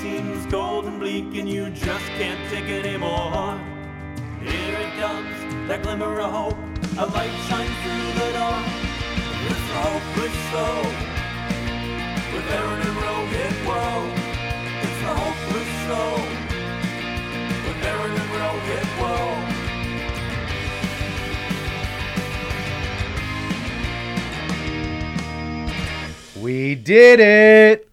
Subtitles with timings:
[0.00, 3.60] seems cold and bleak and you just can't take anymore.
[4.40, 5.36] Here it comes,
[5.68, 6.56] that glimmer of hope.
[6.96, 8.58] A light shines through the door.
[9.44, 10.74] It's the hopeless show.
[12.32, 14.08] With Aaron and Rohit, whoa.
[14.84, 16.10] It's the hopeless show.
[17.66, 19.20] With Aaron and Rohit, whoa.
[26.40, 27.89] We did it.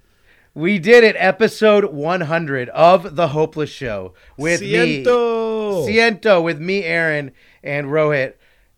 [0.58, 1.16] We did it.
[1.20, 5.86] Episode 100 of The Hopeless Show with Siento.
[5.86, 5.94] me.
[5.94, 6.42] Siento.
[6.42, 7.32] With me, Aaron,
[7.62, 8.34] and Rohit.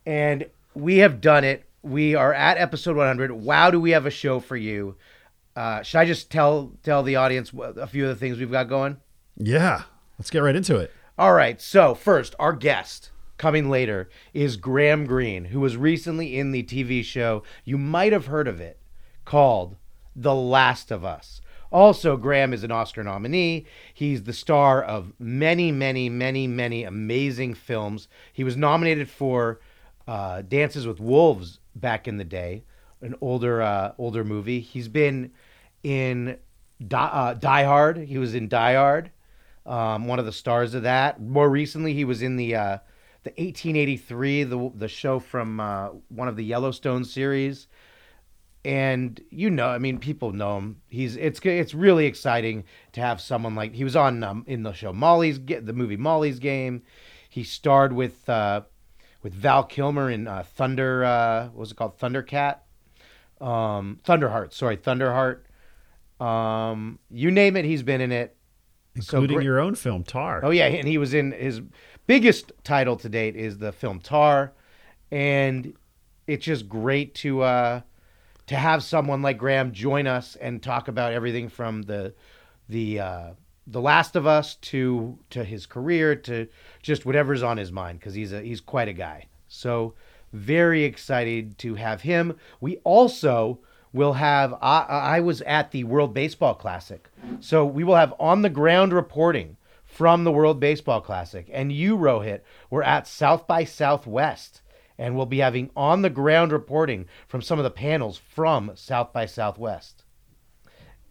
[0.05, 1.63] And we have done it.
[1.81, 3.31] We are at episode 100.
[3.31, 4.98] Wow, do we have a show for you.
[5.55, 8.67] Uh, should I just tell tell the audience a few of the things we've got
[8.67, 8.98] going?
[9.38, 9.84] Yeah,
[10.17, 10.91] let's get right into it.
[11.17, 11.61] All right.
[11.61, 17.05] So, first, our guest coming later is Graham Greene, who was recently in the TV
[17.05, 17.41] show.
[17.64, 18.81] You might have heard of it
[19.23, 19.77] called
[20.14, 21.39] The Last of Us.
[21.72, 23.66] Also, Graham is an Oscar nominee.
[23.94, 28.08] He's the star of many, many, many, many amazing films.
[28.34, 29.59] He was nominated for
[30.08, 32.64] uh, Dances with Wolves back in the day,
[33.02, 34.61] an older, uh, older movie.
[34.61, 35.31] He's been
[35.84, 36.38] in
[36.86, 37.98] Die, uh, Die Hard.
[37.98, 39.11] He was in Die Hard
[39.70, 41.22] um, one of the stars of that.
[41.22, 42.78] More recently, he was in the uh,
[43.23, 47.67] the 1883, the the show from uh, one of the Yellowstone series.
[48.65, 50.81] And you know, I mean, people know him.
[50.89, 54.73] He's it's it's really exciting to have someone like he was on um, in the
[54.73, 56.83] show Molly's the movie Molly's Game.
[57.30, 58.61] He starred with uh,
[59.23, 61.05] with Val Kilmer in uh, Thunder.
[61.05, 61.97] Uh, what was it called?
[61.99, 62.57] Thundercat.
[63.39, 64.53] Um, Thunderheart.
[64.53, 65.39] Sorry, Thunderheart.
[66.23, 68.35] Um, you name it, he's been in it.
[68.99, 70.41] So Including your own film, Tar.
[70.43, 71.61] Oh yeah, and he was in his
[72.07, 74.52] biggest title to date is the film Tar,
[75.11, 75.73] and
[76.27, 77.81] it's just great to uh,
[78.50, 82.16] to have someone like Graham join us and talk about everything from the
[82.67, 83.30] the uh,
[83.67, 86.47] the Last of Us to to his career to
[86.81, 89.27] just whatever's on his mind because he's a he's quite a guy.
[89.47, 89.94] So
[90.33, 92.37] very excited to have him.
[92.60, 93.60] We also
[93.93, 97.08] will have I, I was at the World Baseball Classic,
[97.39, 101.95] so we will have on the ground reporting from the World Baseball Classic, and you
[101.95, 104.64] Rohit were at South by Southwest,
[104.99, 109.11] and we'll be having on the ground reporting from some of the panels from South
[109.11, 110.04] by Southwest,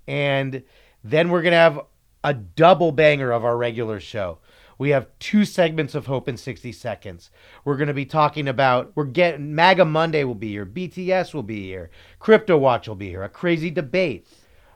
[0.06, 0.62] and
[1.02, 1.80] then we're gonna have
[2.22, 4.38] a double banger of our regular show.
[4.78, 7.30] We have two segments of Hope in 60 Seconds.
[7.64, 11.42] We're going to be talking about, we're getting, MAGA Monday will be here, BTS will
[11.42, 14.28] be here, Crypto Watch will be here, a crazy debate.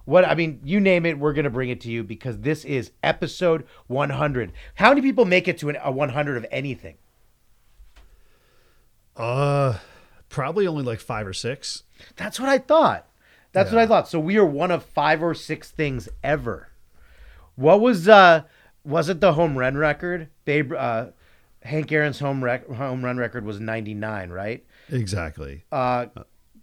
[0.05, 2.65] What, I mean, you name it, we're going to bring it to you because this
[2.65, 4.53] is episode 100.
[4.75, 6.97] How many people make it to an, a 100 of anything?
[9.17, 9.78] Uh,
[10.28, 11.83] probably only like five or six.
[12.17, 13.06] That's what I thought.
[13.53, 14.09] That's what I thought.
[14.09, 16.69] So we are one of five or six things ever.
[17.55, 18.43] What was uh
[18.83, 20.28] was it the home run record?
[20.47, 21.09] Babe uh
[21.62, 24.65] Hank Aaron's home rec- home run record was 99, right?
[24.89, 25.65] Exactly.
[25.71, 26.06] Uh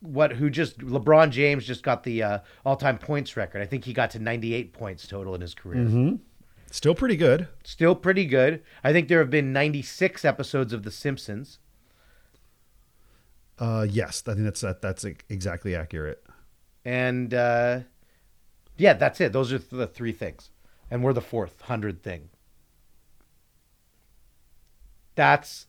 [0.02, 3.62] what who just LeBron James just got the uh, all-time points record.
[3.62, 5.86] I think he got to 98 points total in his career.
[6.72, 7.48] Still pretty good.
[7.64, 8.64] Still pretty good.
[8.84, 11.60] I think there have been 96 episodes of The Simpsons.
[13.60, 16.24] Uh, yes, I think that's that, that's exactly accurate.
[16.86, 17.82] And uh,
[18.78, 19.34] yeah, that's it.
[19.34, 20.50] Those are the three things.
[20.90, 22.30] And we're the fourth hundred thing.
[25.16, 25.68] That's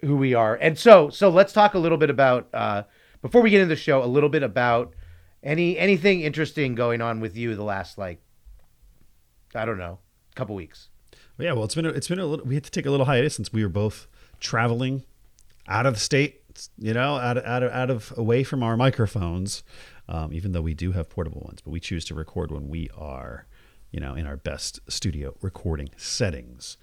[0.00, 0.54] who we are.
[0.54, 2.84] And so so let's talk a little bit about uh,
[3.20, 4.94] before we get into the show, a little bit about
[5.42, 8.22] any anything interesting going on with you the last like
[9.54, 9.98] I don't know,
[10.34, 10.88] couple weeks.
[11.38, 12.46] Yeah, well, it's been a, it's been a little.
[12.46, 14.06] We had to take a little hiatus since we were both
[14.38, 15.02] traveling
[15.66, 16.41] out of the state.
[16.78, 19.62] You know, out of, out of out of away from our microphones.
[20.08, 22.90] Um, even though we do have portable ones, but we choose to record when we
[22.96, 23.46] are,
[23.92, 26.76] you know, in our best studio recording settings.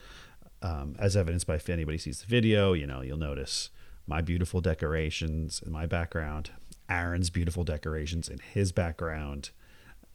[0.61, 3.69] Um, as evidenced by if anybody sees the video, you know, you'll notice
[4.07, 6.49] my beautiful decorations in my background,
[6.89, 9.51] Aaron's beautiful decorations in his background,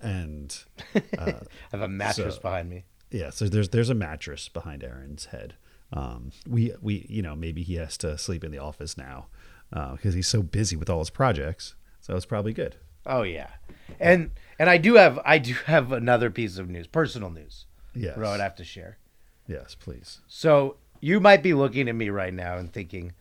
[0.00, 0.56] and
[1.18, 1.34] I
[1.70, 2.84] have a mattress So- behind me.
[3.10, 5.54] yeah, so there's there's a mattress behind Aaron's head.
[5.92, 9.26] Um, we we you know maybe he has to sleep in the office now
[9.72, 11.74] Uh, because he's so busy with all his projects.
[12.00, 12.76] So it's probably good.
[13.06, 13.50] Oh yeah.
[13.98, 17.66] And and I do have I do have another piece of news, personal news.
[17.94, 18.16] Yes.
[18.16, 18.98] Bro, I'd have to share.
[19.46, 20.20] Yes, please.
[20.26, 23.12] So you might be looking at me right now and thinking,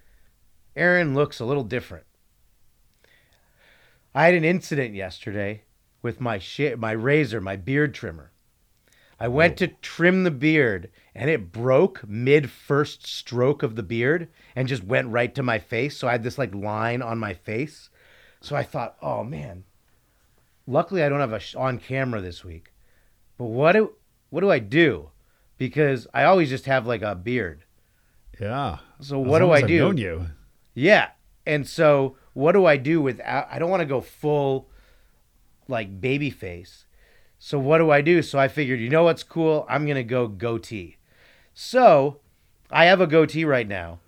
[0.76, 2.06] Aaron looks a little different.
[4.16, 5.64] I had an incident yesterday
[6.02, 8.32] with my sh- my razor, my beard trimmer.
[9.20, 14.30] I went to trim the beard and it broke mid first stroke of the beard
[14.56, 15.98] and just went right to my face.
[15.98, 17.90] So I had this like line on my face.
[18.42, 19.64] So I thought, oh man.
[20.66, 22.72] Luckily, I don't have a sh- on camera this week.
[23.38, 23.94] but what do
[24.30, 25.10] what do I do?
[25.58, 27.66] Because I always just have like a beard.
[28.40, 28.80] Yeah.
[29.00, 29.78] So what do I I've do?
[29.80, 30.26] known you.
[30.74, 31.10] Yeah.
[31.46, 34.70] And so what do I do without I don't want to go full
[35.68, 36.86] like baby face.
[37.38, 38.22] So what do I do?
[38.22, 39.66] So I figured, you know what's cool?
[39.70, 40.96] I'm going to go goatee.
[41.54, 42.20] So
[42.70, 44.00] I have a goatee right now.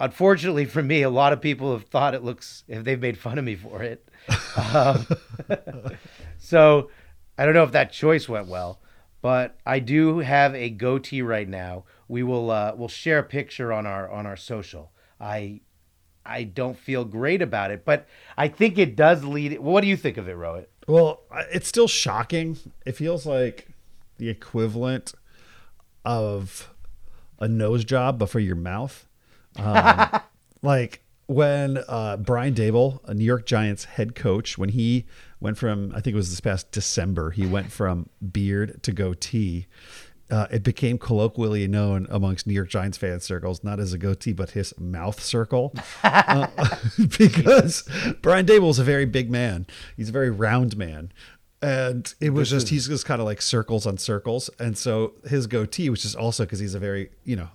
[0.00, 3.38] Unfortunately for me, a lot of people have thought it looks if they've made fun
[3.38, 4.08] of me for it.
[4.56, 5.06] um,
[6.38, 6.90] so
[7.38, 8.80] I don't know if that choice went well,
[9.22, 11.84] but I do have a goatee right now.
[12.08, 14.92] We will uh, we'll share a picture on our on our social.
[15.20, 15.60] I
[16.26, 19.58] I don't feel great about it, but I think it does lead.
[19.60, 20.66] What do you think of it, Rohit?
[20.86, 22.58] Well, it's still shocking.
[22.84, 23.68] It feels like
[24.18, 25.14] the equivalent
[26.04, 26.74] of
[27.38, 29.06] a nose job, but for your mouth.
[29.56, 30.20] Um,
[30.62, 35.06] like when uh, Brian Daboll, a New York Giants head coach, when he
[35.40, 39.66] went from, I think it was this past December, he went from beard to goatee.
[40.30, 44.32] Uh, it became colloquially known amongst New York Giants fan circles, not as a goatee,
[44.32, 45.74] but his mouth circle.
[46.04, 46.48] Uh,
[47.18, 47.88] because
[48.20, 49.66] Brian Daboll is a very big man.
[49.96, 51.12] He's a very round man.
[51.64, 54.50] And it was just, he's just kind of like circles on circles.
[54.58, 57.48] And so his goatee, which is also because he's a very, you know,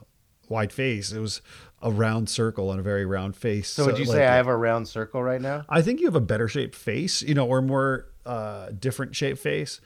[0.48, 1.42] wide face, it was
[1.82, 3.70] a round circle and a very round face.
[3.70, 5.64] So, would you like, say I have a round circle right now?
[5.70, 9.40] I think you have a better shaped face, you know, or more uh, different shaped
[9.40, 9.80] face.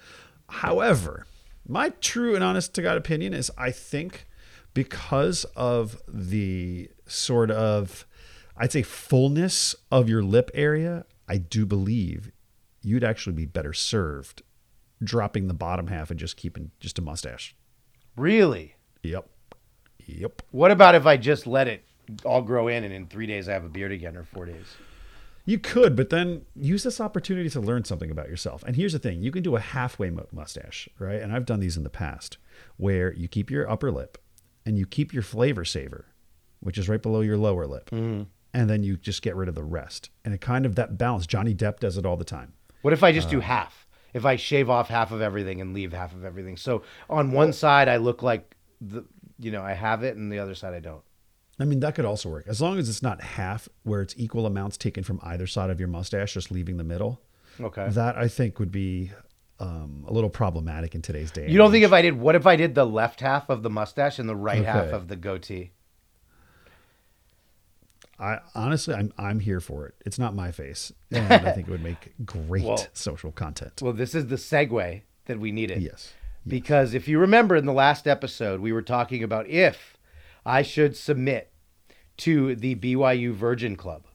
[0.49, 1.25] However,
[1.67, 4.25] my true and honest to God opinion is I think
[4.73, 8.05] because of the sort of,
[8.57, 12.31] I'd say, fullness of your lip area, I do believe
[12.83, 14.44] you'd actually be better served
[15.03, 17.56] dropping the bottom half and just keeping just a mustache.
[18.15, 18.75] Really?
[19.03, 19.27] Yep.
[20.06, 20.41] Yep.
[20.51, 21.83] What about if I just let it
[22.24, 24.75] all grow in and in three days I have a beard again or four days?
[25.45, 28.63] You could, but then use this opportunity to learn something about yourself.
[28.65, 31.21] And here's the thing you can do a halfway mustache, right?
[31.21, 32.38] And I've done these in the past
[32.77, 34.18] where you keep your upper lip
[34.65, 36.06] and you keep your flavor saver,
[36.62, 37.89] which is right below your lower lip.
[37.89, 38.24] Mm-hmm.
[38.53, 40.12] And then you just get rid of the rest.
[40.24, 41.27] And it kind of that balance.
[41.27, 42.53] Johnny Depp does it all the time.
[42.83, 43.88] What if I just do half?
[44.13, 46.57] If I shave off half of everything and leave half of everything.
[46.57, 49.06] So on one side I look like the
[49.39, 51.01] you know, I have it and the other side I don't.
[51.59, 54.45] I mean, that could also work as long as it's not half, where it's equal
[54.45, 57.21] amounts taken from either side of your mustache, just leaving the middle.
[57.59, 57.88] Okay.
[57.89, 59.12] That I think would be
[59.59, 61.50] um, a little problematic in today's day.
[61.50, 63.69] You don't think if I did what if I did the left half of the
[63.69, 65.71] mustache and the right half of the goatee?
[68.23, 69.95] I honestly, I'm I'm here for it.
[70.05, 73.81] It's not my face, and I think it would make great Well- social content.
[73.81, 75.81] Well, this is the segue that we needed.
[75.81, 76.13] yes,
[76.47, 79.97] Because if you remember in the last episode, we were talking about if
[80.45, 81.51] I should submit
[82.17, 84.05] to the BYU Virgin Club.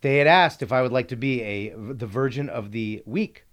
[0.00, 3.44] They had asked if I would like to be a the Virgin of the Week.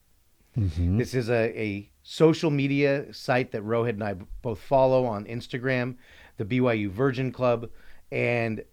[0.58, 0.98] Mm-hmm.
[0.98, 5.96] This is a, a social media site that Rohit and I both follow on Instagram,
[6.38, 7.70] the BYU Virgin Club,
[8.12, 8.64] and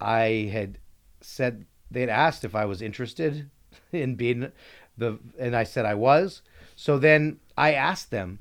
[0.00, 0.78] I had
[1.20, 3.50] said they had asked if I was interested
[3.92, 4.52] in being
[4.96, 6.42] the, and I said I was.
[6.76, 8.38] So then I asked them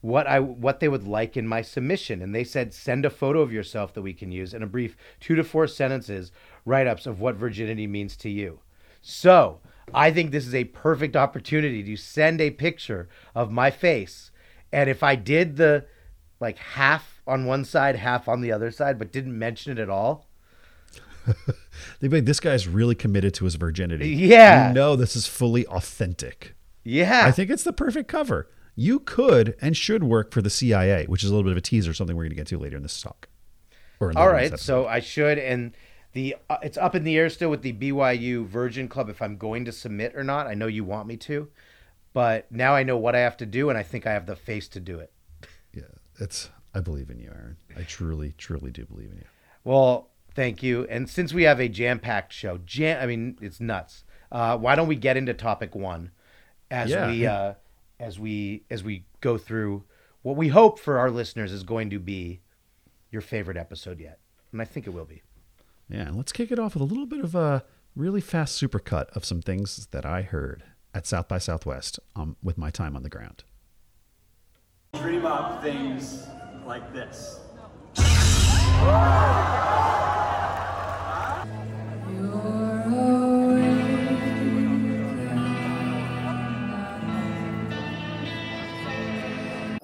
[0.00, 3.40] what I what they would like in my submission, and they said send a photo
[3.40, 6.32] of yourself that we can use and a brief two to four sentences
[6.64, 8.60] write ups of what virginity means to you.
[9.00, 9.60] So
[9.94, 14.32] I think this is a perfect opportunity to send a picture of my face,
[14.72, 15.86] and if I did the
[16.40, 19.88] like half on one side, half on the other side, but didn't mention it at
[19.88, 20.26] all.
[22.00, 24.08] they'd be like, this guy's really committed to his virginity.
[24.08, 24.68] Yeah.
[24.68, 26.54] you know this is fully authentic.
[26.84, 27.22] Yeah.
[27.24, 28.48] I think it's the perfect cover.
[28.74, 31.62] You could and should work for the CIA, which is a little bit of a
[31.62, 33.28] teaser, something we're going to get to later in this talk.
[34.00, 35.76] Or All this so I should, and
[36.12, 39.36] the uh, it's up in the air still with the BYU Virgin Club if I'm
[39.36, 40.48] going to submit or not.
[40.48, 41.48] I know you want me to,
[42.12, 44.34] but now I know what I have to do, and I think I have the
[44.34, 45.12] face to do it.
[45.72, 45.82] yeah,
[46.18, 46.50] it's.
[46.74, 47.58] I believe in you, Aaron.
[47.76, 49.26] I truly, truly do believe in you.
[49.62, 50.86] Well, thank you.
[50.88, 54.04] And since we have a jam-packed show, jam, I mean, it's nuts.
[54.30, 56.10] Uh, why don't we get into topic one
[56.70, 57.06] as Yeah.
[57.10, 57.54] we uh,
[58.00, 59.84] as we as we go through
[60.22, 62.40] what we hope for our listeners is going to be
[63.10, 64.18] your favorite episode yet,
[64.52, 65.22] and I think it will be.
[65.88, 69.24] Yeah, let's kick it off with a little bit of a really fast supercut of
[69.24, 70.62] some things that I heard
[70.94, 73.44] at South by Southwest um, with my time on the ground.
[74.94, 76.26] dream up things
[76.66, 77.40] like this.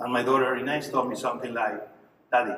[0.09, 1.87] And my daughter Inez told me something like,
[2.33, 2.55] Daddy,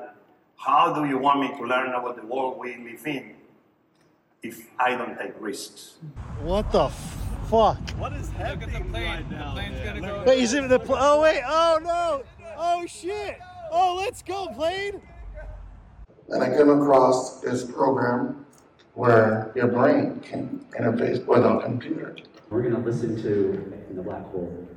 [0.55, 3.35] how do you want me to learn about the world we live in
[4.41, 5.95] if I don't take risks?
[6.43, 7.17] What the f-
[7.51, 7.91] fuck?
[7.99, 9.57] What is happening right now?
[9.57, 10.25] man?
[10.27, 11.43] Wait, is it the pl- Oh wait!
[11.45, 12.23] Oh no!
[12.57, 13.41] Oh shit!
[13.73, 15.03] Oh, let's go, plane!
[16.29, 18.47] And I came across this program
[18.95, 22.15] where your brain can interface with a computer.
[22.49, 24.69] We're going to listen to In the Black Hole.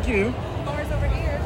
[0.00, 0.30] Thank you.
[0.64, 1.40] Bars over here.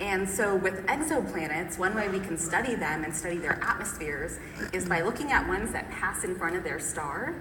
[0.00, 4.38] And so, with exoplanets, one way we can study them and study their atmospheres
[4.72, 7.34] is by looking at ones that pass in front of their star.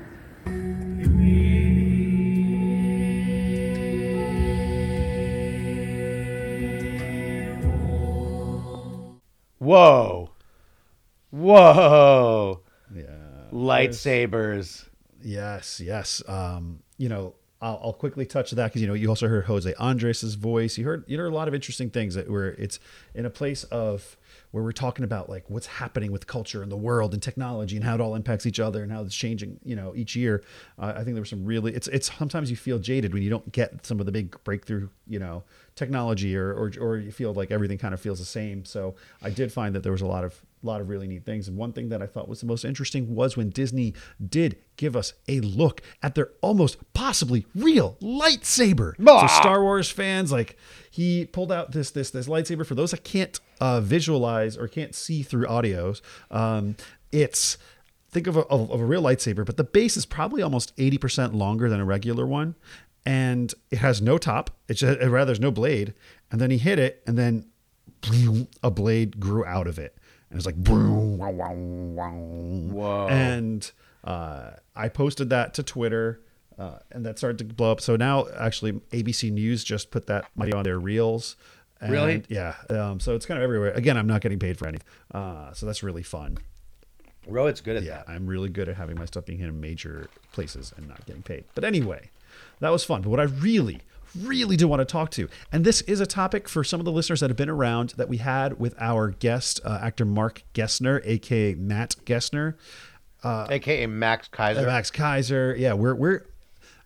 [9.60, 10.25] Whoa.
[11.36, 12.62] Whoa.
[12.96, 13.04] Yeah.
[13.52, 14.86] Lightsabers.
[15.22, 16.24] Yes, yes.
[16.28, 19.74] Um, you know, I'll, I'll quickly touch that because you know you also heard Jose
[19.74, 20.78] Andres' voice.
[20.78, 22.80] You heard you heard a lot of interesting things that where it's
[23.14, 24.18] in a place of
[24.52, 27.84] where we're talking about like what's happening with culture and the world and technology and
[27.84, 29.60] how it all impacts each other and how it's changing.
[29.64, 30.44] You know, each year.
[30.78, 31.74] Uh, I think there were some really.
[31.74, 34.90] It's it's sometimes you feel jaded when you don't get some of the big breakthrough.
[35.08, 35.44] You know,
[35.76, 38.64] technology or or or you feel like everything kind of feels the same.
[38.64, 41.48] So I did find that there was a lot of lot of really neat things.
[41.48, 43.94] And one thing that I thought was the most interesting was when Disney
[44.28, 48.94] did give us a look at their almost possibly real lightsaber.
[49.22, 50.58] So Star Wars fans, like
[50.92, 52.66] he pulled out this this this lightsaber.
[52.66, 56.76] For those that can't uh, visualize or can't see through audios, um,
[57.12, 57.58] it's
[58.16, 61.70] think of a, of a real lightsaber, but the base is probably almost 80% longer
[61.70, 62.56] than a regular one.
[63.06, 64.52] And it has no top.
[64.70, 65.94] It's just, rather there's no blade.
[66.32, 67.46] And then he hit it, and then
[68.64, 69.98] a blade grew out of it.
[70.36, 72.10] And it's like boom, wow, wow, wow.
[72.12, 73.08] Whoa.
[73.08, 73.72] And
[74.04, 76.20] uh, I posted that to Twitter,
[76.60, 77.80] uh, and that started to blow up.
[77.80, 81.38] So now, actually, ABC News just put that video on their reels.
[81.80, 82.24] And Really?
[82.28, 82.56] Yeah.
[82.70, 83.72] Um, so it's kind of everywhere.
[83.72, 84.86] Again, I'm not getting paid for anything.
[85.14, 86.38] Uh, so that's really fun.
[87.30, 88.10] Rohit's good at Yeah, that.
[88.10, 91.22] I'm really good at having my stuff being hit in major places and not getting
[91.24, 91.46] paid.
[91.56, 92.10] But anyway,
[92.60, 93.04] that was fun.
[93.04, 93.80] But what I really,
[94.22, 96.92] really do want to talk to, and this is a topic for some of the
[96.92, 101.02] listeners that have been around that we had with our guest, uh, actor Mark Gessner,
[101.06, 102.56] aka Matt Gessner,
[103.50, 104.62] AKA Max Kaiser.
[104.62, 105.56] uh, Max Kaiser.
[105.58, 106.26] Yeah, we're we're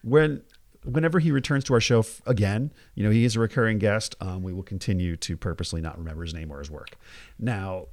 [0.04, 0.42] when
[0.86, 4.16] whenever he returns to our show f- again, you know, he is a recurring guest.
[4.22, 6.98] Um, we will continue to purposely not remember his name or his work.
[7.38, 7.88] Now,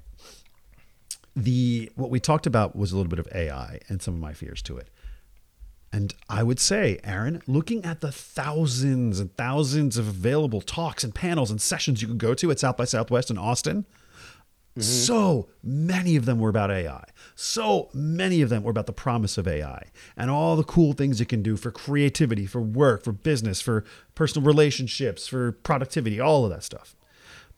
[1.34, 4.32] the what we talked about was a little bit of AI and some of my
[4.32, 4.88] fears to it.
[5.96, 11.14] And I would say, Aaron, looking at the thousands and thousands of available talks and
[11.14, 13.86] panels and sessions you could go to at South by Southwest in Austin,
[14.72, 14.82] mm-hmm.
[14.82, 17.02] so many of them were about AI.
[17.34, 19.84] So many of them were about the promise of AI
[20.18, 23.82] and all the cool things it can do for creativity, for work, for business, for
[24.14, 26.94] personal relationships, for productivity, all of that stuff.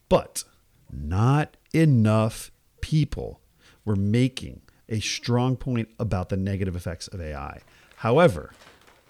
[0.09, 0.45] But
[0.93, 2.53] not enough
[2.83, 3.41] people
[3.85, 7.63] were making a strong point about the negative effects of AI.
[7.99, 8.53] However,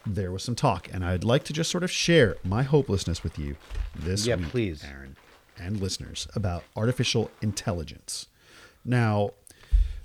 [0.06, 3.38] there was some talk, and I'd like to just sort of share my hopelessness with
[3.38, 3.56] you
[3.94, 4.84] this Yeah, week, please.
[4.84, 5.16] Aaron,
[5.58, 8.26] and listeners about artificial intelligence.
[8.84, 9.32] Now,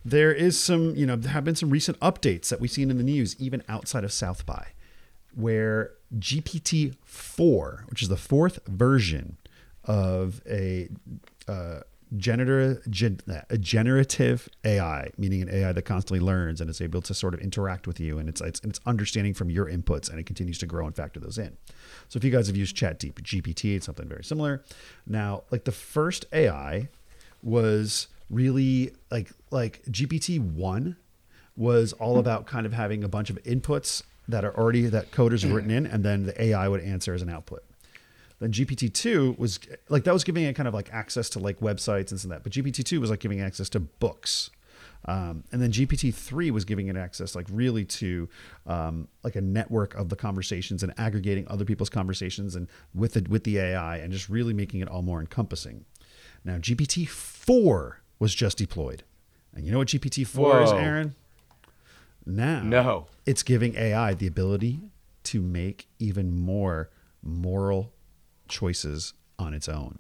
[0.03, 2.97] there is some, you know, there have been some recent updates that we've seen in
[2.97, 4.67] the news, even outside of South by,
[5.33, 9.37] where GPT 4, which is the fourth version
[9.85, 10.89] of a
[11.47, 11.81] uh,
[12.17, 17.01] generative, gen, uh, a generative AI, meaning an AI that constantly learns and is able
[17.01, 20.19] to sort of interact with you, and it's it's, it's understanding from your inputs, and
[20.19, 21.57] it continues to grow and factor those in.
[22.09, 24.63] So if you guys have used Chat GPT, it's something very similar.
[25.07, 26.89] Now, like the first AI
[27.41, 30.95] was really like like GPT one
[31.55, 35.43] was all about kind of having a bunch of inputs that are already that coders
[35.43, 37.63] have written in, and then the AI would answer as an output.
[38.43, 39.57] Then GPT two was
[39.87, 42.39] like that was giving it kind of like access to like websites and stuff like
[42.39, 42.43] that.
[42.43, 44.49] But GPT two was like giving access to books.
[45.05, 48.27] Um, and then GPT three was giving it access like really to
[48.67, 53.25] um, like a network of the conversations and aggregating other people's conversations and with the
[53.29, 55.85] with the AI and just really making it all more encompassing.
[56.43, 59.03] Now GPT four was just deployed,
[59.55, 61.15] and you know what GPT four is, Aaron?
[62.25, 63.07] Now, No.
[63.25, 64.81] it's giving AI the ability
[65.23, 66.89] to make even more
[67.21, 67.93] moral
[68.47, 69.99] choices on its own.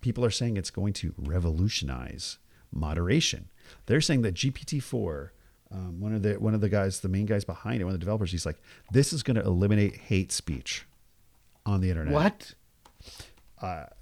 [0.00, 2.38] People are saying it's going to revolutionize
[2.72, 3.48] moderation.
[3.86, 5.30] They're saying that GPT-4,
[5.72, 8.00] um, one of the one of the guys, the main guys behind it, one of
[8.00, 8.60] the developers, he's like,
[8.92, 10.86] this is going to eliminate hate speech
[11.64, 12.12] on the internet.
[12.12, 12.54] What?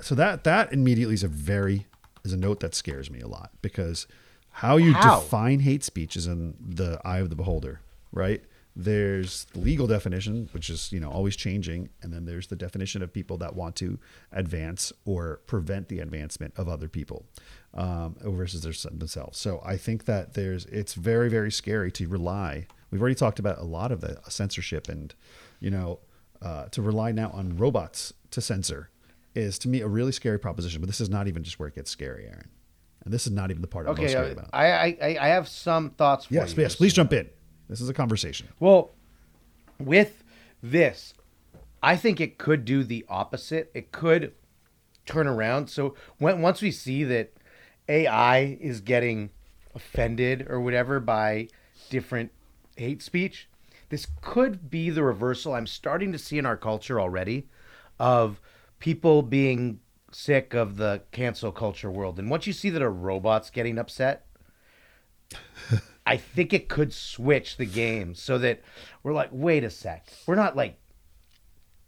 [0.01, 1.87] So that that immediately is a very
[2.25, 4.07] is a note that scares me a lot because
[4.51, 5.21] how you How?
[5.21, 7.81] define hate speech is in the eye of the beholder,
[8.13, 8.43] right?
[8.75, 13.03] There's the legal definition, which is you know always changing, and then there's the definition
[13.03, 13.99] of people that want to
[14.33, 17.27] advance or prevent the advancement of other people
[17.75, 19.39] um, versus their, themselves.
[19.39, 22.67] So I think that there's it's very very scary to rely.
[22.91, 25.15] We've already talked about a lot of the censorship and
[25.61, 26.01] you know
[26.41, 28.91] uh, to rely now on robots to censor
[29.35, 30.81] is to me a really scary proposition.
[30.81, 32.49] But this is not even just where it gets scary, Aaron.
[33.05, 34.51] And this is not even the part I'm most Okay, scary uh, about.
[34.53, 36.63] I, I I have some thoughts for yes, you.
[36.63, 36.77] yes.
[36.77, 37.29] Please jump in.
[37.73, 38.49] This is a conversation.
[38.61, 38.91] Well,
[39.79, 40.25] with
[40.63, 41.15] this,
[41.83, 43.71] I think it could do the opposite.
[43.73, 44.35] It could
[45.07, 45.71] turn around.
[45.71, 47.33] So when once we see that
[47.89, 49.31] AI is getting
[49.75, 51.49] offended or whatever by
[51.89, 52.31] different
[52.77, 53.49] hate speech,
[53.89, 57.49] this could be the reversal I'm starting to see in our culture already
[57.99, 58.39] of
[58.81, 62.19] people being sick of the cancel culture world.
[62.19, 64.27] And once you see that a robot's getting upset,
[66.07, 68.61] I think it could switch the game so that
[69.03, 70.79] we're like, wait a sec, we're not like,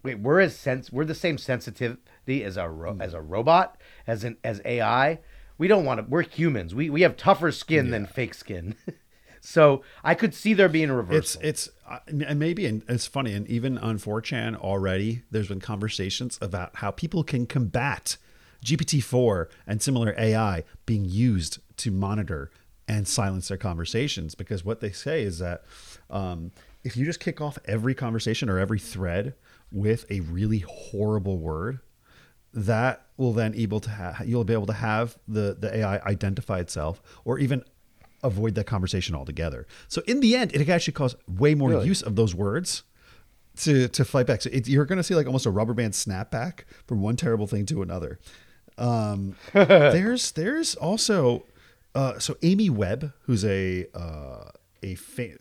[0.03, 4.25] wait, we're as sense, we're the same sensitivity as a ro- as a robot, as
[4.25, 5.21] an as AI.
[5.59, 6.07] We don't want to.
[6.09, 6.75] We're humans.
[6.75, 8.77] We we have tougher skin than fake skin.
[9.41, 11.41] so I could see there being a reversal.
[11.43, 15.61] It's it's uh, and maybe and it's funny and even on 4chan already there's been
[15.61, 18.17] conversations about how people can combat
[18.65, 22.51] GPT-4 and similar AI being used to monitor
[22.89, 25.65] and silence their conversations because what they say is that
[26.11, 26.51] um,
[26.83, 29.35] if you just kick off every conversation or every thread
[29.73, 31.81] with a really horrible word
[32.53, 36.59] that will then able to ha- you'll be able to have the the AI identify
[36.61, 37.65] itself or even
[38.23, 39.67] avoid that conversation altogether.
[39.89, 41.87] So in the end, it can actually cause way more Really?
[41.87, 42.85] use of those words
[43.59, 44.43] to to fight back.
[44.43, 47.47] So it, you're going to see like almost a rubber band snapback from one terrible
[47.47, 48.19] thing to another.
[48.79, 51.45] Um, there's there's also
[51.95, 54.51] uh, so Amy Webb, who's a uh,
[54.83, 55.39] a fa-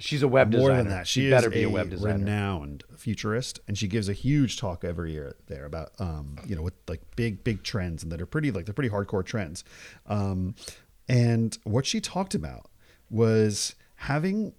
[0.00, 0.76] She's a web more designer.
[0.84, 1.06] than that.
[1.08, 2.14] She, She is better be a web designer.
[2.14, 6.62] renowned futurist, and she gives a huge talk every year there about um, you know
[6.62, 9.64] with like big big trends and that are pretty like they're pretty hardcore trends.
[10.06, 10.54] Um,
[11.08, 12.70] and what she talked about
[13.10, 14.52] was having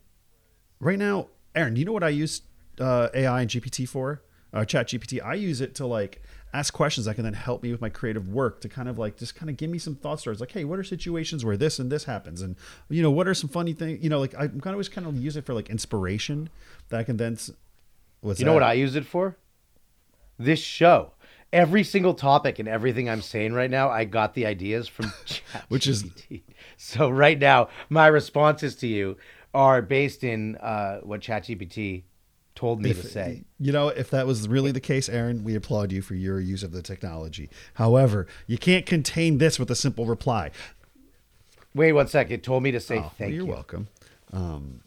[0.82, 1.74] right now, Aaron.
[1.76, 2.42] Do you know what I use
[2.80, 4.22] uh, AI and GPT for?
[4.52, 5.24] Uh, Chat GPT.
[5.24, 6.22] I use it to like
[6.54, 9.18] ask questions that can then help me with my creative work to kind of like
[9.18, 10.40] just kind of give me some thought stories.
[10.40, 12.56] Like, hey, what are situations where this and this happens, and
[12.90, 14.04] you know, what are some funny things?
[14.04, 16.50] You know, like i'm kind of always kind of use it for like inspiration
[16.90, 17.38] that I can then.
[18.22, 18.64] What's you know what?
[18.64, 19.38] I use it for?
[20.38, 21.14] This show.
[21.52, 25.12] Every single topic and everything I'm saying right now, I got the ideas from
[25.70, 26.06] Which is-
[26.78, 29.18] so right now, my responses to you
[29.54, 32.04] are based in uh, what ChatGPT
[32.60, 33.43] told me to say.
[33.58, 36.62] You know, if that was really the case, Aaron, we applaud you for your use
[36.62, 37.50] of the technology.
[37.76, 40.52] However, you can't contain this with a simple reply.
[41.74, 42.34] Wait one second.
[42.34, 43.52] It told me to say Oh, well, thank you're you.
[43.52, 43.88] Are welcome.
[44.34, 44.82] Um,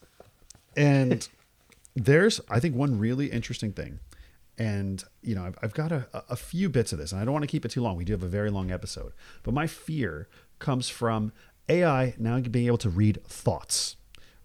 [0.76, 1.26] and
[1.96, 4.00] there's, I think, one really interesting thing.
[4.58, 7.32] And, you know, I've, I've got a, a few bits of this, and I don't
[7.32, 7.96] want to keep it too long.
[7.96, 9.14] We do have a very long episode.
[9.44, 11.32] But my fear comes from
[11.70, 13.96] AI now being able to read thoughts.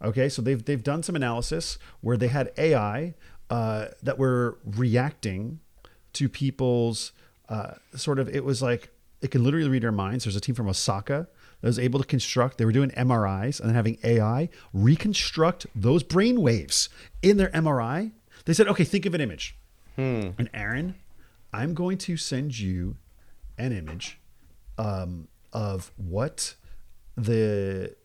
[0.04, 3.16] Okay, so they've, they've done some analysis where they had AI
[3.50, 5.60] uh, that were reacting
[6.14, 7.12] to people's
[7.50, 8.90] uh, sort of, it was like,
[9.22, 10.26] it can literally read our minds.
[10.26, 11.28] There's a team from Osaka
[11.62, 16.04] that was able to construct, they were doing MRIs and then having AI reconstruct those
[16.04, 16.90] brain waves
[17.22, 18.12] in their MRI.
[18.46, 19.56] They said, okay, think of an image.
[19.96, 20.30] Hmm.
[20.38, 20.96] And Aaron,
[21.52, 22.98] I'm going to send you
[23.58, 24.20] an image
[24.78, 26.56] um, of what
[27.16, 27.96] the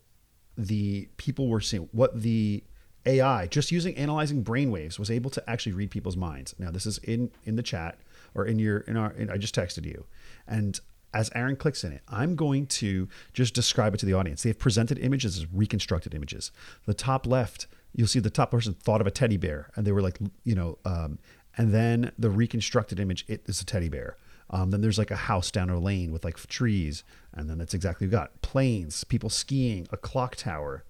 [0.56, 2.62] the people were seeing, what the
[3.04, 6.54] AI just using analyzing brainwaves was able to actually read people's minds.
[6.58, 7.98] Now this is in in the chat
[8.34, 10.04] or in your in our in, I just texted you,
[10.46, 10.78] and
[11.14, 14.42] as Aaron clicks in it, I'm going to just describe it to the audience.
[14.42, 16.52] They've presented images as reconstructed images.
[16.86, 19.92] The top left, you'll see the top person thought of a teddy bear, and they
[19.92, 21.18] were like, you know, um,
[21.56, 24.16] and then the reconstructed image it is a teddy bear.
[24.52, 27.72] Um, then there's like a house down a lane with like trees, and then that's
[27.74, 30.84] exactly what we got planes, people skiing, a clock tower.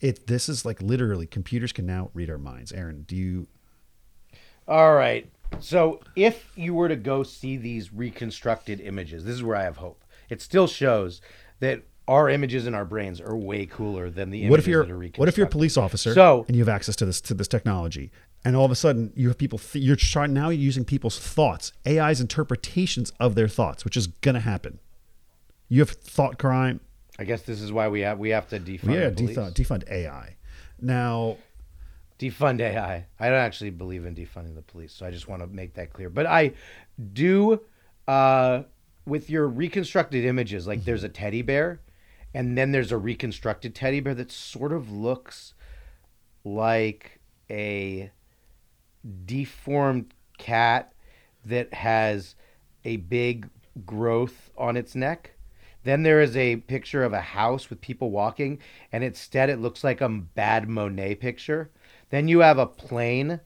[0.00, 2.72] It this is like literally computers can now read our minds.
[2.72, 3.46] Aaron, do you?
[4.66, 5.30] All right.
[5.58, 9.76] So if you were to go see these reconstructed images, this is where I have
[9.76, 10.04] hope.
[10.30, 11.20] It still shows
[11.58, 14.84] that our images in our brains are way cooler than the images What if you're
[14.84, 15.20] that are reconstructed.
[15.20, 17.48] what if you're a police officer So and you have access to this to this
[17.48, 18.10] technology,
[18.44, 21.18] and all of a sudden you have people th- you're trying now you're using people's
[21.18, 24.78] thoughts, AI's interpretations of their thoughts, which is gonna happen.
[25.68, 26.80] You have thought crime.
[27.18, 28.94] I guess this is why we have we have to defund.
[28.94, 30.36] yeah, defund defund AI.
[30.80, 31.36] Now,
[32.18, 33.06] defund AI.
[33.18, 35.92] I don't actually believe in defunding the police, so I just want to make that
[35.92, 36.08] clear.
[36.10, 36.52] But I
[37.12, 37.60] do
[38.08, 38.62] uh,
[39.06, 40.66] with your reconstructed images.
[40.66, 41.80] Like there's a teddy bear,
[42.34, 45.54] and then there's a reconstructed teddy bear that sort of looks
[46.44, 48.10] like a
[49.24, 50.92] deformed cat
[51.44, 52.34] that has
[52.84, 53.48] a big
[53.86, 55.32] growth on its neck.
[55.84, 58.58] Then there is a picture of a house with people walking,
[58.92, 61.70] and instead it looks like a bad Monet picture.
[62.10, 63.40] Then you have a plane,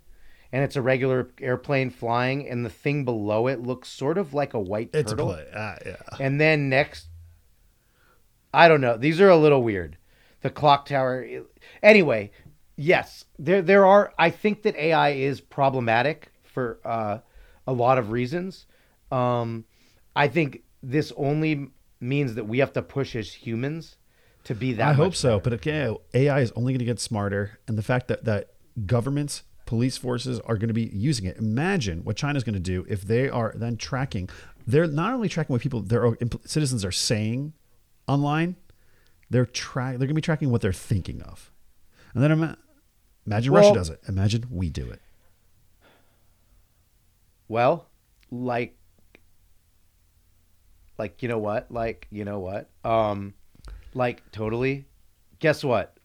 [0.52, 4.52] and it's a regular airplane flying, and the thing below it looks sort of like
[4.54, 5.34] a white It's a turtle.
[5.34, 5.46] play.
[5.54, 5.96] Ah, yeah.
[6.18, 7.06] And then next,
[8.52, 8.96] I don't know.
[8.96, 9.96] These are a little weird.
[10.42, 11.26] The clock tower.
[11.82, 12.32] Anyway,
[12.76, 14.12] yes, there there are.
[14.18, 17.18] I think that AI is problematic for uh,
[17.66, 18.66] a lot of reasons.
[19.10, 19.64] Um,
[20.16, 23.96] I think this only means that we have to push as humans
[24.44, 24.88] to be that.
[24.88, 28.24] I hope so, but AI is only going to get smarter, and the fact that
[28.24, 28.50] that
[28.86, 31.36] governments, police forces are going to be using it.
[31.38, 34.28] Imagine what China's going to do if they are then tracking.
[34.66, 37.52] They're not only tracking what people, their impl- citizens are saying
[38.06, 38.56] online.
[39.30, 39.92] They're track.
[39.92, 41.50] They're going to be tracking what they're thinking of,
[42.12, 42.58] and then ima-
[43.26, 44.00] imagine Well- Russia does it.
[44.08, 45.00] Imagine we do it.
[47.48, 47.86] Well,
[48.30, 48.76] like
[50.98, 51.70] like you know what?
[51.70, 52.70] Like, you know what?
[52.84, 53.34] Um
[53.94, 54.86] like totally.
[55.38, 55.96] Guess what?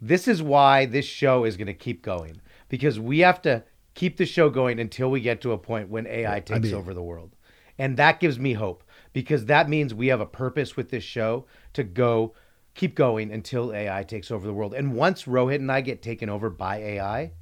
[0.00, 3.62] This is why this show is going to keep going because we have to
[3.94, 6.94] keep the show going until we get to a point when AI takes mean- over
[6.94, 7.36] the world.
[7.78, 11.46] And that gives me hope because that means we have a purpose with this show
[11.72, 12.34] to go
[12.74, 14.74] keep going until AI takes over the world.
[14.74, 17.32] And once Rohit and I get taken over by AI,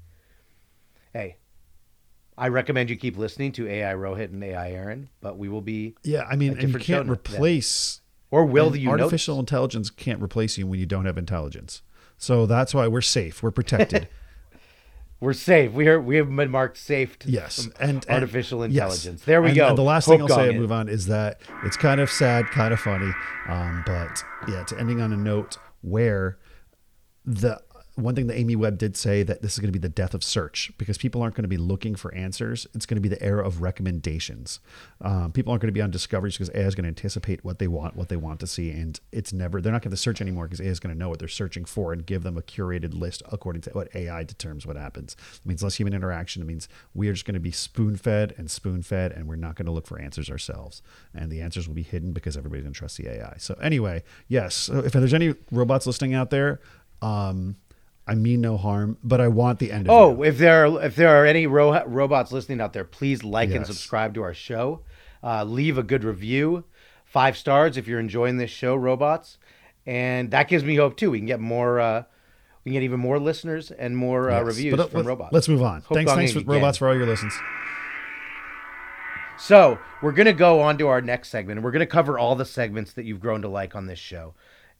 [1.12, 1.37] hey,
[2.37, 5.97] I recommend you keep listening to AI Rohit and AI Aaron, but we will be
[6.03, 7.11] Yeah, I mean, and you can't then.
[7.12, 9.43] replace or will you artificial notice?
[9.51, 11.83] intelligence can't replace you when you don't have intelligence.
[12.17, 13.43] So that's why we're safe.
[13.43, 14.09] We're protected.
[15.21, 15.73] We're safe.
[15.73, 17.19] We are we have been marked safe.
[17.21, 18.71] To Yes, and, and- artificial yes.
[19.05, 19.25] intelligence.
[19.25, 19.69] There we And- go.
[19.69, 22.47] And the last thing I'll say and move on is that it's kind of sad,
[22.47, 23.11] kind of funny,
[23.49, 26.39] um, but yeah, to ending on a note where
[27.25, 27.61] the
[27.99, 30.15] one thing that Amy Webb did say that this is going to be the death
[30.15, 32.67] of search because people aren't going to be looking for answers.
[32.73, 34.61] It's going to be the era of recommendations.
[35.01, 37.59] Um, people aren't going to be on discoveries because AI is going to anticipate what
[37.59, 39.61] they want, what they want to see, and it's never.
[39.61, 41.65] They're not going to search anymore because AI is going to know what they're searching
[41.65, 45.17] for and give them a curated list according to what AI determines what happens.
[45.35, 46.41] It means less human interaction.
[46.41, 49.37] It means we are just going to be spoon fed and spoon fed, and we're
[49.37, 50.83] not going to look for answers ourselves.
[51.13, 53.35] And the answers will be hidden because everybody's going to trust the AI.
[53.39, 54.69] So anyway, yes.
[54.69, 56.61] If there's any robots listening out there.
[57.03, 57.57] Um,
[58.09, 60.97] I mean no harm, but I want the end of Oh, if there are if
[60.97, 64.81] there are any ro- robots listening out there, please like and subscribe to our show.
[65.23, 66.64] Uh, leave a good review,
[67.05, 69.37] five stars if you're enjoying this show, robots,
[69.85, 71.11] and that gives me hope too.
[71.11, 71.81] We can get more.
[71.81, 72.05] Uh,
[72.64, 74.47] we can get even more listeners and more uh, Yes.
[74.47, 75.33] reviews But, uh, from let- robots.
[75.33, 75.83] Let's move on.
[75.83, 77.35] Hope thanks, thanks for robots for all your listens.
[79.38, 82.44] So we're gonna go on to our next segment, and we're gonna cover all the
[82.44, 84.35] segments that you've grown to like on this show,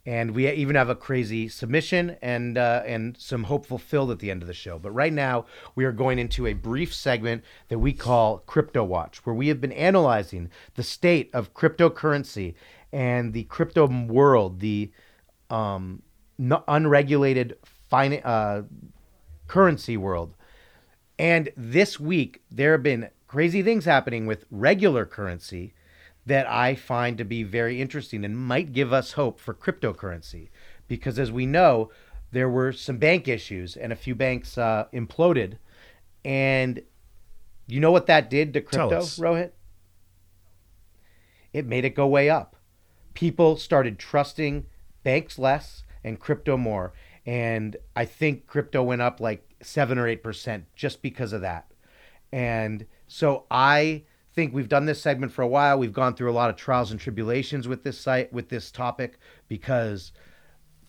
[0.07, 4.31] and we even have a crazy submission and uh, and some hope fulfilled at the
[4.31, 4.79] end of the show.
[4.79, 9.19] But right now, we are going into a brief segment that we call Crypto Watch,
[9.27, 12.55] where we have been analyzing the state of cryptocurrency
[12.93, 14.91] and the crypto world, the
[15.51, 16.03] um,
[16.39, 17.57] unregulated
[17.91, 18.63] fin- uh,
[19.47, 20.35] currency world.
[21.19, 25.75] And this week, there have been crazy things happening with regular currency
[26.29, 30.51] that I find to be very interesting and might give us hope for cryptocurrency.
[30.87, 31.91] Because as we know,
[32.31, 35.59] there were some bank issues and a few banks uh, imploded.
[36.25, 36.83] And
[37.67, 39.01] you know what that did to crypto.
[39.01, 39.53] Rohit?
[41.53, 42.57] It made it go way up.
[43.15, 44.67] People started trusting
[45.03, 46.93] banks less and crypto more.
[47.27, 51.71] And I think crypto went up like seven or eight percent just because of that.
[52.33, 55.79] And so I think we've done this segment for a while.
[55.79, 59.19] We've gone through a lot of trials and tribulations with this site, with this topic,
[59.49, 60.13] because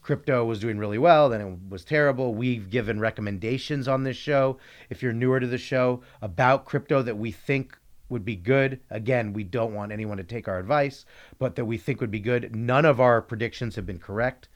[0.02, 2.34] crypto was doing really well, then it was terrible.
[2.34, 4.58] We've given recommendations on this show.
[4.89, 9.34] If you're newer to the show about crypto that we think would be good, again,
[9.34, 11.06] we don't want anyone to take our advice,
[11.38, 12.56] but that we think would be good.
[12.56, 14.49] None of our predictions have been correct.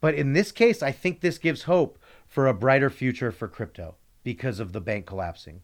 [0.00, 3.96] But in this case, I think this gives hope for a brighter future for crypto
[4.24, 5.60] because of the bank collapsing.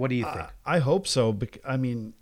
[0.00, 0.46] What do you think?
[0.64, 1.30] I hope so.
[1.30, 2.14] bec- I mean,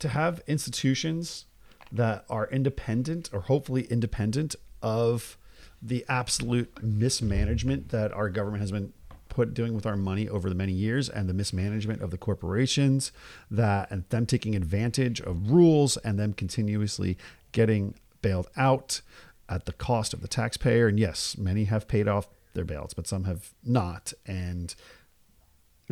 [0.00, 1.46] to have institutions
[1.90, 5.38] that are independent or hopefully independent of
[5.80, 8.92] the absolute mismanagement that our government has been
[9.30, 13.12] put doing with our money over the many years and the mismanagement of the corporations
[13.50, 17.16] that and them taking advantage of rules and them continuously
[17.52, 19.00] getting bailed out
[19.48, 23.06] at the cost of the taxpayer and yes many have paid off their bailouts but
[23.06, 24.74] some have not and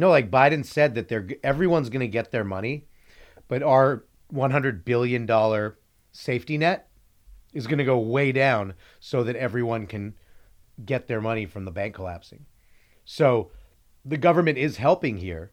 [0.01, 2.87] No, like Biden said that they're everyone's going to get their money,
[3.49, 5.79] but our 100 billion dollar
[6.11, 6.89] safety net
[7.53, 10.15] is going to go way down so that everyone can
[10.87, 12.47] get their money from the bank collapsing.
[13.05, 13.51] So
[14.03, 15.53] the government is helping here.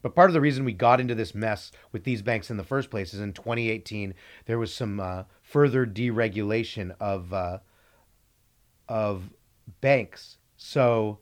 [0.00, 2.62] But part of the reason we got into this mess with these banks in the
[2.62, 4.14] first place is in 2018
[4.46, 7.58] there was some uh, further deregulation of uh,
[8.88, 9.30] of
[9.80, 10.38] banks.
[10.56, 11.18] So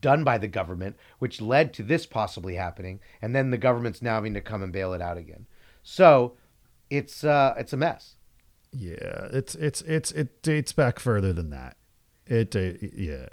[0.00, 4.14] done by the government, which led to this possibly happening, and then the government's now
[4.14, 5.46] having to come and bail it out again.
[5.82, 6.36] So
[6.90, 8.16] it's uh, it's a mess.
[8.72, 11.76] Yeah, it's it's it's it dates back further than that.
[12.26, 13.28] It uh, yeah.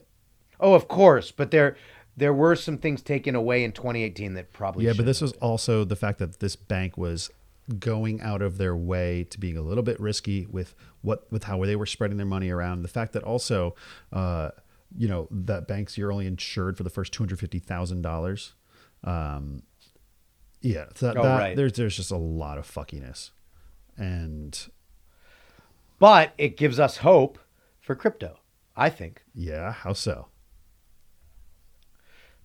[0.60, 1.76] Oh, of course, but there
[2.18, 5.84] there were some things taken away in 2018 that probably yeah, but this was also
[5.84, 7.30] the fact that this bank was
[7.80, 11.64] going out of their way to being a little bit risky with what with how
[11.66, 12.84] they were spreading their money around.
[12.84, 13.76] The fact that also,
[14.14, 14.52] uh,
[14.98, 18.54] you know, that banks you're only insured for the first two hundred fifty thousand dollars.
[19.04, 19.64] Um,
[20.62, 21.56] yeah, that, Oh, that- right.
[21.56, 23.32] there's there's just a lot of fuckiness,
[23.98, 24.68] and
[26.00, 27.38] but it gives us hope
[27.80, 28.40] for crypto.
[28.76, 30.28] I think yeah, how so?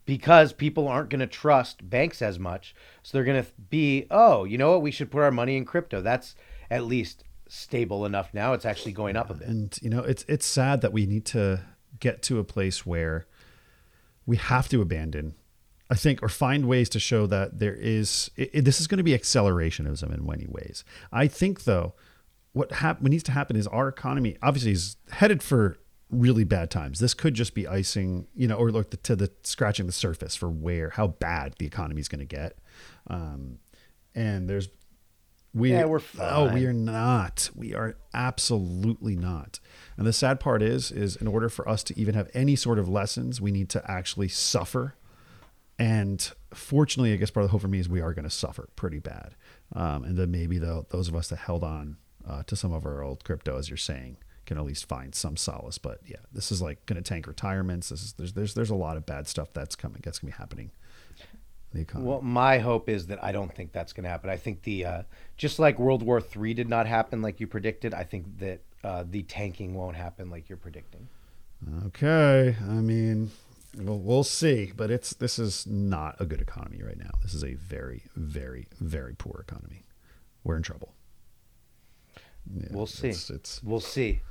[0.07, 4.45] because people aren't going to trust banks as much, so they're going to be, oh,
[4.45, 6.01] you know what, we should put our money in crypto.
[6.01, 6.35] That's
[6.71, 8.53] at least stable enough now.
[8.53, 9.47] It's actually going up a bit.
[9.49, 11.61] And you know, it's it's sad that we need to
[12.01, 13.27] get to a place where
[14.27, 15.35] we have to abandon,
[15.91, 18.31] I think, or find ways to show that there is.
[18.37, 20.85] It, it- this is going to be accelerationism in many ways.
[21.13, 21.95] I think, though,
[22.53, 25.79] what hap- what needs to happen is our economy obviously is headed for
[26.11, 26.99] really bad times.
[26.99, 30.49] This could just be icing, you know, or look to the scratching the surface for
[30.51, 32.59] where how bad the economy is going to get.
[33.07, 33.59] Um,
[34.15, 34.69] and there's
[35.53, 36.29] we Yeah, we're fine.
[36.31, 37.51] oh we are not.
[37.55, 39.59] We are absolutely not.
[39.97, 42.79] And the sad part is is in order for us to even have any sort
[42.79, 44.95] of lessons we need to actually suffer.
[45.79, 48.31] And fortunately i guess part of the hope for me is we are going to
[48.31, 49.35] suffer pretty bad.
[49.75, 51.97] Um, and then maybe the, those of us that held on
[52.29, 55.37] uh, to some of our old crypto as you're saying can at least find some
[55.37, 55.79] solace.
[55.79, 57.89] But yeah this is like going to tank retirements.
[57.89, 60.37] This is there's there's there's a lot of bad stuff that's coming that's going to
[60.37, 60.73] be happening in
[61.73, 64.31] the economy Well, my hope is that I don't think that's going to happen.
[64.31, 65.03] I think the uh,
[65.37, 67.95] just like World War III did not happen like you predicted.
[67.95, 71.09] I think that uh, the tanking won't happen like you're predicting.
[71.87, 73.31] Okay, I mean,
[73.77, 77.11] we'll, we'll see, but it's this is not a good economy right now.
[77.23, 79.85] This is a very, very, very poor economy.
[80.43, 80.95] We're in trouble.
[82.53, 83.09] Yeah, we'll see.
[83.11, 84.23] It's, it's We'll see.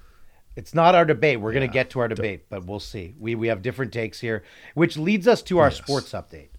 [0.55, 1.39] It's not our debate.
[1.39, 3.13] We're going to get to our debate, but we'll see.
[3.19, 5.77] We we have different takes here, which leads us to our Yes.
[5.77, 6.49] sports update,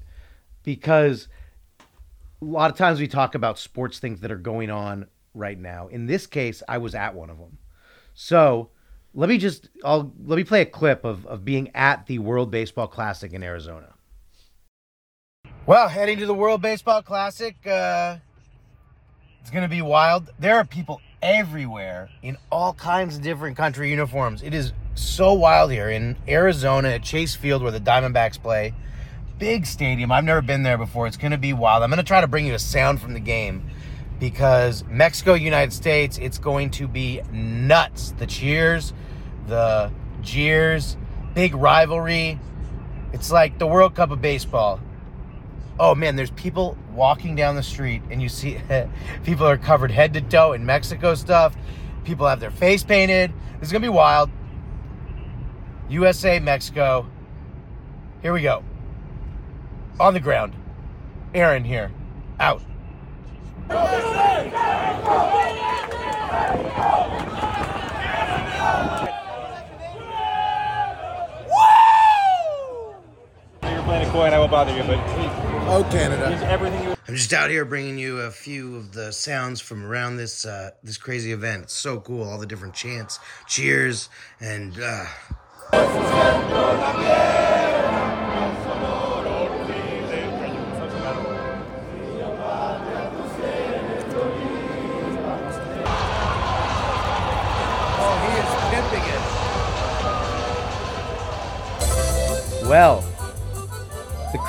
[0.63, 1.29] because
[2.41, 5.89] a lot of times we talk about sports things that are going on right now.
[5.89, 7.59] In this case, I was at one of them.
[8.15, 8.71] So
[9.15, 12.51] let me just I'll let me play a clip of of being at the World
[12.51, 13.95] Baseball Classic in Arizona.
[15.67, 18.17] Well, heading to the World Baseball Classic, uh,
[19.41, 20.31] it's going to be wild.
[20.39, 24.43] There are people everywhere in all kinds of different country uniforms.
[24.43, 28.75] It is so wild here in Arizona at Chase Field where the Diamondbacks play.
[29.41, 30.13] Big stadium.
[30.13, 31.09] I've never been there before.
[31.09, 31.83] It's going to be wild.
[31.83, 33.69] I'm going to try to bring you a sound from the game
[34.21, 38.15] because Mexico, United States, it's going to be nuts.
[38.17, 38.93] The cheers,
[39.49, 39.91] the
[40.23, 40.97] jeers,
[41.35, 42.39] big rivalry.
[43.13, 44.81] It's like the World Cup of baseball
[45.81, 48.59] oh man, there's people walking down the street and you see
[49.25, 51.57] people are covered head to toe in Mexico stuff.
[52.05, 53.33] People have their face painted.
[53.59, 54.31] This is gonna be wild.
[55.89, 57.09] USA, Mexico.
[58.23, 58.63] Here we go.
[60.01, 60.55] On the ground.
[61.35, 61.93] Aaron here.
[62.41, 62.63] Out.
[73.63, 74.99] You're playing a coin, I won't bother you, but
[75.73, 76.31] Oh, Canada.
[76.83, 80.47] you I'm just out here bringing you a few of the sounds from around this
[80.47, 81.65] uh, this crazy event.
[81.65, 84.09] It's so cool, all the different chants, cheers,
[84.41, 85.07] and uh,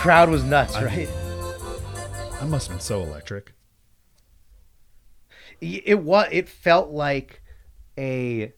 [0.01, 1.09] crowd was nuts, I- right?
[2.39, 3.53] that must have been so electric.
[5.61, 7.41] it was it felt like
[7.99, 8.51] a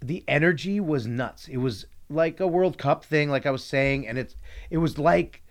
[0.00, 4.06] the energy was nuts it was like a world cup thing like i was saying
[4.06, 4.36] and it's
[4.70, 5.42] it was like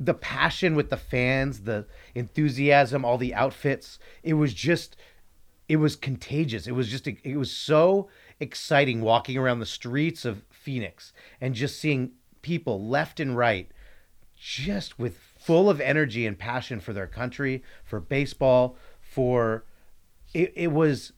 [0.00, 4.96] the passion with the fans the enthusiasm all the outfits it was just
[5.68, 8.08] it was contagious it was just it was so
[8.40, 13.70] exciting walking around the streets of phoenix and just seeing people left and right
[14.42, 19.64] just with full of energy and passion for their country, for baseball, for
[20.34, 21.12] it, it was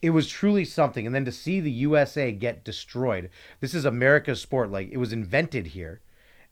[0.00, 1.04] it was truly something.
[1.04, 3.28] And then to see the USA get destroyed.
[3.60, 4.70] This is America's sport.
[4.70, 6.00] Like it was invented here,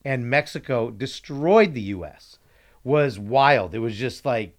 [0.05, 2.39] and Mexico destroyed the U.S.
[2.85, 3.75] Was wild.
[3.75, 4.55] It was just like,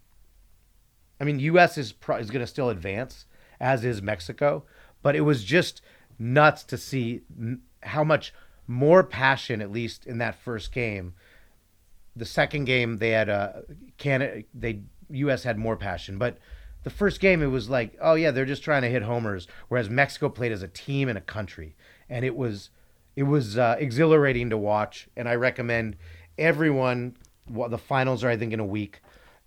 [1.21, 1.77] I mean, U.S.
[1.77, 3.25] is pro- is going to still advance,
[3.59, 4.63] as is Mexico,
[5.03, 5.83] but it was just
[6.17, 7.21] nuts to see
[7.83, 8.33] how much
[8.65, 11.13] more passion, at least in that first game.
[12.15, 13.63] The second game they had a
[13.97, 15.43] Canada, they U.S.
[15.43, 16.37] had more passion, but
[16.83, 19.89] the first game it was like, oh yeah, they're just trying to hit homers, whereas
[19.89, 21.75] Mexico played as a team and a country,
[22.09, 22.69] and it was
[23.15, 25.95] it was uh, exhilarating to watch, and I recommend
[26.37, 27.17] everyone.
[27.49, 29.01] Well, the finals are I think in a week.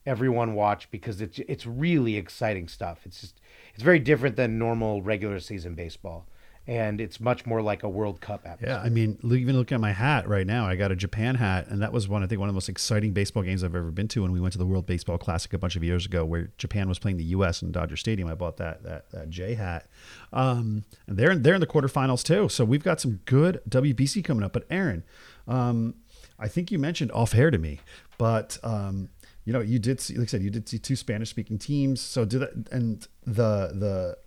[0.04, 3.00] Everyone watch because it's it's really exciting stuff.
[3.04, 3.40] It's just
[3.74, 6.26] it's very different than normal regular season baseball,
[6.68, 8.68] and it's much more like a World Cup atmosphere.
[8.70, 11.68] Yeah, I mean, even looking at my hat right now, I got a Japan hat,
[11.68, 13.90] and that was one I think one of the most exciting baseball games I've ever
[13.90, 14.22] been to.
[14.22, 16.88] When we went to the World Baseball Classic a bunch of years ago, where Japan
[16.88, 17.62] was playing the U.S.
[17.62, 19.86] in Dodger Stadium, I bought that that, that J hat,
[20.32, 22.48] um, and they're they're in the quarterfinals too.
[22.48, 24.52] So we've got some good WBC coming up.
[24.52, 25.04] But Aaron,
[25.46, 25.94] um,
[26.38, 27.80] I think you mentioned off air to me,
[28.18, 29.08] but um,
[29.44, 32.00] you know, you did see, like I said, you did see two Spanish speaking teams.
[32.00, 34.18] So did that, and the the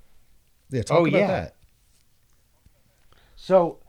[0.69, 1.27] yeah, talk Oh, about yeah.
[1.27, 1.55] that.
[3.41, 3.79] So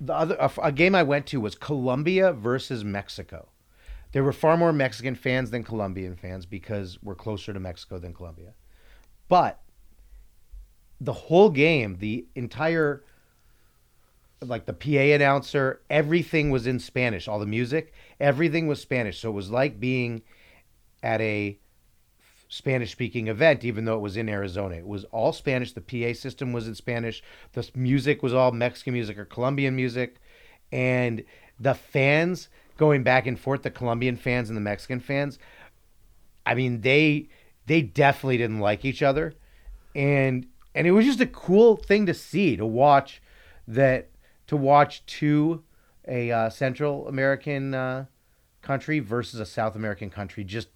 [0.00, 3.48] the other a, a game I went to was Colombia versus Mexico.
[4.12, 8.14] There were far more Mexican fans than Colombian fans because we're closer to Mexico than
[8.14, 8.54] Colombia.
[9.28, 9.60] But
[10.98, 13.04] the whole game, the entire
[14.40, 17.28] like the PA announcer, everything was in Spanish.
[17.28, 19.20] All the music, everything was Spanish.
[19.20, 20.22] So it was like being
[21.02, 21.58] at a
[22.48, 24.76] Spanish speaking event, even though it was in Arizona.
[24.76, 25.72] It was all Spanish.
[25.72, 27.22] The PA system was in Spanish.
[27.52, 30.16] The music was all Mexican music or Colombian music.
[30.70, 31.24] And
[31.58, 35.38] the fans going back and forth, the Colombian fans and the Mexican fans,
[36.44, 37.28] I mean, they
[37.66, 39.34] they definitely didn't like each other.
[39.94, 43.20] And and it was just a cool thing to see, to watch
[43.66, 44.10] that
[44.46, 45.64] to watch two
[46.06, 48.06] a uh, Central American uh,
[48.62, 50.68] country versus a South American country just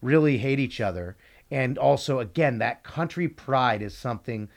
[0.00, 1.16] really hate each other.
[1.50, 4.48] And also again that country pride is something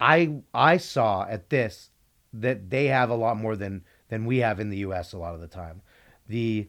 [0.00, 1.90] i i saw at this
[2.32, 5.34] that they have a lot more than than we have in the us a lot
[5.34, 5.82] of the time.
[6.28, 6.68] The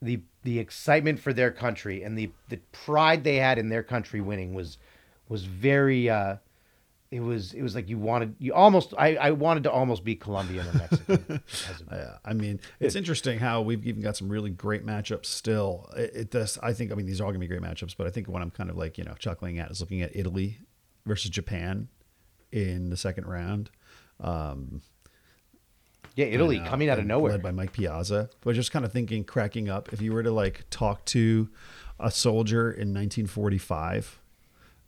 [0.00, 4.20] the the excitement for their country and the the pride they had in their country
[4.20, 4.78] winning was
[5.28, 6.36] was very uh
[7.12, 10.16] it was it was like you wanted you almost i i wanted to almost be
[10.16, 11.42] colombian or mexican
[11.92, 15.90] Yeah, I mean, it's interesting how we've even got some really great matchups still.
[15.94, 16.58] It, it does.
[16.62, 16.90] I think.
[16.90, 18.50] I mean, these are all going to be great matchups, but I think what I'm
[18.50, 20.58] kind of like you know chuckling at is looking at Italy
[21.04, 21.88] versus Japan
[22.50, 23.70] in the second round.
[24.20, 24.80] Um,
[26.14, 28.30] yeah italy and, uh, coming out of nowhere led by Mike Piazza.
[28.42, 29.92] But just kind of thinking, cracking up.
[29.92, 31.48] If you were to like talk to
[31.98, 34.18] a soldier in 1945,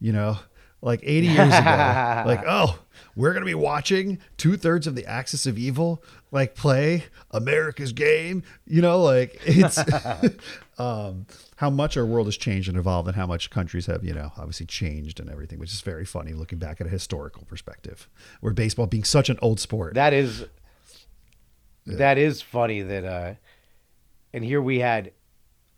[0.01, 0.39] you know,
[0.85, 1.45] like 80 years ago,
[2.27, 2.79] like, oh,
[3.17, 8.43] we're gonna be watching two thirds of the Axis of Evil like play America's game.
[8.67, 9.79] You know, like it's
[10.79, 14.13] um, how much our world has changed and evolved, and how much countries have, you
[14.13, 18.09] know, obviously changed and everything, which is very funny looking back at a historical perspective.
[18.41, 19.95] Where baseball being such an old sport.
[19.95, 20.45] That is
[21.87, 23.35] that is funny that uh
[24.33, 25.13] and here we had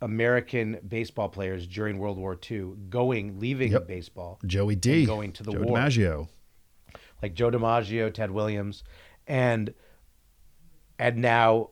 [0.03, 3.87] American baseball players during World War II going leaving Yep.
[3.89, 4.39] baseball.
[4.47, 5.07] Joey and D.
[5.07, 5.79] going to the Joe war.
[5.79, 6.29] DiMaggio.
[7.23, 8.85] Like Joe DiMaggio, Ted Williams,
[9.27, 9.73] and
[10.99, 11.71] and now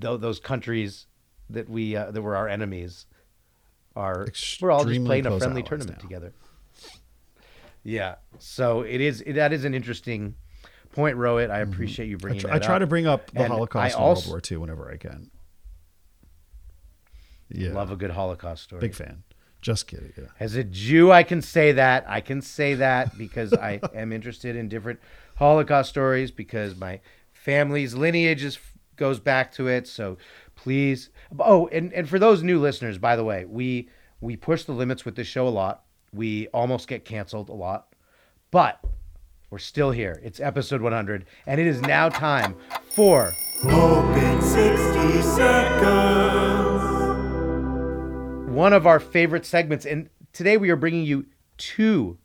[0.00, 1.06] th- those countries
[1.50, 3.06] that we uh, that were our enemies
[3.96, 4.26] are
[4.60, 6.02] we're all just playing a friendly tournament now.
[6.02, 6.32] together.
[7.82, 9.20] Yeah, so it is.
[9.22, 10.34] It, that is an interesting
[10.92, 11.50] point, Rohit.
[11.50, 12.26] I appreciate you Mm-hmm.
[12.26, 12.80] I, bringing tr- I try up.
[12.80, 15.30] to bring up the And Holocaust I and World War II whenever I can.
[17.50, 18.80] Yeah, love a good Holocaust story.
[18.80, 19.22] big fan.
[19.60, 20.12] Just kidding.
[20.16, 20.26] Yeah.
[20.38, 22.04] As a Jew, I can say that.
[22.08, 25.00] I can say that because I am interested in different
[25.36, 27.00] Holocaust stories because my
[27.32, 28.58] family's lineage is,
[28.96, 29.88] goes back to it.
[29.88, 30.16] So
[30.54, 31.10] please.
[31.38, 33.88] Oh, and, and for those new listeners, by the way, we
[34.20, 35.84] we push the limits with this show a lot.
[36.12, 37.94] We almost get canceled a lot,
[38.50, 38.80] but
[39.50, 40.20] we're still here.
[40.22, 42.56] It's episode 100, and it is now time
[42.90, 46.57] for Hope in 60 seconds.
[48.58, 49.86] One of our favorite segments.
[49.86, 51.26] And today we are bringing you
[51.58, 52.18] two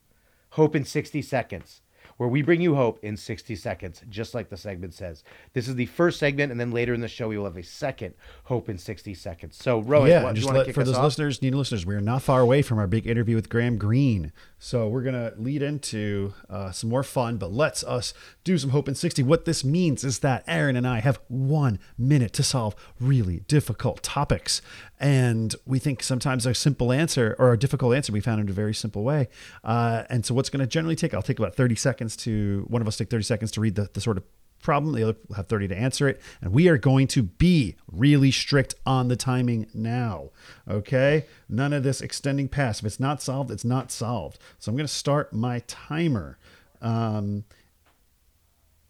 [0.50, 1.82] Hope in 60 Seconds.
[2.18, 5.24] where we bring you hope in 60 seconds, just like the segment says.
[5.54, 7.64] This is the first segment, and then later in the show, we will have a
[7.64, 8.14] second
[8.44, 9.58] hope in 60 seconds.
[9.58, 11.06] So, Rowan, yeah, what, just let, for those off?
[11.06, 14.32] listeners, new listeners, we are not far away from our big interview with Graham Greene.
[14.60, 18.14] So we're gonna lead into uh, some more fun, but let's us
[18.46, 19.22] do some hope in sixty.
[19.22, 24.02] What this means is that Aaron and I have one minute to solve really difficult
[24.04, 24.62] topics,
[25.04, 28.54] and we think sometimes a simple answer or a difficult answer we found in a
[28.54, 29.28] very simple way.
[29.64, 31.14] Uh, and so what's going to generally take?
[31.14, 33.90] I'll take about thirty seconds to one of us take thirty seconds to read the,
[33.94, 34.24] the sort of
[34.62, 34.96] problem.
[34.96, 36.22] The other will have 30 to answer it.
[36.42, 40.30] And we are going to be really strict on the timing now.
[40.70, 41.26] Okay?
[41.50, 42.80] None of this extending past.
[42.80, 44.40] If it's not solved, it's not solved.
[44.60, 46.40] So I'm going to start my timer.
[46.82, 47.44] Um,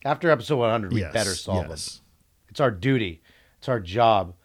[0.05, 1.95] After episode 100, we Yes, better solve yes.
[1.95, 2.03] them.
[2.49, 3.24] It's our duty,
[3.57, 4.36] it's our job,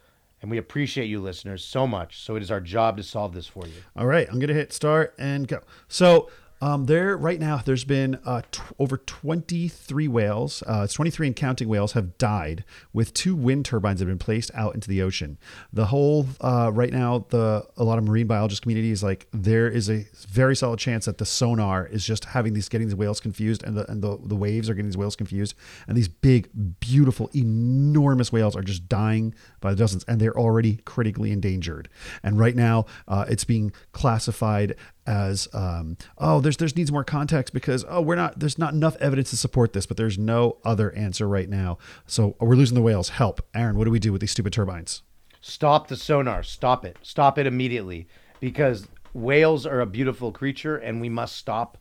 [0.41, 2.19] and we appreciate you listeners so much.
[2.21, 3.73] So it is our job to solve this for you.
[3.95, 5.59] All right, I'm going to hit start and go.
[5.87, 6.29] So
[6.61, 11.35] um, there, right now, there's been uh, t- over 23 whales, uh, it's 23 and
[11.35, 15.01] counting whales have died with two wind turbines that have been placed out into the
[15.01, 15.37] ocean.
[15.71, 19.69] The whole, uh, right now, the a lot of marine biologist community is like, there
[19.69, 23.19] is a very solid chance that the sonar is just having these, getting the whales
[23.19, 25.55] confused and the, and the, the waves are getting these whales confused.
[25.87, 26.49] And these big,
[26.79, 31.87] beautiful, enormous whales are just dying by the dozens and they're already critically endangered.
[32.21, 34.75] And right now, uh, it's being classified
[35.09, 38.95] as um, oh there's there's needs more context because oh we're not there's not enough
[38.97, 42.81] evidence to support this but there's no other answer right now so we're losing the
[42.81, 45.01] whales help aaron what do we do with these stupid turbines
[45.41, 46.43] Stop the sonar.
[46.43, 46.97] Stop it.
[47.01, 48.07] Stop it immediately
[48.39, 51.77] because whales are a beautiful creature, and we must stop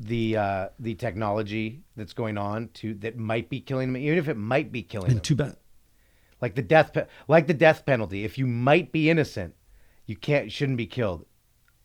[0.00, 4.28] the uh, the technology that's going on to that might be killing them, even if
[4.28, 5.20] it might be killing them.
[5.20, 5.56] too bad
[6.40, 6.96] like the death
[7.28, 8.24] like the death penalty.
[8.24, 9.54] If you might be innocent,
[10.06, 11.24] you can't shouldn't be killed.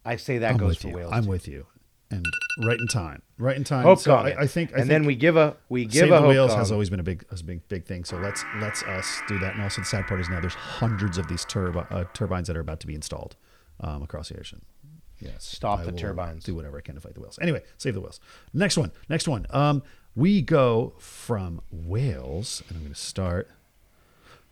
[0.06, 1.12] I say that i'm goes for you whales.
[1.14, 1.30] i'm too.
[1.30, 1.66] with you
[2.12, 2.26] and
[2.66, 4.16] right in time right in time Hope so.
[4.16, 6.28] I, I think I and then we give a we give Save a the hope
[6.30, 8.06] whales has always been a big, a big, big thing.
[8.06, 9.56] So let's let's us do that.
[9.56, 12.56] And also, the sad part is now there's hundreds of these turbi- uh, turbines that
[12.56, 13.36] are about to be installed
[13.80, 14.62] um, across the ocean.
[15.20, 16.44] Yes, Stop I the turbines.
[16.44, 17.40] Do whatever I can to fight the whales.
[17.42, 18.20] Anyway, save the whales.
[18.54, 18.92] Next one.
[19.10, 19.48] Next one.
[19.50, 19.84] Um,
[20.16, 23.50] we go from whales, and I'm going to start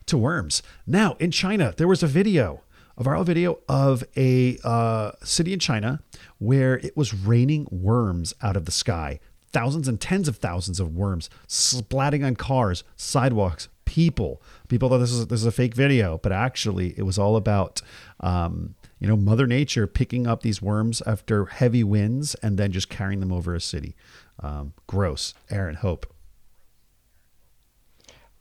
[0.08, 0.64] to worms.
[0.88, 2.62] Now, in China, there was a video,
[3.02, 6.02] a viral video of a uh, city in China
[6.38, 9.20] where it was raining worms out of the sky.
[9.52, 14.41] Thousands and tens of thousands of worms splatting on cars, sidewalks, people.
[14.70, 17.82] People thought this is this is a fake video, but actually, it was all about
[18.20, 22.88] um, you know Mother Nature picking up these worms after heavy winds and then just
[22.88, 23.95] carrying them over a city.
[24.39, 25.34] Um, gross.
[25.49, 26.06] Aaron Hope.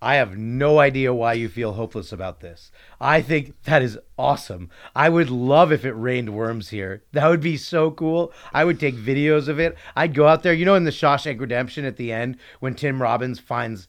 [0.03, 2.73] I have no idea why you feel hopeless about this.
[3.01, 4.71] I think that is awesome.
[4.97, 7.03] I would love if it rained worms here.
[7.13, 8.33] That would be so cool.
[8.53, 9.77] I would take videos of it.
[9.95, 10.55] I'd go out there.
[10.55, 13.89] You know, in the Shawshank Redemption at the end, when Tim Robbins finds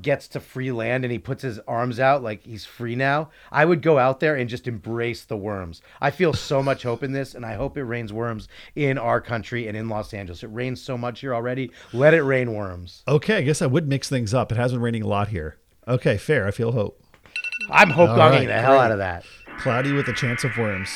[0.00, 3.28] gets to free land and he puts his arms out like he's free now.
[3.50, 5.82] I would go out there and just embrace the worms.
[6.00, 9.20] I feel so much hope in this, and I hope it rains worms in our
[9.20, 10.42] country and in Los Angeles.
[10.44, 11.72] It rains so much here already.
[11.92, 13.02] Let it rain worms.
[13.08, 14.52] Okay, I guess I would mix things up.
[14.52, 15.56] It has been raining a lot here.
[15.88, 16.46] Okay, fair.
[16.46, 17.02] I feel hope.
[17.70, 18.80] I'm hope right, the hell great.
[18.80, 19.24] out of that.
[19.58, 20.88] Cloudy with a chance of worms.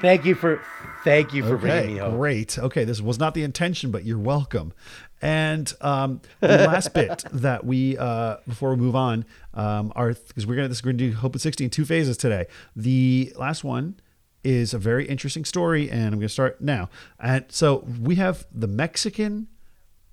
[0.00, 0.62] Thank you for
[1.02, 2.14] thank you for Okay, bringing me hope.
[2.14, 2.56] great.
[2.58, 4.72] Okay, this was not the intention, but you're welcome.
[5.20, 10.46] And um, the last bit that we uh, before we move on um, are because
[10.46, 12.46] we're gonna this we're gonna do Hope at 60 in two phases today.
[12.76, 13.98] The last one
[14.44, 16.88] is a very interesting story, and I'm gonna start now.
[17.18, 19.48] And so we have the Mexican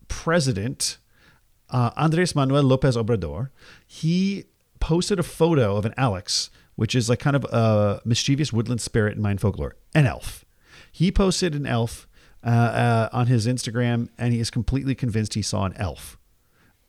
[0.08, 0.98] president
[1.70, 3.50] uh, Andres Manuel Lopez Obrador,
[3.86, 4.46] he
[4.80, 9.16] posted a photo of an Alux, which is like kind of a mischievous woodland spirit
[9.16, 10.46] in Mayan folklore, an elf.
[10.92, 12.08] He posted an elf
[12.46, 16.18] uh, uh, on his Instagram, and he is completely convinced he saw an elf.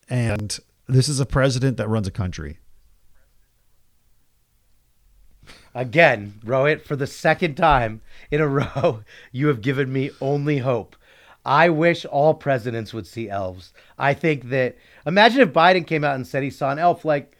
[0.08, 2.58] And this is a president that runs a country.
[5.74, 9.02] Again, Rohit, for the second time in a row,
[9.32, 10.96] you have given me only hope.
[11.44, 13.72] I wish all presidents would see elves.
[13.98, 14.76] I think that
[15.06, 17.04] imagine if Biden came out and said he saw an elf.
[17.04, 17.36] Like,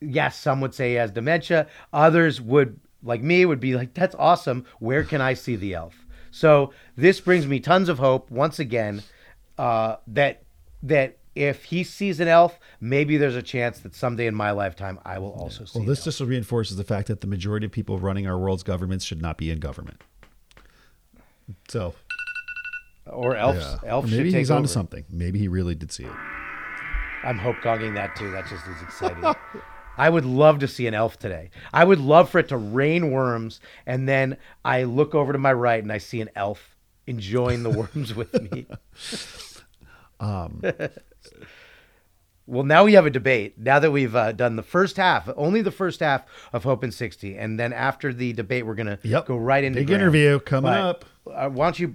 [0.00, 1.66] yes, some would say he has dementia.
[1.92, 4.64] Others would, like me, would be like, "That's awesome.
[4.78, 6.06] Where can I see the elf?"
[6.38, 9.02] So this brings me tons of hope once again
[9.58, 10.44] uh, that
[10.84, 15.00] that if he sees an elf, maybe there's a chance that someday in my lifetime
[15.04, 15.80] I will also see.
[15.80, 19.04] Well, this just reinforces the fact that the majority of people running our world's governments
[19.04, 20.00] should not be in government.
[21.68, 21.94] So,
[23.06, 23.58] or elves.
[23.58, 23.90] yeah.
[23.90, 24.68] Elves maybe he's onto over.
[24.68, 25.04] something.
[25.10, 26.12] Maybe he really did see it.
[27.24, 28.30] I'm hope gonging that too.
[28.30, 29.24] That just is exciting.
[29.98, 31.50] I would love to see an elf today.
[31.72, 35.52] I would love for it to rain worms, and then I look over to my
[35.52, 36.76] right and I see an elf
[37.06, 38.66] enjoying the worms with me.
[40.20, 40.62] Um,
[42.46, 43.58] Well, now we have a debate.
[43.58, 46.92] Now that we've uh, done the first half, only the first half of Hope and
[46.94, 49.26] 60, and then after the debate, we're gonna Yep.
[49.26, 50.00] go right into Big Graham.
[50.00, 51.04] interview coming But, up.
[51.30, 51.94] Uh, why don't you?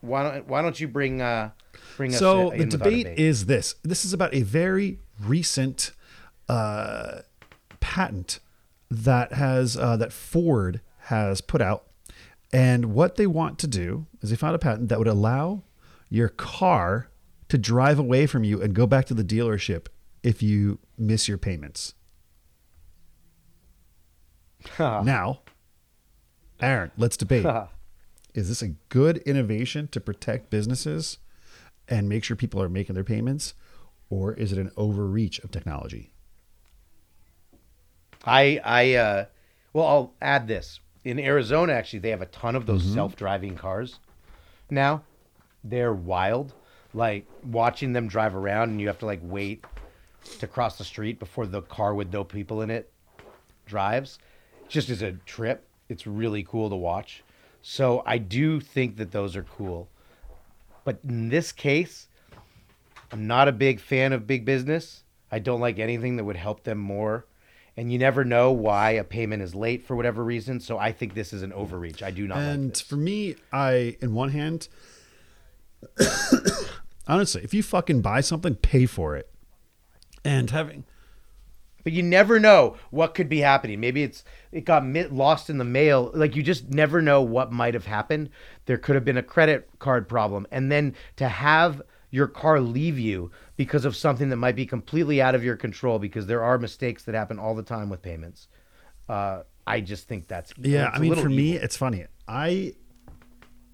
[0.00, 1.50] Why don't Why don't you bring uh,
[1.98, 2.18] bring us?
[2.18, 5.92] so the in our debate, is this this is about a very recent
[6.50, 7.22] uh,
[7.78, 8.40] patent
[8.90, 11.86] that has uh, that ford has put out.
[12.52, 15.62] And what they want to do is they found a patent that would allow
[16.08, 17.08] your car
[17.48, 19.86] to drive away from you and go back to the dealership
[20.24, 21.94] if you miss your payments.
[24.78, 25.40] Now
[26.60, 27.46] aaron let's debate.
[28.34, 31.18] Is this a good innovation to protect businesses
[31.88, 33.54] and make sure people are making their payments
[34.08, 36.12] or is it an overreach of technology
[38.24, 39.24] I I uh,
[39.72, 40.80] well, I'll add this.
[41.04, 42.94] In Arizona, actually, they have a ton of those Mhm.
[42.94, 43.98] self-driving cars.
[44.68, 45.02] Now,
[45.64, 46.52] they're wild.
[46.92, 49.64] Like watching them drive around, and you have to like wait
[50.40, 52.92] to cross the street before the car with no people in it
[53.64, 54.18] drives.
[54.68, 57.22] Just as a trip, it's really cool to watch.
[57.62, 59.88] So I do think that those are cool.
[60.84, 62.08] But in this case,
[63.12, 65.04] I'm not a big fan of big business.
[65.32, 67.24] I don't like anything that would help them more.
[67.80, 70.60] And you never know why a payment is late for whatever reason.
[70.60, 72.02] So I think this is an overreach.
[72.02, 74.68] I do not like and for me i in one hand
[77.08, 79.30] honestly if you fucking buy something pay for it
[80.26, 80.84] and having
[81.82, 83.80] But you never know what could be happening.
[83.80, 86.10] Maybe it's it got lost in the mail.
[86.12, 88.28] Like you just never know what might have happened.
[88.66, 92.98] There could have been a credit card problem, and then to have your car leave
[92.98, 96.56] you because of something that might be completely out of your control, because there are
[96.56, 98.48] mistakes that happen all the time with payments.
[99.06, 102.06] Uh, I just think that's yeah I mean for me it's funny.
[102.26, 102.72] I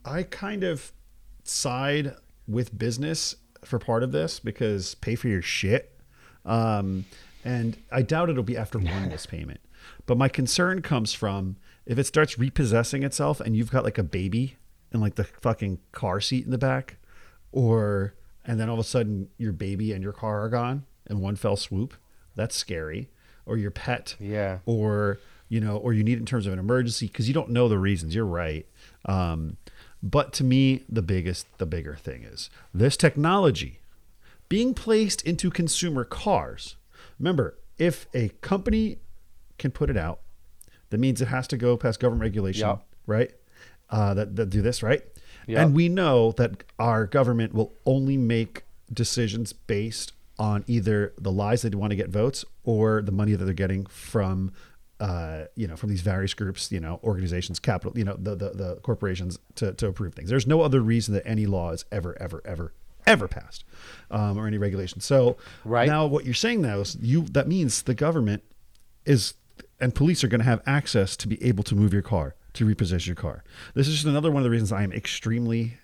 [0.04, 0.90] i kind of
[1.44, 2.16] side
[2.48, 5.96] with business for part of this because pay for your shit.
[6.44, 7.04] Um
[7.44, 9.60] and i doubt it'll be after one this payment
[10.04, 11.54] but my concern comes from
[11.86, 14.56] if it starts repossessing itself and you've got like a baby
[14.92, 16.96] in like the fucking car seat in the back
[17.52, 18.14] or
[18.46, 21.36] and then all of a sudden your baby and your car are gone in one
[21.36, 21.94] fell swoop.
[22.34, 23.08] That's scary.
[23.44, 24.16] Or your pet.
[24.18, 24.58] Yeah.
[24.66, 25.18] or
[25.48, 27.68] you know or you need it in terms of an emergency because you don't know
[27.68, 28.14] the reasons.
[28.14, 28.66] You're right.
[29.04, 29.56] Um,
[30.02, 33.80] but to me the biggest the bigger thing is this technology
[34.48, 36.76] being placed into consumer cars.
[37.18, 38.98] Remember if a company
[39.58, 40.20] can put it out
[40.90, 42.82] that means it has to go past government regulation Yep.
[43.06, 43.30] right?
[43.88, 45.02] Uh, that, that do this right
[45.46, 45.58] Yep.
[45.66, 51.62] and we know that our government will only make decisions based on either the lies
[51.62, 54.52] they want to get votes or the money that they're getting from
[54.98, 58.50] uh, you know from these various groups you know organizations capital you know the the,
[58.50, 62.16] the corporations to, to approve things there's no other reason that any law is ever
[62.20, 62.72] ever ever
[63.06, 63.62] ever passed
[64.10, 65.86] um, or any regulation so Right.
[65.86, 68.42] now what you're saying now is you that means the government
[69.04, 69.34] is
[69.80, 72.66] and police are going to have access to be able to move your car to
[72.66, 73.44] repossess your car.
[73.74, 75.78] This is just another one of the reasons i am extremely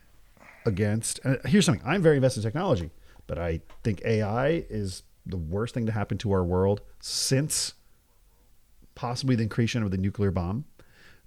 [0.64, 2.90] against and here's something i'm very invested in technology
[3.26, 7.74] but i think ai is the worst thing to happen to our world since
[8.94, 10.64] possibly the creation of the nuclear bomb.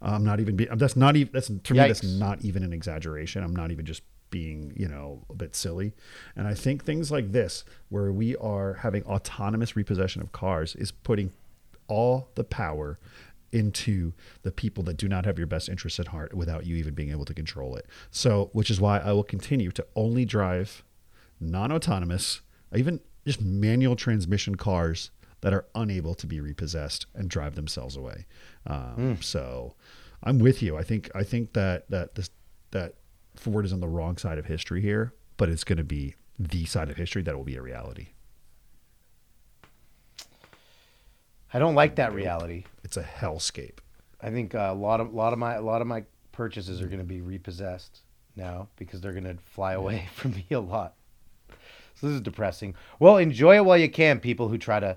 [0.01, 3.43] I'm not even be, that's not even that's to me that's not even an exaggeration.
[3.43, 5.93] I'm not even just being you know a bit silly.
[6.35, 10.91] And i think things like this where we are having autonomous repossession of cars is
[10.91, 11.31] putting
[11.87, 12.99] all the power
[13.51, 16.93] into the people that do not have your best interests at heart without you even
[16.93, 17.85] being able to control it.
[18.11, 20.83] So, which is why I will continue to only drive
[21.39, 22.41] non autonomous,
[22.75, 28.25] even just manual transmission cars that are unable to be repossessed and drive themselves away.
[28.65, 29.75] Um, So,
[30.23, 30.75] I'm with you.
[30.77, 32.29] I think I think that that this
[32.71, 32.95] that
[33.35, 36.65] Ford is on the wrong side of history here, but it's going to be the
[36.65, 38.07] side of history that will be a reality.
[41.53, 42.65] I don't like that reality.
[42.95, 43.79] It's a hellscape.
[44.21, 46.87] I think uh, a lot of lot of my a lot of my purchases are
[46.87, 48.03] going to be repossessed
[48.37, 50.93] now because they're going to fly away from me a lot.
[51.95, 52.73] So this is depressing.
[52.99, 54.95] Well, enjoy it while you can, people who try to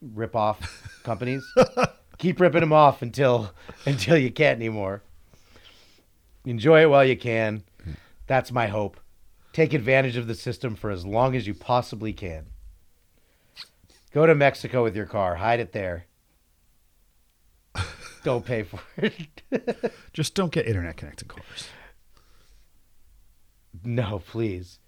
[0.00, 1.44] rip off companies.
[2.16, 3.52] Keep ripping them off until
[3.84, 5.02] until you can't anymore.
[6.46, 7.64] Enjoy it while you can.
[8.26, 8.98] That's my hope.
[9.52, 12.46] Take advantage of the system for as long as you possibly can.
[14.14, 15.34] Go to Mexico with your car.
[15.34, 16.07] Hide it there.
[18.24, 19.42] Don't pay for it.
[20.12, 21.68] Just don't get internet connected cars.
[23.84, 24.78] no, please.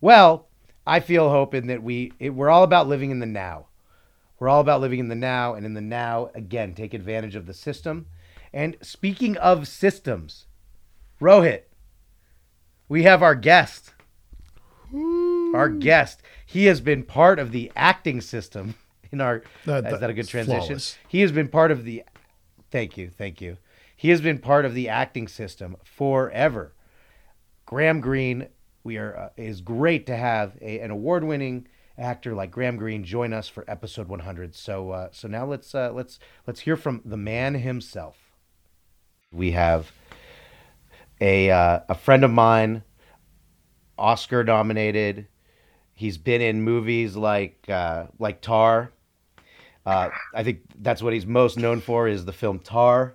[0.00, 0.48] Well,
[0.86, 3.66] I feel hope in that we it, we're all about living in the now.
[4.38, 7.46] We're all about living in the now, and in the now, again, take advantage of
[7.46, 8.06] the system.
[8.52, 10.46] And speaking of systems,
[11.20, 11.62] Rohit,
[12.88, 13.92] we have our guest.
[15.54, 16.22] our guest.
[16.46, 18.76] He has been part of the acting system
[19.10, 19.42] in our.
[19.66, 20.60] Is that a good transition?
[20.62, 20.98] flawless.
[21.08, 22.04] He has been part of the.
[22.70, 23.58] Thank you, thank you.
[23.96, 26.74] He has been part of the acting system forever.
[27.66, 28.48] Graham Greene,
[28.84, 29.16] we are.
[29.16, 31.66] Uh, is great to have a, an award-winning
[31.98, 34.54] actor like Graham Greene join us for episode 100.
[34.54, 38.16] So, uh, so now let's uh, let's let's hear from the man himself.
[39.32, 39.92] We have
[41.20, 42.84] a uh, a friend of mine,
[43.98, 45.26] Oscar nominated.
[45.94, 48.92] He's been in movies like uh, like Tar.
[49.88, 53.14] Uh, I think that's what he's most known for is the film Tar.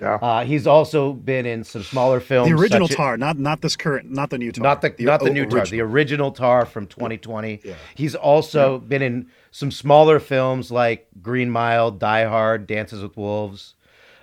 [0.00, 0.14] Yeah.
[0.20, 2.48] Uh, he's also been in some smaller films.
[2.50, 4.62] The original such as- Tar, not not this current, not the new Tar.
[4.62, 5.70] not the, not the new Tar, original.
[5.70, 7.60] the original Tar from 2020.
[7.94, 13.74] He's also been in some smaller films like Green Mile, Die Hard, Dances with Wolves.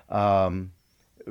[0.09, 0.71] Um,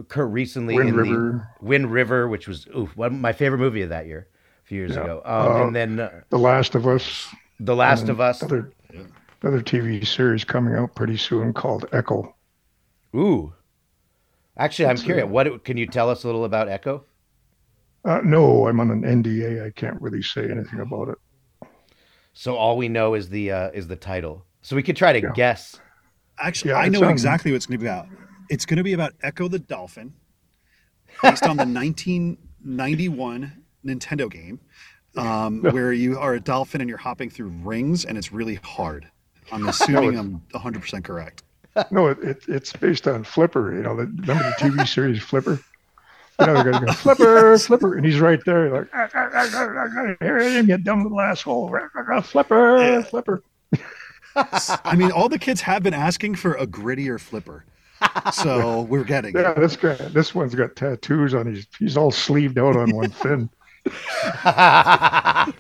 [0.09, 1.49] Kurt recently Wind in River.
[1.61, 4.29] the Wind River, which was oof, one my favorite movie of that year,
[4.65, 5.03] a few years Yeah.
[5.03, 5.23] ago.
[5.25, 7.29] Um, Uh, and then uh, The Last of Us.
[7.59, 8.41] The Last of Us.
[8.41, 8.73] Another,
[9.43, 12.35] another TV series coming out pretty soon called Echo.
[13.15, 13.53] Ooh.
[14.57, 15.27] Actually, I'm It's, curious.
[15.29, 17.05] What can you tell us a little about Echo?
[18.05, 19.65] Uh, no, I'm on an NDA.
[19.67, 21.19] I can't really say anything about it.
[22.33, 24.45] So all we know is the uh, is the title.
[24.63, 25.79] So we could try to guess.
[26.39, 28.07] Actually, Yeah, I know on- exactly what it's going to be about.
[28.49, 30.13] It's going to be about Ecco the Dolphin,
[31.23, 34.61] based on the 1991 Nintendo game,
[35.17, 39.09] um, where you are a dolphin and you're hopping through rings, and it's really hard.
[39.53, 40.25] I'm assuming it's-
[40.55, 41.43] I'm 100% correct.
[41.93, 43.73] No, it, it, it's based on Flipper.
[43.75, 45.61] You know, the, remember the TV series Flipper?
[46.41, 50.15] You know, the guy goes, Flipper, Flipper, and he's right there, like, "Ah, ah, ah,
[50.21, 51.71] here I am, you dumb little asshole.
[51.75, 53.43] Ah, ah, ah, Flipper, Flipper.
[54.37, 57.65] I mean, all the kids have been asking for a grittier flipper,
[58.33, 59.41] so we're getting it.
[59.41, 59.61] Yeah, it.
[59.61, 63.51] this guy, this one's got tattoos on his, he's all sleeved out on one fin.
[63.85, 65.53] the,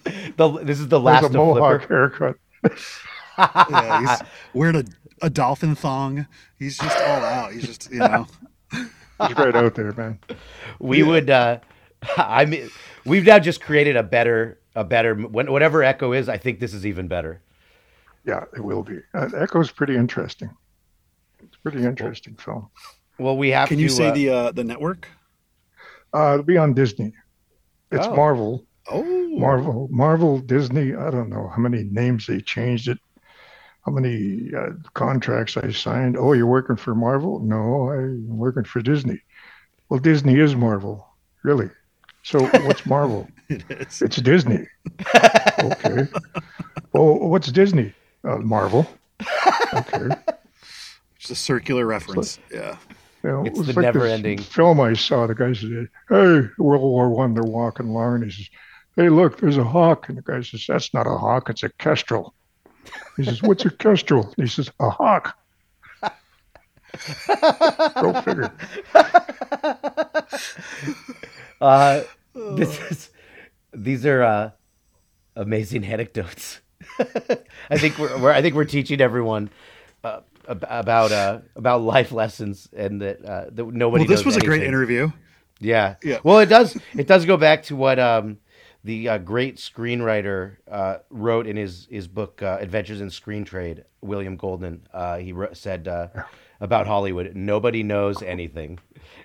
[0.62, 2.08] this is the There's last a of mohawk Flipper.
[2.18, 2.36] haircut.
[3.70, 4.84] yeah, he's wearing a,
[5.22, 6.26] a dolphin thong.
[6.58, 7.52] He's just all out.
[7.52, 8.26] He's just, you know.
[9.26, 10.18] He's right out there, man.
[10.78, 11.58] we would uh
[12.16, 12.70] i mean
[13.04, 16.86] we've now just created a better a better whatever echo is i think this is
[16.86, 17.42] even better
[18.24, 18.98] Yeah, it will be.
[19.12, 20.48] Uh, Echo's pretty interesting.
[21.42, 22.70] It's a pretty interesting film.
[23.18, 25.06] well we have Can you say uh, the uh, the network?
[26.14, 27.12] Uh, it'll be on Disney.
[27.92, 28.14] It's Oh.
[28.16, 28.64] Marvel.
[28.90, 29.04] Oh,
[29.38, 30.94] Marvel, Marvel, Disney.
[30.94, 32.98] I don't know how many names they changed it.
[33.90, 36.16] How many uh, contracts I signed?
[36.16, 37.40] Oh, you're working for Marvel?
[37.40, 39.20] No, I'm working for Disney.
[39.88, 41.08] Well, Disney is Marvel,
[41.42, 41.68] really.
[42.22, 43.26] So what's Marvel?
[43.48, 44.00] it is.
[44.00, 44.68] It's Disney.
[45.58, 46.06] okay.
[46.92, 47.92] Well, what's Disney?
[48.22, 48.86] Uh, Marvel.
[49.74, 50.14] Okay.
[51.18, 52.38] Just a circular reference.
[52.48, 52.76] Yeah.
[53.24, 55.26] You know, It's it the like never-ending- film I saw.
[55.26, 58.48] The guy said, "Hey, World War One, they're walking along, and he says,
[58.94, 61.70] "Hey, look, there's a hawk." And the guy says, "That's not a hawk, it's a
[61.70, 62.34] kestrel."
[63.16, 65.36] He says, "What's a kestrel?" He says, "A hawk."
[68.00, 68.52] Go figure.
[71.60, 72.02] uh
[72.34, 73.10] this is
[73.72, 74.50] these are uh
[75.36, 76.60] amazing anecdotes
[77.70, 79.50] i think we're, we're i think we're teaching everyone
[80.02, 84.36] uh, about uh about life lessons and that uh that nobody Well, this knows was
[84.36, 85.10] a great interview.
[85.60, 85.96] Yeah.
[86.02, 86.20] Yeah.
[86.24, 86.76] Well, it does.
[86.96, 88.38] It does go back to what um,
[88.84, 93.84] the uh, great screenwriter uh, wrote in his his book uh, Adventures in Screen Trade.
[94.02, 94.86] William Goldman.
[94.92, 96.08] Uh, he wrote, said uh,
[96.60, 98.78] about Hollywood, nobody knows anything,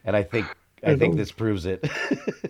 [0.03, 0.45] and I think
[0.84, 1.18] I, I think know.
[1.18, 1.88] this proves it.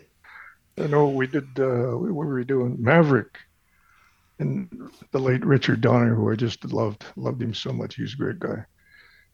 [0.77, 1.47] I know we did.
[1.57, 2.77] Uh, what were we doing?
[2.79, 3.37] Maverick,
[4.39, 7.95] and the late Richard Donner, who I just loved, loved him so much.
[7.95, 8.65] He's a great guy.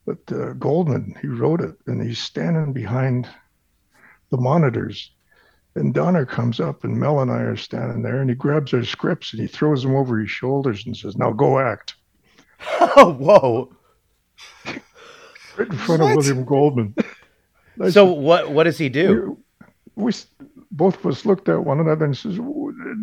[0.05, 3.27] But uh, Goldman, he wrote it, and he's standing behind
[4.29, 5.11] the monitors.
[5.75, 8.83] And Donner comes up, and Mel and I are standing there, and he grabs our
[8.83, 11.95] scripts and he throws them over his shoulders and says, "Now go act."
[12.79, 13.73] oh, whoa!
[15.57, 16.95] Right in front of William Goldman.
[17.77, 19.41] So said, what what does he do?
[19.95, 20.11] we
[20.71, 22.39] both of us looked at one another and says,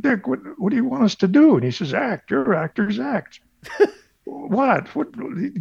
[0.01, 2.31] "Dick, what, what do you want us to do?" And he says, "Act.
[2.31, 2.99] You're actors.
[2.99, 3.41] Act."
[4.25, 4.95] what?
[4.95, 5.09] What?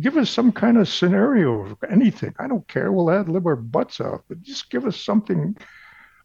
[0.01, 2.33] Give us some kind of scenario, of anything.
[2.39, 2.91] I don't care.
[2.91, 5.57] We'll ad lib our butts off, but just give us something,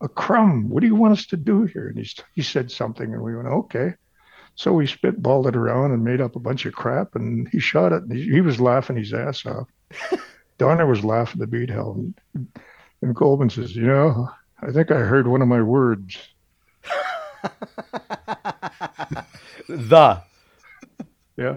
[0.03, 0.69] a crumb.
[0.69, 1.89] What do you want us to do here?
[1.89, 3.95] And he he said something, and we went, "Okay."
[4.55, 7.93] So we spitballed it around and made up a bunch of crap, and he shot
[7.93, 8.03] it.
[8.03, 9.69] And he, he was laughing his ass off.
[10.59, 11.97] Donner was laughing to beat hell.
[11.99, 12.49] And,
[13.01, 14.29] and Goldman says, You know,
[14.61, 16.19] I think I heard one of my words.
[19.69, 20.23] The
[21.37, 21.57] Yeah.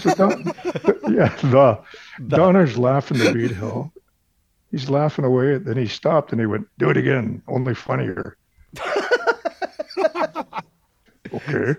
[0.00, 0.44] So Don-
[1.10, 1.80] yeah, the.
[2.28, 3.92] Donner's laughing to beat hell.
[4.76, 5.56] He's laughing away.
[5.56, 8.36] Then he stopped and he went, Do it again, only funnier.
[11.32, 11.74] okay.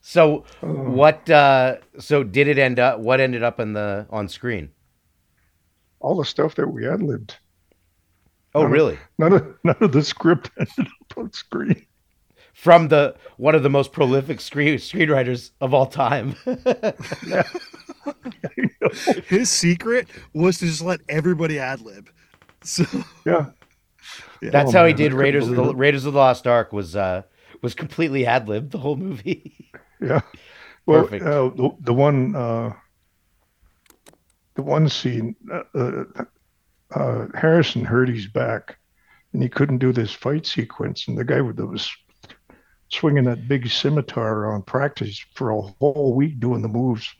[0.00, 0.68] So Oh.
[0.68, 1.28] what?
[1.28, 3.00] Uh, so did it end up?
[3.00, 4.70] What ended up in the on screen?
[5.98, 7.36] All the stuff that we ad libbed.
[8.54, 8.96] Oh, really?
[9.18, 11.84] None of none of the script ended up on screen.
[12.52, 16.34] From the one of the most prolific screen screenwriters of all time.
[19.26, 22.08] His secret was to just let everybody ad lib.
[22.64, 22.84] So
[23.24, 23.46] Yeah.
[24.42, 25.76] That's Oh, how he man, I did Raiders of the it.
[25.76, 26.72] Raiders of the Lost Ark.
[26.72, 27.22] Was uh,
[27.62, 29.56] was completely ad libbed the whole movie.
[30.02, 30.22] Yeah.
[30.86, 31.26] Well, Perfect.
[31.26, 32.72] uh, the, the one uh,
[34.54, 36.04] the one scene, uh, uh,
[36.94, 38.78] uh, Harrison hurt his back,
[39.34, 41.86] and he couldn't do this fight sequence, and the guy that was
[42.90, 47.14] swinging that big scimitar on practice for a whole week doing the moves,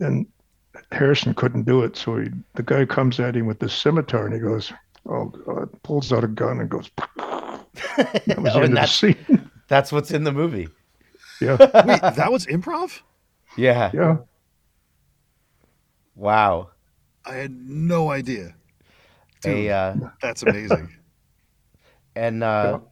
[0.00, 0.26] and
[0.92, 4.34] Harrison couldn't do it, so he, the guy comes at him with the scimitar, and
[4.34, 4.72] he goes,
[5.08, 6.90] "Oh God!" pulls out a gun and goes.
[8.26, 9.50] That was Oh, the end and of the that's, scene.
[9.68, 10.68] that's what's in the movie.
[11.40, 11.56] Yeah.
[11.84, 13.00] wait, that was improv?
[13.56, 13.90] Yeah.
[13.92, 14.16] Yeah.
[16.14, 16.70] Wow.
[17.24, 18.54] I had no idea.
[19.44, 20.90] A uh, That's amazing.
[22.14, 22.88] and uh, yeah,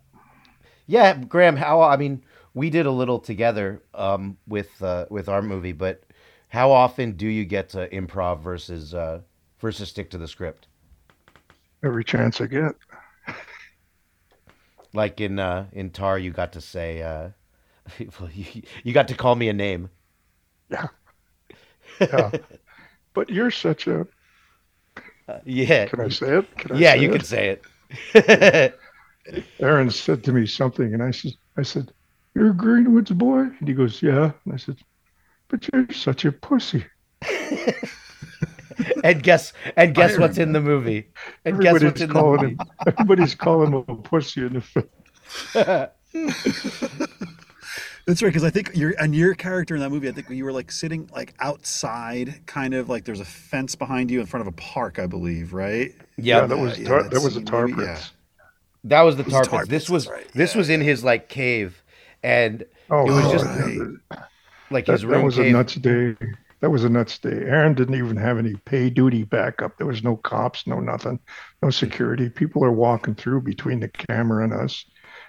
[0.88, 1.56] Graham.
[1.56, 2.22] How I mean,
[2.54, 6.02] we did a little together um, with uh, with our movie, but
[6.48, 9.20] how often do you get to improv versus uh,
[9.58, 10.68] versus stick to the script?
[11.82, 12.74] Every chance I get.
[14.92, 17.30] Like in uh, in Tar, you got to say, uh,
[17.98, 19.90] you, you got to call me a name.
[20.70, 20.88] Yeah.
[22.00, 22.30] Yeah.
[23.14, 24.06] but you're such a.
[25.44, 25.86] Yeah.
[25.86, 26.46] Can I say it?
[26.70, 27.12] I yeah, say you it?
[27.12, 27.58] can say
[28.14, 28.78] it.
[29.60, 31.92] Aaron said to me something, and I said, "I said,
[32.34, 34.76] you're a Greenwoods boy," and he goes, "Yeah." And I said,
[35.48, 36.84] "But you're such a pussy."
[39.04, 41.08] and guess and guess what's in the movie?
[41.44, 42.54] And guess what's Everybody's in the calling movie?
[42.54, 42.70] him.
[42.86, 44.88] Everybody's calling him a pussy in the film.
[48.06, 50.44] That's right, because I think your and your character in that movie, I think you
[50.44, 54.42] were like sitting like outside, kind of like there's a fence behind you in front
[54.42, 55.92] of a park, I believe, right?
[56.18, 58.12] Yeah, that was yeah, that that was a scene, tar maybe, pits.
[58.84, 59.70] That was the It tar tar pits.
[59.70, 60.26] This was right.
[60.34, 61.82] this was in his like cave,
[62.22, 64.24] and Oh, it was just yeah,
[64.70, 66.16] like that, his that room was a nuts day.
[66.60, 67.30] That was a nuts day.
[67.30, 69.76] Aaron didn't even have any pay duty backup.
[69.76, 71.18] There was no cops, no nothing,
[71.62, 72.28] no security.
[72.30, 74.84] People are walking through between the camera and us,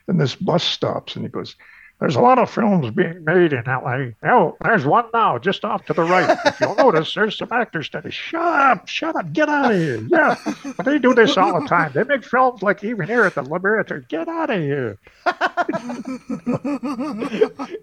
[0.07, 1.55] and this bus stops, and he goes,
[1.99, 4.07] "There's a lot of films being made in LA.
[4.23, 6.37] Oh, there's one now, just off to the right.
[6.45, 8.11] If you'll notice, there's some actors standing.
[8.11, 10.05] Shut up, shut up, get out of here.
[10.09, 10.35] Yeah,
[10.77, 11.91] but they do this all the time.
[11.93, 14.01] They make films like even here at the Liberator.
[14.09, 14.97] Get out of here.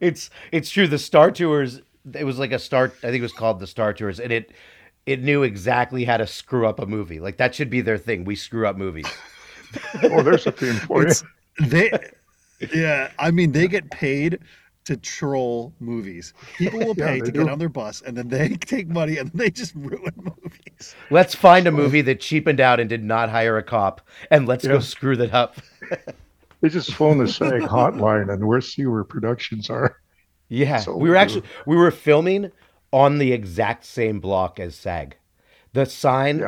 [0.00, 0.86] it's it's true.
[0.86, 1.80] The Star Tours.
[2.14, 2.86] It was like a Star.
[2.86, 4.52] I think it was called the Star Tours, and it
[5.06, 7.20] it knew exactly how to screw up a movie.
[7.20, 8.24] Like that should be their thing.
[8.24, 9.06] We screw up movies.
[10.02, 11.14] Oh, there's a theme for you.
[11.60, 11.90] They,
[12.74, 14.38] yeah, I mean, they get paid
[14.84, 16.34] to troll movies.
[16.58, 17.40] People will pay they to do.
[17.40, 20.96] get on their bus, and then they take money and they just ruin movies.
[21.10, 24.00] Let's find a movie that cheapened out and did not hire a cop,
[24.30, 25.56] and let's go screw that up.
[26.60, 29.96] They just phone the SAG hotline and we'll see where productions are.
[30.48, 31.20] Yeah, So we were true.
[31.20, 32.52] actually we were filming
[32.92, 35.16] on the exact same block as SAG.
[35.74, 36.44] The sign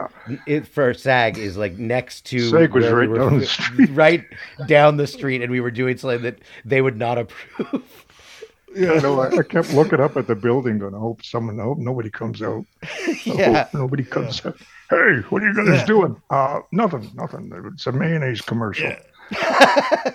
[0.47, 3.47] it, for SAG is like next to SAG was where we right were down the
[3.47, 3.91] street.
[3.93, 4.25] right
[4.67, 8.05] down the street, and we were doing something that they would not approve.
[8.77, 9.21] Yeah, I know.
[9.21, 12.11] I, I kept looking up at the building, going, "I hope someone, I hope nobody
[12.11, 12.67] comes out.
[12.83, 13.65] I Yeah.
[13.65, 14.57] hope nobody comes out.
[14.91, 15.87] Hey, what are you guys Yeah.
[15.87, 16.21] doing?
[16.29, 17.51] Uh, nothing, nothing.
[17.73, 18.93] It's a mayonnaise commercial.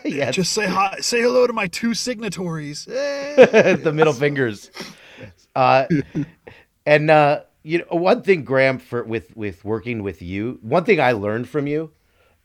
[0.05, 2.85] yeah, Just say hi, say hello to my two signatories.
[2.85, 4.69] the middle fingers.
[5.55, 5.85] Uh,
[6.85, 10.99] and uh, you know, one thing, Graham, for with with working with you, one thing
[10.99, 11.91] I learned from you,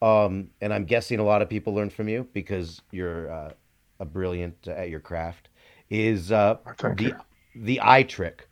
[0.02, 3.52] um, and I'm guessing a lot of people learned from you because you're uh,
[3.98, 5.48] a brilliant uh, at your craft,
[5.88, 7.16] is uh, Thank the you.
[7.56, 8.48] the eye trick,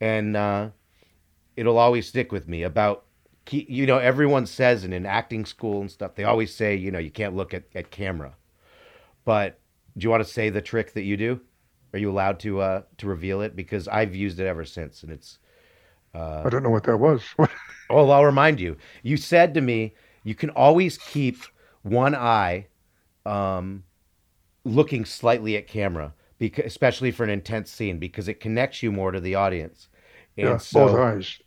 [0.00, 0.68] and uh,
[1.56, 3.04] it'll always stick with me about.
[3.50, 7.00] You know, everyone says, and in acting school and stuff, they always say, you know,
[7.00, 8.36] you can't look at, at camera.
[9.24, 9.58] But
[9.98, 11.40] do you want to say the trick that you do?
[11.92, 13.56] Are you allowed to uh, to reveal it?
[13.56, 15.40] Because I've used it ever since, and it's.
[16.14, 17.22] Uh, I don't know what that was.
[17.90, 18.76] oh, I'll remind you.
[19.02, 19.94] You said to me,
[20.24, 21.38] you can always keep
[21.82, 22.66] one eye
[23.26, 23.84] um,
[24.64, 29.10] looking slightly at camera, because, especially for an intense scene, because it connects you more
[29.10, 29.88] to the audience.
[30.36, 31.38] And yeah, so, both eyes.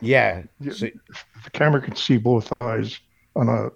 [0.00, 0.42] Yeah.
[0.70, 2.98] So- if the camera can see both eyes
[3.36, 3.70] on a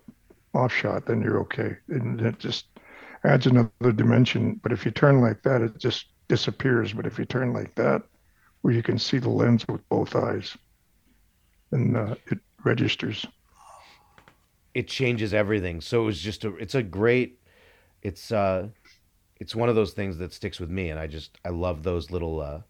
[0.55, 2.67] off shot, then you're okay, and it just
[3.25, 4.61] adds another dimension.
[4.63, 6.93] But if you turn like that, it just disappears.
[6.93, 8.03] But if you turn like that,
[8.63, 10.57] where you can see the lens with both eyes,
[11.71, 13.27] and uh, it registers.
[14.75, 15.81] it changes everything.
[15.81, 17.39] So it was just a it's a great
[18.03, 18.69] it's uh
[19.39, 22.11] it's one of those things that sticks with me, and I just I love those
[22.11, 22.61] little uh,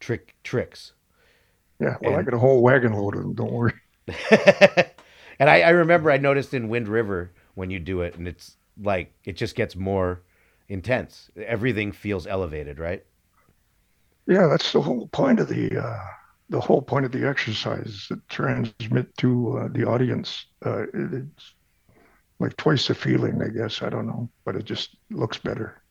[0.00, 0.92] trick tricks.
[1.80, 3.34] Yeah, well, I And- got a whole wagon load of them.
[3.34, 3.74] Don't worry.
[5.40, 8.56] And I, I remember I noticed in Wind River when you do it, and it's
[8.80, 10.22] like it just gets more
[10.68, 11.28] intense.
[11.36, 13.04] Everything feels elevated, right?
[14.26, 15.98] Yeah, that's the whole point of the uh,
[16.48, 20.46] the whole point of the exercise is to transmit to uh, the audience.
[20.64, 21.54] Uh, it, it's
[22.38, 23.82] like twice the feeling, I guess.
[23.82, 25.82] I don't know, but it just looks better.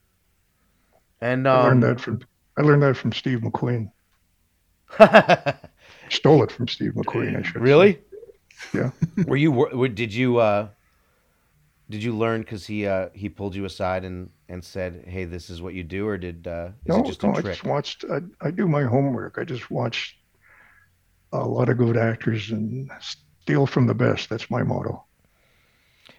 [1.22, 2.22] And I um, learned that from
[2.58, 3.92] I learned that from Steve McQueen.
[6.10, 7.38] Stole it from Steve McQueen.
[7.40, 7.60] I should say.
[7.60, 8.02] really?
[8.74, 8.92] Yeah.
[9.26, 9.52] Were you?
[9.52, 10.38] were- Did you?
[10.38, 10.70] uh
[11.94, 15.52] Did you learn because he uh he pulled you aside and and said, "Hey, this
[15.52, 17.64] is what you do," or did uh, is No, it just a no, I just
[17.66, 18.04] watched.
[18.12, 19.38] I, I do my homework.
[19.38, 20.18] I just watch
[21.32, 24.28] a lot of good actors and steal from the best.
[24.28, 25.04] That's my motto.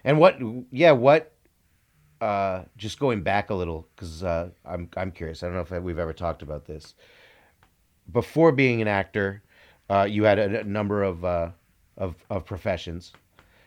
[0.05, 0.39] And what?
[0.71, 1.33] Yeah, what?
[2.21, 5.43] Uh, just going back a little because uh, I'm I'm curious.
[5.43, 6.93] I don't know if we've ever talked about this.
[8.13, 9.43] Before being an actor,
[9.89, 11.49] uh, you had a, a number of uh,
[11.97, 13.11] of of professions.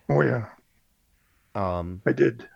[0.09, 0.47] Oh yeah,
[1.59, 2.49] Um, I did.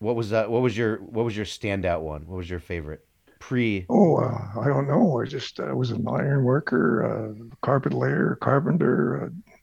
[0.00, 2.26] what was uh, what was your what was your standout one?
[2.26, 3.06] What was your favorite
[3.38, 3.86] pre?
[3.88, 5.20] Oh, uh, I don't know.
[5.20, 9.58] I just I was an iron worker, uh, carpet layer, carpenter, uh,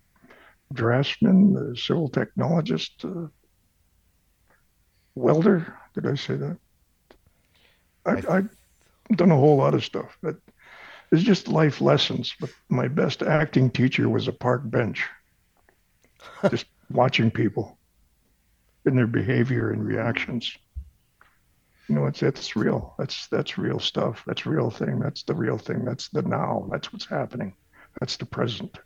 [0.72, 3.28] draftsman, uh, civil technologist, uh,
[5.16, 5.78] welder.
[5.94, 6.58] Did I say that?
[8.06, 8.50] I, I've
[9.18, 10.38] done a whole lot of stuff, but
[11.12, 12.34] it's just life lessons.
[12.40, 15.06] But my best acting teacher was a park bench,
[16.50, 17.78] just watching people
[18.86, 20.58] in their behavior and reactions.
[21.88, 22.96] You know, it's it's real.
[22.98, 24.24] That's that's real stuff.
[24.26, 25.00] That's real thing.
[25.00, 25.84] That's the real thing.
[25.84, 26.68] That's the now.
[26.72, 27.54] That's what's happening.
[28.00, 28.78] That's the present.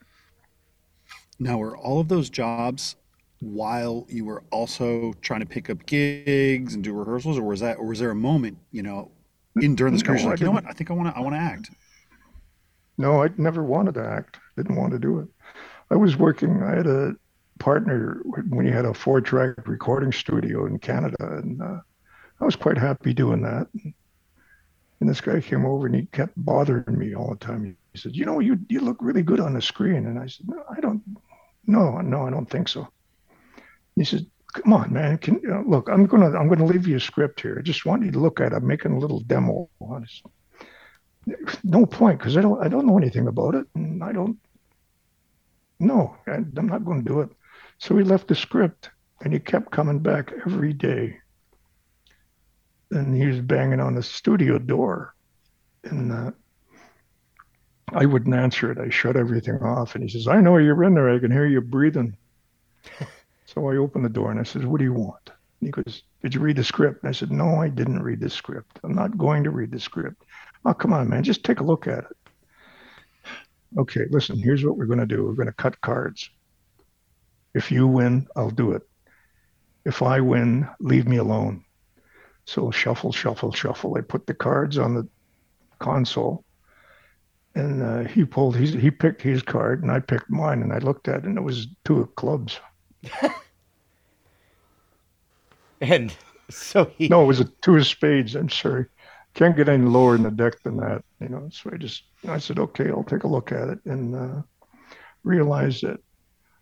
[1.39, 2.95] Now, were all of those jobs
[3.39, 7.77] while you were also trying to pick up gigs and do rehearsals, or was that,
[7.77, 9.11] or was there a moment, you know,
[9.61, 10.65] in during this career, No, you're like, you know what.
[10.67, 11.69] I think I want to, I want to act.
[12.97, 14.39] No, I never wanted to act.
[14.55, 15.27] Didn't want to do it.
[15.91, 16.63] I was working.
[16.63, 17.15] I had a
[17.59, 21.79] partner when he had a four-track recording studio in Canada, and uh,
[22.39, 23.67] I was quite happy doing that.
[24.99, 27.77] And this guy came over and he kept bothering me all the time.
[27.93, 30.47] He said, "You know, you you look really good on the screen." And I said,
[30.47, 31.03] "No, I don't.
[31.67, 32.87] No, no, I don't think so."
[33.95, 35.19] He said, "Come on, man.
[35.19, 35.87] Can uh, look?
[35.87, 37.57] I'm gonna I'm gonna leave you a script here.
[37.59, 38.55] I just want you to look at it.
[38.55, 40.31] I'm making a little demo on it."
[41.63, 44.37] no point because I don't I don't know anything about it and I don't
[45.79, 47.29] no I, I'm not going to do it.
[47.79, 48.89] So he left the script
[49.23, 51.17] and he kept coming back every day.
[52.91, 55.13] And he was banging on the studio door,
[55.83, 56.31] and uh,
[57.89, 58.77] I wouldn't answer it.
[58.77, 61.09] I shut everything off, and he says, "I know you're in there.
[61.09, 62.15] I can hear you breathing."
[63.45, 66.03] so I opened the door and I said, "What do you want?" And he goes,
[66.21, 68.79] "Did you read the script?" And I said, "No, I didn't read the script.
[68.85, 70.23] I'm not going to read the script."
[70.63, 71.23] Oh, come on, man.
[71.23, 72.17] Just take a look at it.
[73.77, 75.25] Okay, listen, here's what we're going to do.
[75.25, 76.29] We're going to cut cards.
[77.57, 78.83] If you win, I'll do it.
[79.83, 81.63] If I win, leave me alone.
[82.45, 83.97] So shuffle, shuffle, shuffle.
[83.97, 85.07] I put the cards on the
[85.79, 86.45] console.
[87.55, 90.61] And uh, he pulled, his, he picked his card and I picked mine.
[90.61, 92.59] And I looked at it and it was two of clubs.
[95.81, 96.15] And
[96.49, 98.35] so he No, it was a two of spades.
[98.35, 98.85] I'm sorry.
[99.33, 101.03] Can't get any lower in the deck than that.
[101.19, 104.15] You know, so I just I said, okay, I'll take a look at it and
[104.15, 104.41] uh,
[105.23, 105.99] realize that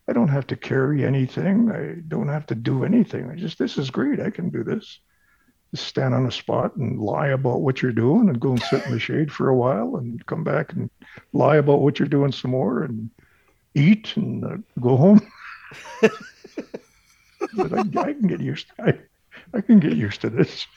[0.08, 1.72] I don't have to carry anything.
[1.72, 3.30] I don't have to do anything.
[3.30, 4.20] I just this is great.
[4.20, 5.00] I can do this.
[5.74, 8.86] Just stand on a spot and lie about what you're doing and go and sit
[8.86, 10.90] in the shade for a while and come back and
[11.34, 13.10] lie about what you're doing some more and
[13.74, 15.22] eat and uh, go home.
[16.02, 18.68] but I, I can get used.
[18.80, 19.00] I,
[19.54, 20.68] I can get used to this.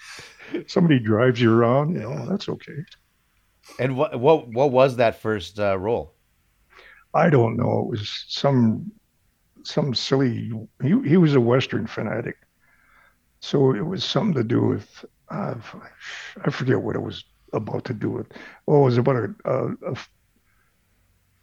[0.67, 2.85] Somebody drives you around, you know, that's okay.
[3.79, 6.15] and what what what was that first uh, role?
[7.13, 7.81] I don't know.
[7.81, 8.93] It was some
[9.63, 10.53] some silly.
[10.83, 12.37] He he was a Western fanatic,
[13.41, 15.05] so it was something to do with.
[15.31, 15.55] Uh,
[16.45, 18.27] I forget what it was about to do with.
[18.67, 19.97] Oh, it was about a a, a,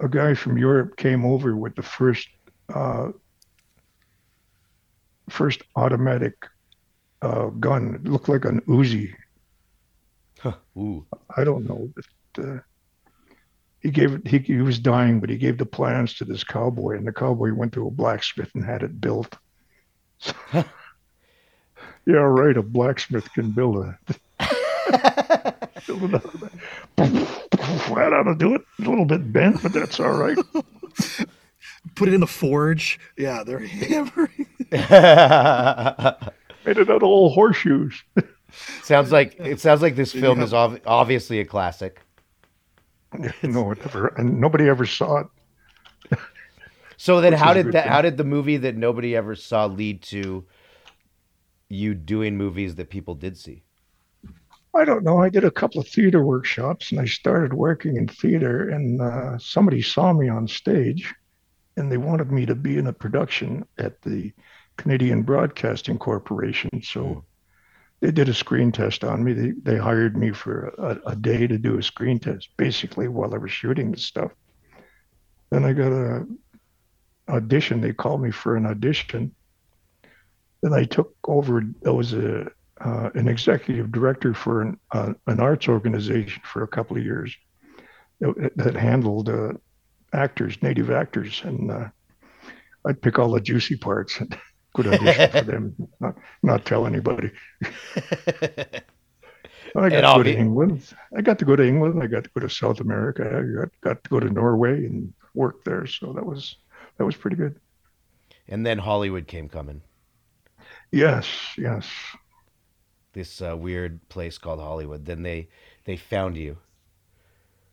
[0.02, 2.28] a guy from Europe came over with the first
[2.74, 3.12] uh,
[5.30, 6.34] first automatic
[7.22, 7.96] uh, gun.
[7.96, 9.14] It looked like an Uzi.
[10.78, 11.06] Ooh.
[11.36, 11.92] I don't know.
[11.96, 12.60] But, uh,
[13.86, 14.26] he gave.
[14.26, 17.54] He, he was dying, but he gave the plans to this cowboy, and the cowboy
[17.54, 19.38] went to a blacksmith and had it built.
[20.54, 20.64] yeah,
[22.08, 22.58] right.
[22.58, 24.00] A blacksmith can build a.
[25.86, 26.52] build it out that.
[26.98, 28.62] That ought to do it.
[28.80, 30.38] A little bit bent, but that's all right.
[31.96, 33.00] Put it in the forge.
[33.18, 34.48] Yeah, they're hammering.
[34.72, 34.82] Made
[36.66, 38.02] it out of old horseshoes.
[38.82, 42.02] Sounds like it sounds like this film is ov- obviously a classic.
[43.44, 45.28] no, it never, and nobody ever saw it.
[46.98, 47.84] So then, Which how did that?
[47.84, 47.92] thing.
[47.92, 50.46] How did the movie that nobody ever saw lead to
[51.70, 53.64] you doing movies that people did see?
[54.74, 55.20] I don't know.
[55.20, 59.38] I did a couple of theater workshops and I started working in theater, and uh,
[59.38, 61.14] somebody saw me on stage
[61.78, 64.32] and they wanted me to be in a production at the
[64.78, 66.82] Canadian Broadcasting Corporation.
[66.82, 67.26] So
[68.02, 69.34] they did a screen test on me.
[69.34, 73.34] They, they hired me for a, a day to do a screen test, basically, while
[73.34, 74.32] I was shooting the stuff.
[75.50, 76.26] Then I got a
[77.30, 77.82] audition.
[77.82, 79.34] They called me for an audition.
[80.62, 81.64] Then I took over.
[81.86, 82.48] I was a
[82.82, 87.36] uh, an executive director for an uh, an arts organization for a couple of years
[88.20, 89.54] that, that handled uh,
[90.14, 91.88] actors, native actors, and uh,
[92.86, 94.22] I'd pick all the juicy parts
[94.76, 95.76] good audition for them.
[96.00, 97.32] Not not tell anybody.
[99.78, 100.94] I got to go to England.
[101.18, 102.02] I got to go to England.
[102.02, 103.24] I got to go to South America.
[103.26, 105.86] I got, got to go to Norway and work there.
[105.86, 106.58] So that was
[106.98, 107.60] that was pretty good.
[108.48, 109.82] And then Hollywood came coming.
[110.92, 111.88] Yes, yes.
[113.14, 115.06] This uh, weird place called Hollywood.
[115.06, 115.50] Then they
[115.86, 116.58] they found you.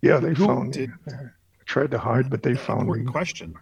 [0.01, 1.13] Yeah, they Who found did- me.
[1.15, 2.87] I tried to hide, but they found me.
[2.89, 3.55] Important question.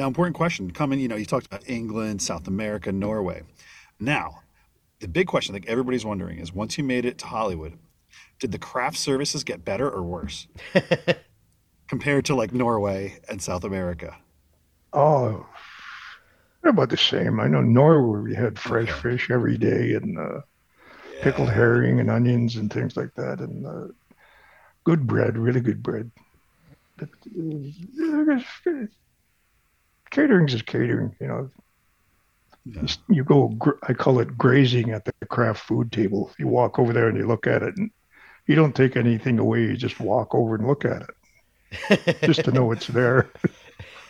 [0.00, 0.70] Now, important question.
[0.70, 3.42] Coming, you know, you talked about England, South America, Norway.
[3.98, 4.40] Now,
[4.98, 7.78] the big question, like everybody's wondering, is once you made it to Hollywood,
[8.38, 10.46] did the craft services get better or worse
[11.88, 14.16] compared to like Norway and South America?
[14.94, 15.46] Oh,
[16.62, 17.38] they're about the same.
[17.38, 20.40] I know Norway we had fresh fish every day and uh,
[21.20, 23.92] pickled herring and onions and things like that, and uh,
[24.84, 26.10] good bread, really good bread.
[26.96, 28.88] But, uh, I guess,
[30.10, 31.50] catering's is catering, you know.
[33.08, 36.30] You go, I call it grazing at the craft food table.
[36.38, 37.90] You walk over there and you look at it, and
[38.46, 39.62] you don't take anything away.
[39.62, 41.10] You just walk over and look at it,
[42.22, 43.30] just to know it's there.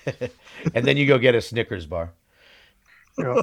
[0.74, 2.14] and then you go get a Snickers bar.
[3.16, 3.42] Yeah.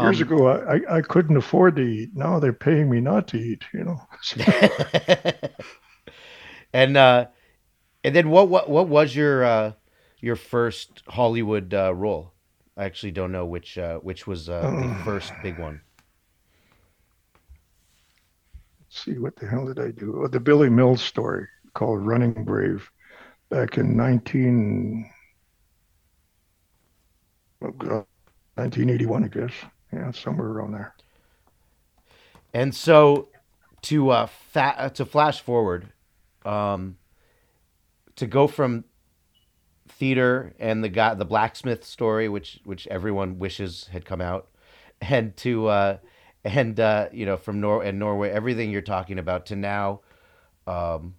[0.00, 2.10] Years Um, ago, I, I, I couldn't afford to eat.
[2.14, 3.64] Now they're paying me not to eat.
[3.72, 4.00] You know.
[6.72, 7.26] and uh,
[8.04, 9.72] and then what what what was your uh,
[10.20, 12.32] your first Hollywood uh, role?
[12.76, 15.04] I actually don't know which uh, which was uh, the Uh.
[15.04, 15.82] first big one.
[18.80, 20.22] Let's see what the hell did I do?
[20.24, 22.90] Oh, the Billy Mills story called Running Brave,
[23.50, 25.10] back in 19.
[27.62, 28.06] Oh God,
[28.56, 29.52] 1981, I guess.
[29.92, 30.94] Yeah, somewhere around there.
[32.52, 33.28] And so
[33.82, 35.92] to uh, fa- uh, to flash forward,
[36.44, 36.96] um,
[38.16, 38.84] to go from
[39.98, 44.48] theater and the guy the blacksmith story, which which everyone wishes had come out,
[45.00, 45.98] and to uh,
[46.44, 50.00] and uh, you know from Nor and Norway, everything you're talking about to now.
[50.66, 51.14] Um,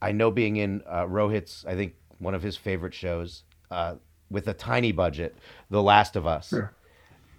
[0.00, 3.96] I know being in uh, Rohit's, I think one of his favorite shows, uh,
[4.30, 5.36] with a tiny budget,
[5.70, 6.52] The Last of Us.
[6.52, 6.68] Yeah.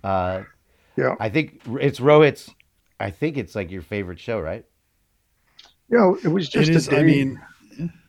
[0.04, 0.44] Uh,
[0.98, 1.16] Yeah.
[1.20, 2.50] I think it's Rohit's.
[3.00, 4.66] I think it's like your favorite show, right?
[5.90, 6.98] Yeah, it was just It a is, day.
[7.00, 7.42] I mean,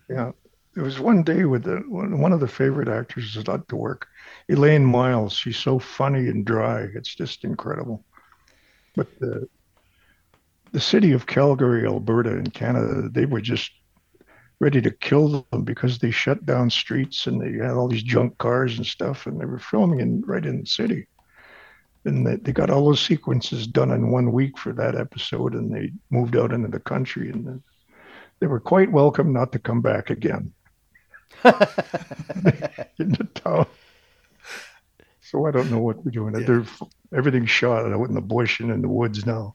[0.09, 0.33] yeah,
[0.79, 4.07] it was one day with the one of the favorite actors I like to work,
[4.49, 5.33] Elaine Miles.
[5.33, 6.87] She's so funny and dry.
[6.95, 8.05] It's just incredible.
[8.95, 9.49] But the
[10.71, 13.73] the city of Calgary, Alberta, in Canada, they were just
[14.61, 18.39] ready to kill them because they shut down streets and they had all these junk
[18.39, 21.09] cars and stuff, and they were filming in right in the city.
[22.05, 25.75] And they, they got all those sequences done in one week for that episode, and
[25.75, 27.61] they moved out into the country, and
[28.39, 30.53] they were quite welcome not to come back again
[32.99, 33.67] in the town.
[35.21, 36.33] So I don't know what we're doing.
[36.33, 36.65] They're
[37.15, 39.55] everything's shot out in the bush and in the woods now.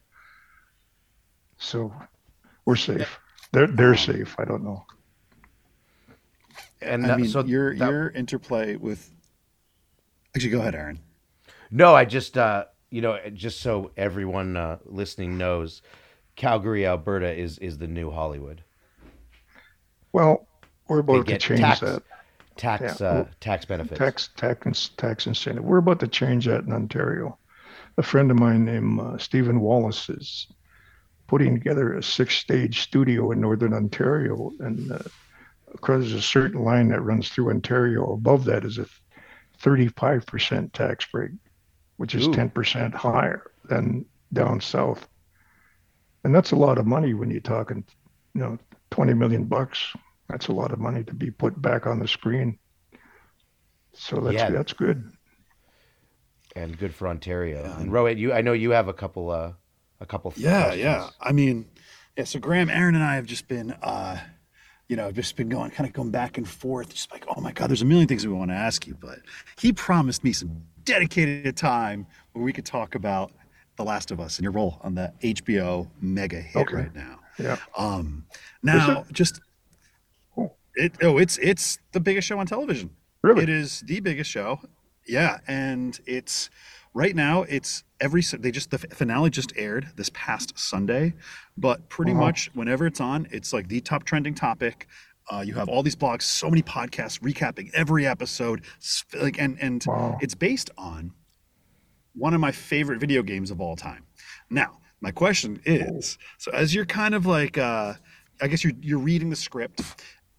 [1.57, 1.93] So
[2.65, 3.19] we're safe.
[3.51, 4.35] They're they're safe.
[4.39, 4.85] I don't know.
[6.81, 9.09] And I that- mean, so your that- your interplay with.
[10.35, 10.99] Actually, go ahead, Aaron.
[11.71, 15.81] No, I just uh, you know, just so everyone uh, listening knows,
[16.35, 18.63] Calgary, Alberta is is the new Hollywood.
[20.11, 20.47] Well,
[20.87, 22.03] we're about to change tax, that.
[22.57, 23.97] tax Yeah, uh, tax benefits.
[23.97, 25.63] Tax tax tax incentive.
[25.63, 27.37] We're about to change that in Ontario.
[27.97, 30.47] A friend of mine named uh, Stephen Wallace is
[31.27, 34.99] putting together a six-stage studio in northern Ontario, and uh,
[35.71, 38.13] because there's a certain line that runs through Ontario.
[38.13, 38.87] Above that is a
[39.61, 41.31] 35% tax break,
[41.97, 42.31] which is Ooh.
[42.31, 45.07] 10% higher than down south.
[46.23, 47.83] And that's a lot of money when you're talking,
[48.33, 48.57] you know,
[48.91, 49.93] 20 million bucks.
[50.33, 52.57] That's a lot of money to be put back on the screen.
[53.93, 54.49] So that's Yeah.
[54.49, 55.11] that's good.
[56.55, 57.63] and good for Ontario.
[57.79, 59.53] And Rohit, you I know you have a couple uh
[59.99, 60.83] a couple Yeah, questions.
[60.83, 61.09] yeah.
[61.21, 61.69] I mean,
[62.17, 62.23] yeah.
[62.25, 64.17] So Graham, Aaron, and I have just been, uh,
[64.89, 67.51] you know, just been going, kind of going back and forth, just like, oh my
[67.53, 69.19] God, there's a million things we want to ask you, but
[69.59, 73.31] he promised me some dedicated time where we could talk about
[73.77, 76.75] The Last of Us and your role on the HBO mega hit Okay.
[76.75, 77.19] right now.
[77.39, 77.57] Yeah.
[77.77, 78.25] Um,
[78.61, 79.39] now, just
[80.75, 80.93] it.
[81.01, 82.89] Oh, it's it's the biggest show on television.
[83.21, 83.43] Really?
[83.43, 84.59] It is the biggest show.
[85.07, 86.49] Yeah, and it's
[86.93, 87.43] right now.
[87.43, 91.13] It's every they just the finale just aired this past Sunday,
[91.57, 92.21] but pretty Uh-huh.
[92.21, 94.87] much whenever it's on, it's like the top trending topic.
[95.31, 98.63] Uh, you have all these blogs, so many podcasts recapping every episode,
[99.21, 99.85] like and and
[100.21, 101.11] it's based on
[102.13, 104.05] one of my favorite video games of all time.
[104.49, 107.93] Now, my question is, so as you're kind of like, uh,
[108.41, 109.81] I guess you're you're reading the script.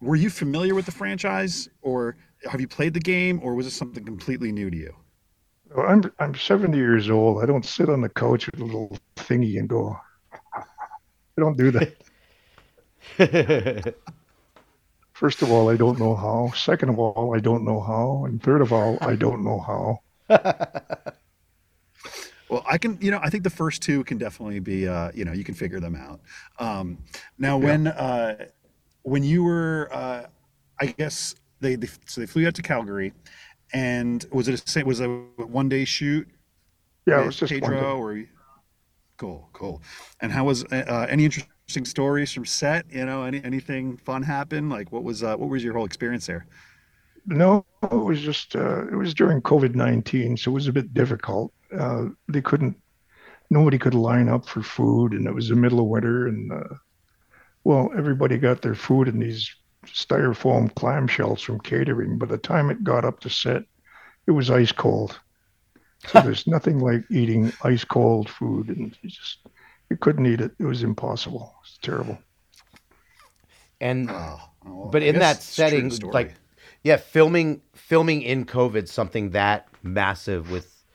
[0.05, 2.15] Were you familiar with the franchise, or
[2.49, 4.95] have you played the game, or was it something completely new to you?
[5.75, 7.41] Well, I'm I'm 70 years old.
[7.41, 9.97] I don't sit on the couch with a little thingy and go.
[10.53, 10.61] I
[11.39, 11.95] don't do that.
[15.13, 16.51] First of all, I don't know how.
[16.55, 18.25] Second of all, I don't know how.
[18.25, 20.01] And third of all, I don't know how.
[22.47, 25.25] Well, I can, you know, I think the first two can definitely be, uh, you
[25.25, 26.21] know, you can figure them out.
[26.59, 26.99] Um,
[27.39, 28.45] now, when uh,
[29.05, 30.23] when you were, uh,
[30.81, 33.13] I guess they, they so they flew out to Calgary,
[33.71, 36.27] and was it a was a one day shoot?
[37.05, 37.85] Yeah, it was just one Pedro day.
[38.01, 38.25] or
[39.17, 39.81] cool, cool.
[40.21, 42.85] And how was uh, any interesting stories from set?
[42.91, 44.69] You know, any anything fun happen?
[44.69, 46.47] Like, what was uh, what was your whole experience there?
[47.27, 50.93] No, it was just uh, it was during COVID nineteen, so it was a bit
[50.93, 51.53] difficult.
[51.77, 52.77] Uh, they couldn't,
[53.49, 56.75] nobody could line up for food, and it was the middle of winter, and uh,
[57.65, 59.53] well, everybody got their food in these
[59.87, 62.17] styrofoam clamshells from catering.
[62.17, 63.63] By the time it got up to set,
[64.27, 65.19] it was ice cold.
[66.07, 69.39] So there's nothing like eating ice cold food, and you just
[69.89, 70.53] you couldn't eat it.
[70.59, 71.53] It was impossible.
[71.63, 72.17] It's terrible.
[73.81, 74.39] And Oh,
[74.91, 76.35] but I in that guess it's true to setting, like
[76.83, 80.85] yeah, filming filming in COVID something that massive with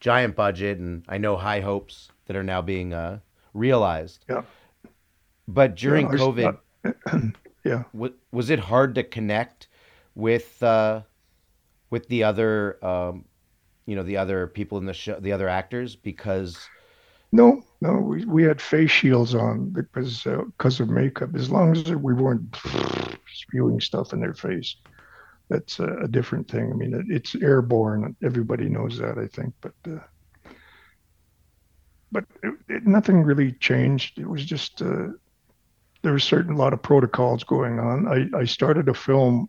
[0.00, 3.20] giant budget and I know high hopes that are now being uh,
[3.54, 4.24] realized.
[4.28, 4.42] Yeah.
[5.48, 6.60] But during s- COVID,
[7.64, 9.68] yeah, wa- was it hard to connect
[10.14, 11.02] with uh,
[11.90, 13.26] with the other um,
[13.86, 16.70] you know the other people in the show, the other actors because
[17.32, 21.34] No, no, we, we had face shields on because uh, because of makeup.
[21.34, 22.56] As long as we weren't
[23.34, 24.76] spewing stuff in their face,
[25.50, 26.70] that's a, a different thing.
[26.72, 28.16] I mean, it, it's airborne.
[28.24, 29.54] Everybody knows that, I think.
[29.62, 30.00] But uh,
[32.10, 34.18] but it, it, nothing really changed.
[34.18, 35.08] It was just uh,
[36.02, 38.06] there was certain lot of protocols going on.
[38.06, 39.48] I I started a film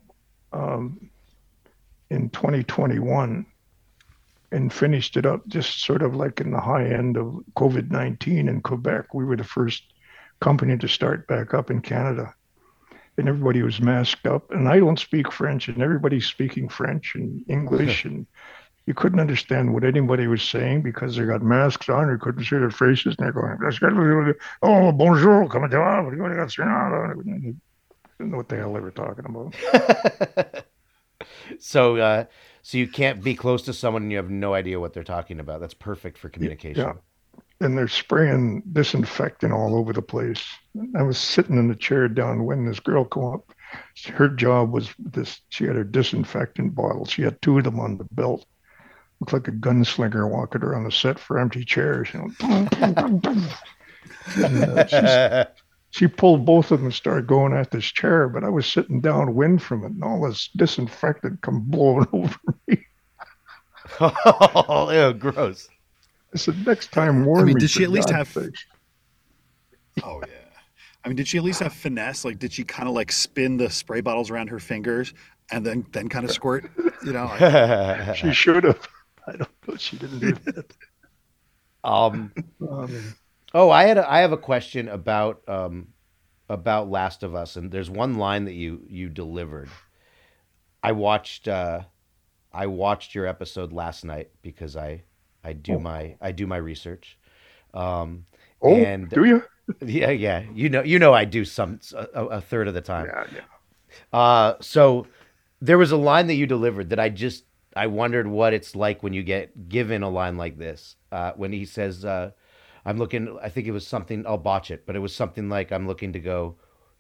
[0.52, 1.10] um,
[2.10, 3.45] in 2021
[4.52, 8.50] and finished it up just sort of like in the high end of COVID 19
[8.50, 9.14] in Quebec.
[9.14, 9.84] We were the first
[10.39, 12.34] company to start back up in Canada.
[13.18, 14.50] And everybody was masked up.
[14.52, 18.06] And I don't speak French, and everybody's speaking French and English.
[18.06, 18.26] and
[18.90, 22.10] you couldn't understand what anybody was saying because they got masks on.
[22.10, 23.16] You couldn't see their faces.
[23.20, 24.34] And they're going,
[24.64, 26.10] oh, bonjour, comment ça va?
[26.10, 27.62] I didn't
[28.20, 30.66] know what the hell they were talking about.
[31.60, 32.26] so uh,
[32.64, 35.40] so you can't be close to someone and you have no idea what they're talking
[35.40, 35.62] about.
[35.62, 36.82] That's perfect for communication.
[36.82, 36.94] Yeah.
[37.62, 40.44] And they're spraying disinfectant all over the place.
[40.98, 43.54] I was sitting in the chair down when This girl came up.
[44.16, 45.42] Her job was this.
[45.50, 47.06] She had her disinfectant bottle.
[47.06, 48.48] She had two of them on the belt.
[49.20, 52.10] Looked like a gunslinger walking around the set for empty chairs.
[52.14, 52.68] You know.
[54.38, 55.46] And, uh,
[55.90, 59.02] she pulled both of them and started going at this chair, but I was sitting
[59.02, 62.86] downwind from it, and all this disinfectant come blowing over me.
[64.00, 65.68] oh, ew, gross.
[66.34, 67.60] I said, next time warn I mean, me.
[67.62, 68.44] did she for at least God's have?
[68.46, 68.66] sakes."
[70.04, 70.34] Oh yeah.
[71.04, 72.24] I mean, did she at least have finesse?
[72.24, 75.14] Like, did she kind of like spin the spray bottles around her fingers
[75.52, 76.70] and then then kind of squirt?
[77.04, 77.26] You know.
[77.40, 78.88] like- she should have.
[79.30, 79.76] I don't know.
[79.77, 80.73] She didn't do that.
[81.84, 82.34] Um,
[82.68, 83.15] Um,
[83.53, 85.89] oh, I had a, I have a question about um,
[86.49, 89.69] about Last of Us, and there's one line that you you delivered.
[90.84, 91.81] I watched uh,
[92.53, 95.03] I watched your episode last night because I
[95.43, 95.80] I do Oh.
[95.80, 97.18] my I do my research.
[97.73, 98.26] Um,
[98.61, 99.43] Oh, and do you?
[99.85, 100.43] Yeah, yeah.
[100.53, 103.06] You know, you know, I do some a, a third of the time.
[103.06, 104.19] Yeah, yeah.
[104.19, 105.06] Uh, so
[105.61, 107.45] there was a line that you delivered that I just
[107.76, 110.96] I wondered what it's like when you get given a line like this.
[111.12, 112.32] Uh, when he says, uh,
[112.86, 114.26] "I'm looking," I think it was something.
[114.26, 116.56] I'll botch it, but it was something like, "I'm looking to go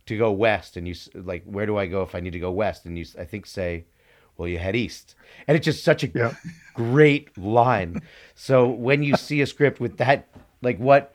[0.05, 2.51] to go west," and you like, "Where do I go if I need to go
[2.51, 3.85] west?" And you, I think, say,
[4.37, 5.15] "Well, you head east,"
[5.47, 6.37] and it's just such a
[6.73, 8.01] great line.
[8.35, 10.27] So when you see a script with that,
[10.61, 11.13] like what,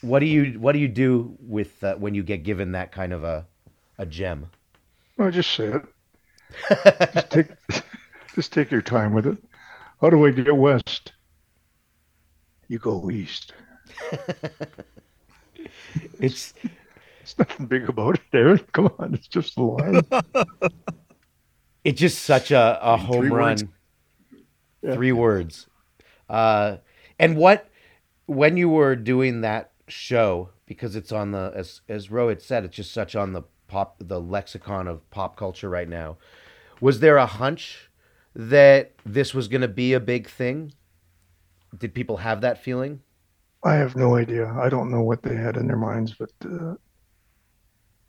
[0.00, 3.12] what do you what do you do with uh, when you get given that kind
[3.12, 3.46] of a
[3.98, 4.50] a gem?
[5.16, 5.82] Well, just say it.
[7.14, 7.46] just take
[8.38, 9.36] just take your time with it.
[10.00, 11.10] How do I get west?
[12.68, 13.52] You go east.
[16.20, 16.54] it's
[17.20, 18.60] it's nothing big about it, Aaron.
[18.72, 20.02] Come on, it's just a line.
[21.84, 23.48] it's just such a, a home Three run.
[23.48, 23.64] words.
[24.82, 24.94] Yeah.
[24.94, 25.66] Three words.
[26.28, 26.76] Uh,
[27.18, 27.68] and what
[28.26, 32.76] when you were doing that show because it's on the as as Rohit said, it's
[32.76, 36.18] just such on the pop the lexicon of pop culture right now.
[36.80, 37.87] Was there a hunch
[38.38, 40.72] that this was going to be a big thing?
[41.76, 43.02] Did people have that feeling?
[43.64, 44.46] I have no idea.
[44.54, 46.76] I don't know what they had in their minds, but uh,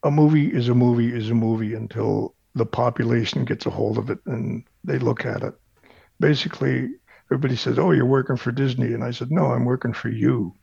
[0.03, 4.09] a movie is a movie is a movie until the population gets a hold of
[4.09, 5.55] it and they look at it.
[6.19, 6.89] Basically,
[7.31, 10.55] everybody says, "Oh, you're working for Disney," and I said, "No, I'm working for you."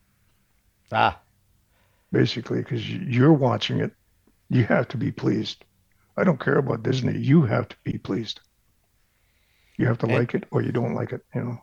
[0.92, 1.20] Ah,
[2.12, 3.92] basically, because you're watching it,
[4.48, 5.64] you have to be pleased.
[6.16, 7.18] I don't care about Disney.
[7.18, 8.40] You have to be pleased.
[9.76, 11.24] You have to like it or you don't like it.
[11.34, 11.62] You know.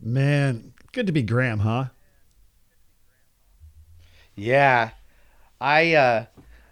[0.00, 1.86] Man, good to be Graham, huh?
[4.36, 4.90] Yeah.
[5.60, 6.26] I uh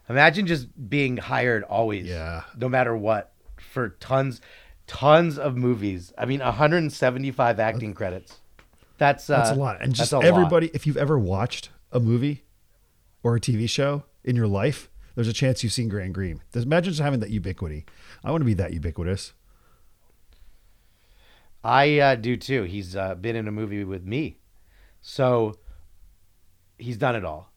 [0.09, 2.07] imagine just being hired always.
[2.07, 2.43] Yeah.
[2.57, 4.41] No matter what for tons
[4.87, 6.13] tons of movies.
[6.19, 8.39] I mean 175 acting credits.
[8.99, 9.81] That's uh That's a lot.
[9.81, 10.25] And just a lot.
[10.25, 12.45] everybody, if you've ever watched a movie
[13.23, 16.43] or a TV show in your life, there's a chance you've seen Graham Greene.
[16.53, 17.85] Just Imagine just having that ubiquity.
[18.25, 19.33] I want to be that ubiquitous.
[21.65, 22.65] I uh, do too.
[22.65, 24.39] He's uh, been in a movie with me.
[25.01, 25.59] So
[26.79, 27.53] he's done it all.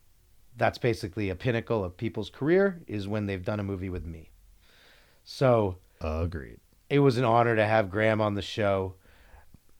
[0.57, 4.31] That's basically a pinnacle of people's career is when they've done a movie with me.
[5.23, 6.59] So agreed.
[6.89, 8.95] It was an honor to have Graham on the show.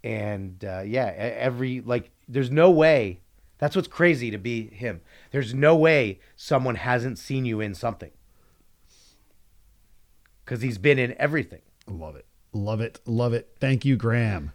[0.04, 3.22] And uh, yeah, every like there's no way
[3.58, 5.02] that's what's crazy to be him.
[5.32, 8.12] There's no way someone hasn't seen you in something.
[10.46, 11.62] Cuz he's been in everything.
[11.88, 12.26] I love it.
[12.56, 13.02] Love it.
[13.06, 13.54] Love it.
[13.60, 14.54] Thank you, Graham.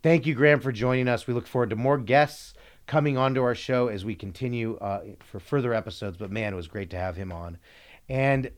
[0.00, 1.26] Thank you, Graham, for joining us.
[1.26, 2.54] We look forward to more guests
[2.86, 6.16] coming onto our show as we continue uh, for further episodes.
[6.16, 7.58] But man, it was great to have him on.
[8.08, 8.52] And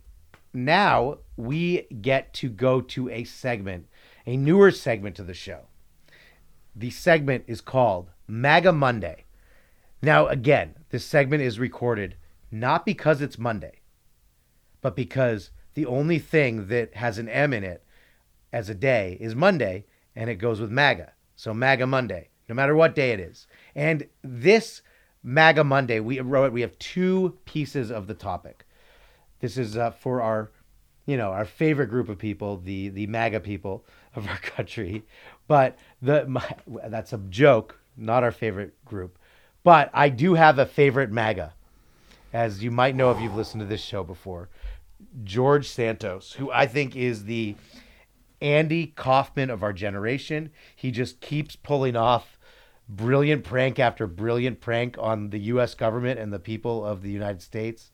[0.53, 3.87] now we get to go to a segment,
[4.27, 5.61] a newer segment to the show.
[6.75, 9.25] The segment is called MAGA Monday.
[10.03, 12.17] Now, again, this segment is recorded
[12.51, 13.81] not because it's Monday,
[14.83, 17.85] but because the only thing that has an M in it
[18.51, 19.85] as a day is Monday,
[20.17, 21.13] and it goes with MAGA.
[21.37, 23.47] So MAGA Monday, no matter what day it is.
[23.75, 24.81] And this
[25.23, 28.65] MAGA Monday, we wrote we have two pieces of the topic.
[29.41, 30.51] This is uh, for our,
[31.05, 33.85] you know, our favorite group of people, the the MAGA people
[34.15, 35.05] of our country.
[35.47, 39.19] But the my, that's a joke, not our favorite group.
[39.63, 41.53] But I do have a favorite MAGA,
[42.33, 44.49] as you might know if you've listened to this show before.
[45.25, 47.57] George Santos, who I think is the
[48.41, 50.51] Andy Kaufman of our generation.
[50.75, 52.39] He just keeps pulling off
[52.89, 57.43] brilliant prank after brilliant prank on the US government and the people of the United
[57.43, 57.91] States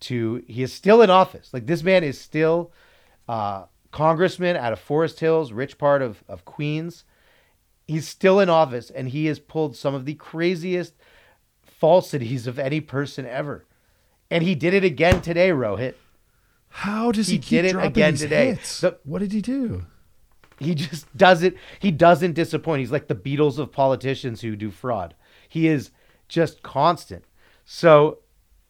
[0.00, 1.52] to he is still in office.
[1.52, 2.72] Like this man is still
[3.28, 7.04] uh, congressman out of Forest Hills, rich part of, of Queens.
[7.86, 10.94] He's still in office and he has pulled some of the craziest
[11.62, 13.64] falsities of any person ever.
[14.30, 15.94] And he did it again today, Rohit.
[16.78, 18.52] How does he, He keep did it again these today.
[18.52, 19.84] The- what did he do?
[20.60, 22.78] He just doesn't he doesn't disappoint.
[22.78, 25.16] He's like the Beatles of politicians who do fraud.
[25.48, 25.90] He is
[26.28, 27.24] just constant.
[27.64, 28.20] So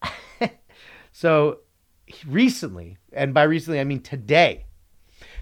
[1.12, 1.59] so
[2.26, 4.64] recently, and by recently I mean today,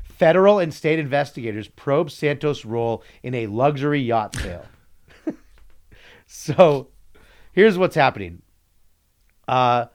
[0.02, 4.66] federal and state investigators probe Santos' role in a luxury yacht sale.
[6.26, 6.88] so
[7.52, 8.43] here's what's happening.
[9.47, 9.86] Uh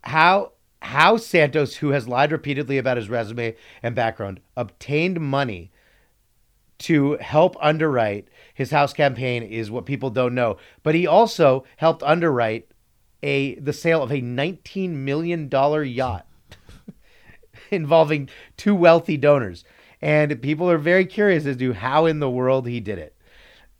[0.00, 0.52] how
[0.84, 5.72] how Santos, who has lied repeatedly about his resume and background, obtained money
[6.78, 10.58] to help underwrite his house campaign is what people don't know.
[10.82, 12.70] But he also helped underwrite
[13.22, 16.26] a the sale of a 19 million dollar yacht
[17.70, 18.28] involving
[18.58, 19.64] two wealthy donors.
[20.02, 23.16] And people are very curious as to how in the world he did it.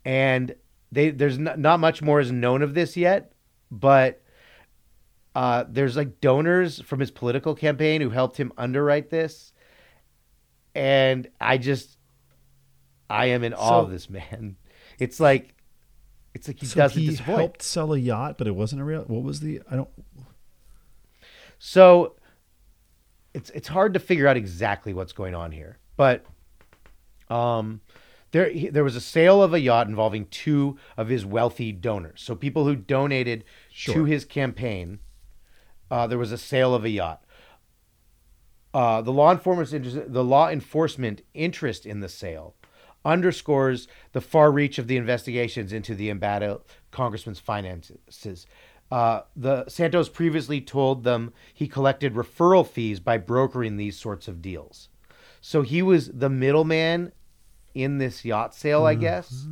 [0.07, 0.55] And
[0.91, 3.33] they there's not, not much more is known of this yet,
[3.71, 4.24] but
[5.35, 9.53] uh, there's like donors from his political campaign who helped him underwrite this.
[10.75, 11.99] And I just,
[13.09, 14.57] I am in awe of this man.
[14.99, 15.55] It's like,
[16.35, 17.39] it's like he so doesn't he disappoint.
[17.39, 19.03] helped sell a yacht, but it wasn't a real.
[19.03, 19.61] What was the?
[19.71, 19.89] I don't.
[21.59, 22.17] So
[23.33, 26.25] it's it's hard to figure out exactly what's going on here, but
[27.31, 27.81] Um,
[28.33, 32.21] there there was a sale of a yacht involving two of his wealthy donors.
[32.23, 33.45] So people who donated
[33.95, 34.99] to his campaign.
[35.95, 37.23] Uh, there was a sale of a yacht.
[38.75, 42.57] Uh, the law enforcement interest, the law enforcement interest in the sale
[43.05, 48.45] underscores the far reach of the investigations into the embattled congressman's finances.
[48.91, 54.43] Uh, the Santos previously told them he collected referral fees by brokering these sorts of
[54.43, 54.89] deals.
[55.41, 57.13] So he was the middleman
[57.75, 59.47] in this yacht sale, I guess.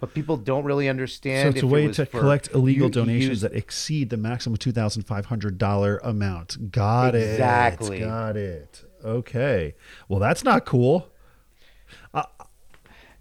[0.00, 1.44] But people don't really understand.
[1.44, 4.10] So it's a it way was to collect illegal you- you donations use- that exceed
[4.10, 6.70] the maximum two thousand five hundred dollar amount.
[6.72, 7.30] Got it.
[7.30, 7.98] Exactly.
[7.98, 8.04] it.
[8.04, 8.84] Got it.
[9.04, 9.74] Okay.
[10.08, 11.08] Well, that's not cool.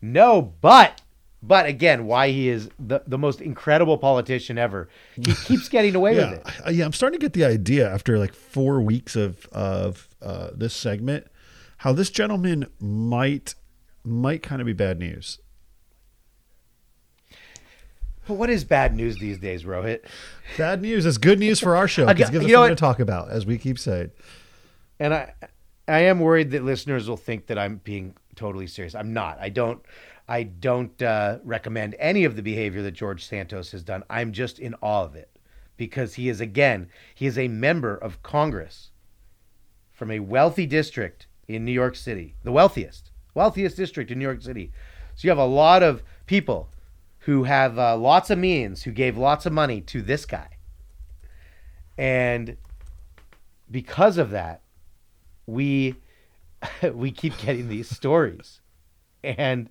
[0.01, 1.01] No, but
[1.43, 4.89] but again, why he is the, the most incredible politician ever.
[5.15, 6.61] He keeps getting away yeah, with it.
[6.65, 6.85] I- yeah.
[6.85, 11.27] I'm starting to get the idea after like four weeks of of uh, this segment,
[11.77, 13.53] how this gentleman might
[14.03, 15.39] might kind of be bad news.
[18.27, 20.05] But what is bad news these days, Rohit?
[20.57, 22.69] Bad news is good news for our show because it gives us something what?
[22.69, 24.11] to talk about, as we keep saying.
[24.99, 25.33] And I
[25.87, 28.95] I am worried that listeners will think that I'm being totally serious.
[28.95, 29.39] I'm not.
[29.39, 29.83] I don't
[30.27, 34.03] I don't uh, recommend any of the behavior that George Santos has done.
[34.09, 35.29] I'm just in awe of it
[35.75, 38.91] because he is again, he is a member of Congress
[39.91, 44.41] from a wealthy district in New York City, the wealthiest, wealthiest district in New York
[44.41, 44.71] City.
[45.15, 46.69] So you have a lot of people
[47.19, 50.49] who have uh, lots of means who gave lots of money to this guy.
[51.97, 52.57] And
[53.69, 54.61] because of that,
[55.45, 55.95] we
[56.93, 58.61] we keep getting these stories.
[59.23, 59.69] And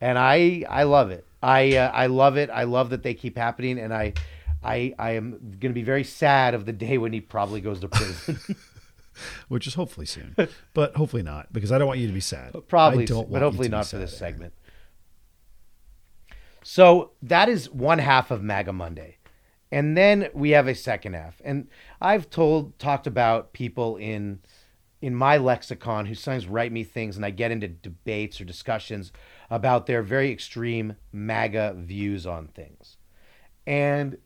[0.00, 1.26] and I I love it.
[1.42, 2.50] I uh, I love it.
[2.50, 4.12] I love that they keep happening and I
[4.62, 7.80] I I am going to be very sad of the day when he probably goes
[7.80, 8.38] to prison.
[9.48, 10.36] Which is hopefully soon,
[10.74, 12.54] but hopefully not, because I don't want you to be sad.
[12.68, 14.52] Probably, I don't but hopefully not for this segment.
[16.62, 19.18] So that is one half of MAGA Monday.
[19.70, 21.40] And then we have a second half.
[21.44, 21.68] And
[22.00, 24.40] I've told talked about people in
[25.00, 29.12] in my lexicon who sometimes write me things and I get into debates or discussions
[29.50, 32.96] about their very extreme MAGA views on things.
[33.66, 34.18] And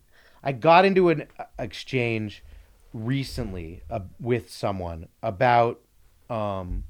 [0.43, 2.43] I got into an uh, exchange
[2.93, 5.81] recently uh, with someone about
[6.29, 6.83] um,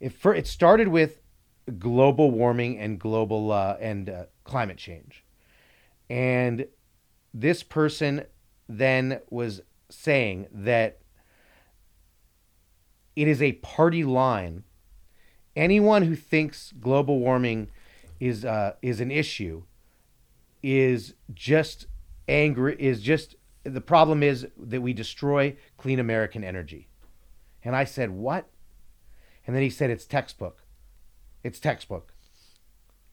[0.00, 1.20] it, for, it started with
[1.78, 5.24] global warming and global uh, and uh, climate change,
[6.10, 6.66] and
[7.32, 8.24] this person
[8.68, 10.98] then was saying that
[13.14, 14.64] it is a party line.
[15.54, 17.68] Anyone who thinks global warming
[18.18, 19.64] is uh, is an issue
[20.62, 21.86] is just
[22.28, 22.76] angry.
[22.78, 26.88] Is just the problem is that we destroy clean American energy.
[27.64, 28.48] And I said, "What?"
[29.46, 30.62] And then he said, "It's textbook.
[31.42, 32.12] It's textbook.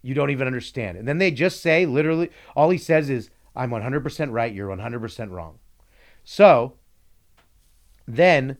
[0.01, 3.71] You don't even understand." And then they just say, literally, all he says is, "I'm
[3.71, 4.53] 100% right.
[4.53, 5.59] You're 100% wrong."
[6.23, 6.73] So
[8.07, 8.57] then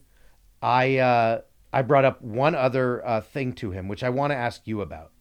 [0.62, 1.42] I uh,
[1.74, 4.82] I brought up one other uh, thing to him, which I want to ask you
[4.82, 5.12] about,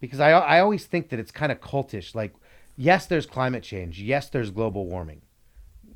[0.00, 2.14] because I I always think that it's kind of cultish.
[2.14, 2.34] Like,
[2.76, 4.00] yes, there's climate change.
[4.00, 5.22] Yes, there's global warming.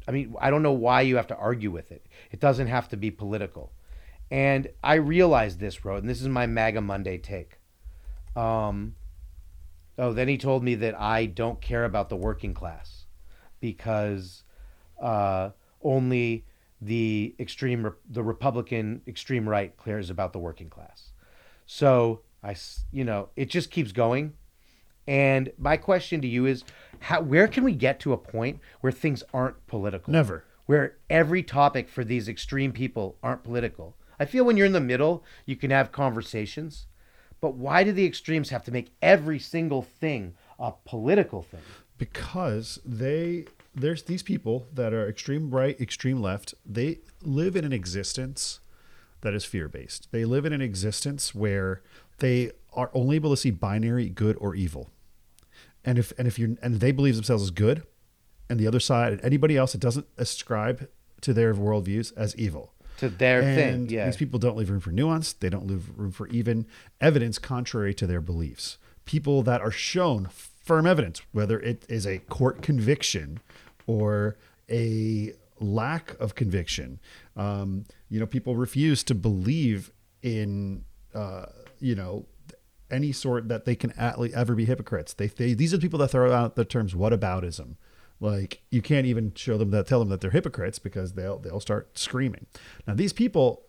[0.06, 2.06] I mean, I don't know why you have to argue with it.
[2.30, 3.72] It doesn't have to be political.
[4.30, 7.58] And I realized this, Road, and this is my MAGA Monday take.
[8.34, 8.96] Um,
[9.98, 13.04] oh, then he told me that I don't care about the working class
[13.60, 14.42] because
[15.00, 15.50] uh,
[15.82, 16.46] only
[16.80, 21.10] the extreme, the Republican extreme right cares about the working class.
[21.66, 22.56] So I,
[22.90, 24.32] you know, it just keeps going.
[25.06, 26.64] And my question to you is,
[27.02, 30.12] how, where can we get to a point where things aren't political?
[30.12, 30.44] Never.
[30.66, 33.96] Where every topic for these extreme people aren't political.
[34.18, 36.86] I feel when you're in the middle, you can have conversations.
[37.40, 41.60] But why do the extremes have to make every single thing a political thing?
[42.02, 43.44] because they
[43.76, 46.52] there's these people that are extreme right, extreme left.
[46.66, 48.58] They live in an existence
[49.20, 50.08] that is fear based.
[50.10, 51.80] They live in an existence where
[52.18, 54.90] they are only able to see binary good or evil.
[55.84, 57.84] And if and if you and they believe themselves as good,
[58.48, 60.88] and the other side, and anybody else that doesn't ascribe
[61.22, 62.74] to their worldviews as evil.
[62.98, 64.06] To their thing, yeah.
[64.06, 65.32] These people don't leave room for nuance.
[65.32, 66.66] They don't leave room for even
[67.00, 68.78] evidence contrary to their beliefs.
[69.06, 73.40] People that are shown firm evidence, whether it is a court conviction
[73.86, 74.36] or
[74.70, 77.00] a lack of conviction.
[77.36, 79.90] Um, you know, people refuse to believe
[80.22, 80.84] in,
[81.14, 81.46] uh,
[81.80, 82.26] you know,
[82.92, 85.14] any sort that they can at le- ever be hypocrites.
[85.14, 87.76] They, they these are the people that throw out the terms "whataboutism."
[88.20, 91.60] Like you can't even show them that tell them that they're hypocrites because they'll they'll
[91.60, 92.46] start screaming.
[92.86, 93.64] Now these people,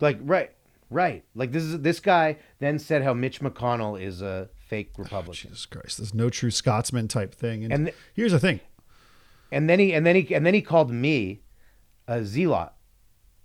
[0.00, 0.52] like right,
[0.92, 1.24] Right.
[1.34, 5.48] Like this is this guy then said how Mitch McConnell is a fake oh, Republican.
[5.50, 7.64] Jesus Christ, there's no true Scotsman type thing.
[7.64, 8.60] And, And th- here's the thing:
[9.50, 11.40] And then he and then he and then he called me
[12.06, 12.72] a zealot.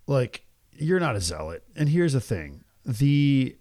[0.07, 0.43] like
[0.73, 1.63] you're not a zealot.
[1.73, 3.55] And here's the thing: the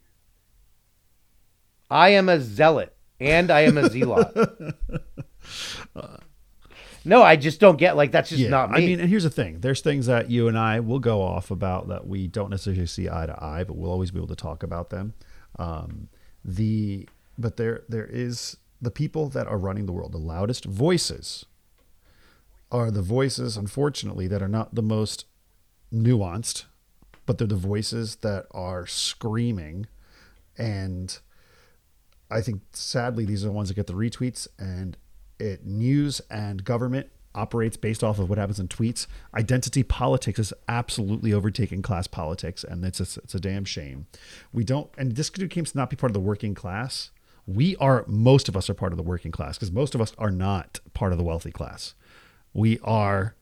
[1.91, 4.35] I am a zealot and I am a zealot.
[7.05, 8.77] no, I just don't get like that's just yeah, not me.
[8.77, 11.51] I mean, and here's the thing: there's things that you and I will go off
[11.51, 14.37] about that we don't necessarily see eye to eye, but we'll always be able to
[14.37, 15.15] talk about them.
[15.59, 16.09] Um,
[16.45, 17.09] the
[17.39, 21.47] but there there is the people that are running the world, the loudest voices
[22.71, 25.25] are the voices, unfortunately, that are not the most
[25.93, 26.65] nuanced,
[27.25, 29.87] but they're the voices that are screaming.
[30.59, 31.19] And
[32.31, 34.97] I think sadly, these are the ones that get the retweets and
[35.39, 39.07] it news and government operates based off of what happens in tweets.
[39.35, 44.07] Identity politics is absolutely overtaking class politics, and it's a, it's a damn shame.
[44.53, 47.11] We don't, and this dude claims to not be part of the working class.
[47.47, 50.13] We are, most of us are part of the working class because most of us
[50.19, 51.95] are not part of the wealthy class.
[52.53, 53.37] We are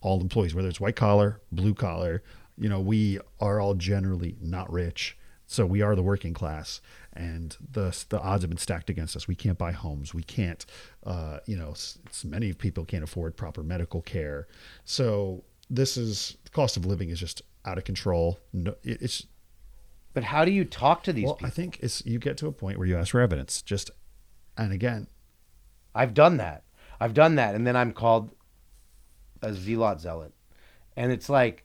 [0.00, 2.22] all employees, whether it's white collar, blue collar.
[2.56, 5.16] You know, we are all generally not rich.
[5.46, 6.82] So we are the working class,
[7.18, 9.26] and the the odds have been stacked against us.
[9.28, 10.14] We can't buy homes.
[10.14, 10.64] We can't,
[11.04, 14.46] uh, you know, s- s- many people can't afford proper medical care.
[14.84, 18.38] So this is the cost of living is just out of control.
[18.52, 19.26] No, it- it's
[20.14, 21.46] but how do you talk to these well, people?
[21.48, 23.60] I think it's you get to a point where you ask for evidence.
[23.62, 23.90] Just
[24.56, 25.08] and again,
[25.94, 26.64] I've done that.
[27.00, 28.30] I've done that, and then I'm called
[29.42, 30.32] a zealot zealot,
[30.96, 31.64] and it's like,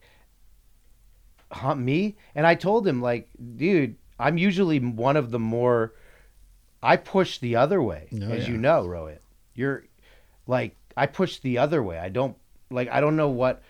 [1.50, 2.16] huh, me?
[2.34, 5.94] And I told him like, dude, I'm usually one of the more.
[6.82, 8.52] I push the other way, Oh, as yeah.
[8.52, 9.18] you know, Rohit.
[9.54, 9.84] You're
[10.46, 11.98] like I push the other way.
[11.98, 12.36] I don't
[12.70, 12.88] like.
[12.90, 13.62] I don't know what.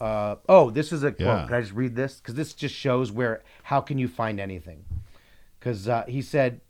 [0.00, 1.20] Uh, oh, this is a quote.
[1.26, 1.46] Yeah.
[1.46, 2.16] Can I just read this?
[2.16, 3.42] Because this just shows where.
[3.62, 4.84] How can you find anything?
[5.58, 6.60] Because uh, he said.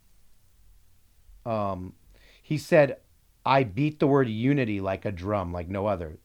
[1.45, 1.95] Um,
[2.43, 2.99] he said,
[3.45, 6.19] I beat the word unity like a drum, like no other.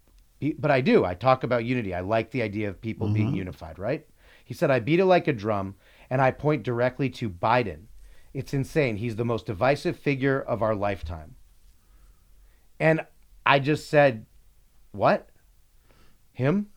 [0.57, 1.05] But I do.
[1.05, 1.93] I talk about unity.
[1.93, 3.35] I like the idea of people being Mhm.
[3.35, 4.07] unified, right?
[4.43, 5.75] He said, I beat it like a drum,
[6.11, 7.85] and I point directly to Biden.
[8.33, 8.97] It's insane.
[8.97, 11.35] He's the most divisive figure of our lifetime.
[12.79, 13.05] And
[13.45, 14.25] I just said,
[14.91, 15.29] What?
[16.33, 16.67] Him?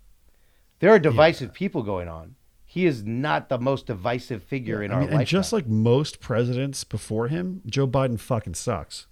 [0.79, 2.37] There are divisive people going on.
[2.65, 5.21] He is not the most divisive figure in I our mean, lifetime.
[5.21, 9.07] and just like most presidents before him, Joe Biden fucking sucks.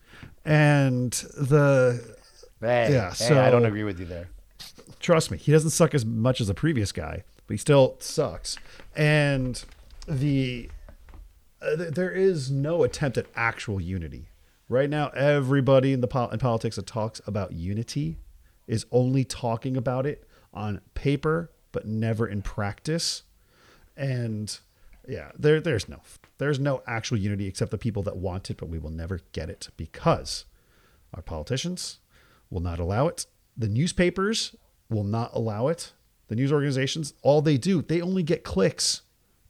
[0.45, 2.17] And the
[2.61, 4.29] Hey, yeah, hey, so I don't agree with you there.
[5.01, 8.57] Trust me, he doesn't suck as much as the previous guy, but he still sucks.
[8.95, 9.65] And
[10.07, 10.71] the
[11.61, 14.29] uh, th- there is no attempt at actual unity
[14.69, 15.09] right now.
[15.09, 18.19] Everybody in the pol- in politics that talks about unity
[18.67, 23.23] is only talking about it on paper, but never in practice.
[23.97, 24.59] And
[25.07, 26.01] yeah, there there's no
[26.39, 29.51] there's no actual unity except the people that want it, but we will never get
[29.51, 30.47] it because
[31.15, 31.99] our politicians
[32.51, 33.27] will not allow it.
[33.57, 34.57] The newspapers
[34.89, 35.93] will not allow it.
[36.29, 39.03] The news organizations, all they do, they only get clicks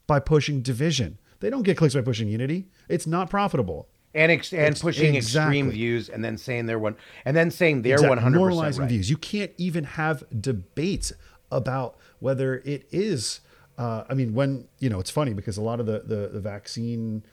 [0.07, 1.19] by pushing division.
[1.41, 2.69] They don't get clicks by pushing unity.
[2.89, 3.89] It's not profitable.
[4.15, 5.59] and ex- and It's- pushing exactly.
[5.59, 8.89] extreme views and then saying they're one and then saying they're one hundred percent right.
[8.89, 9.09] views.
[9.09, 11.13] You can't even have debates
[11.51, 13.41] about whether it is.
[13.79, 16.41] Uh, I mean, when you know, it's funny because a lot of the the, the
[16.41, 17.25] vaccine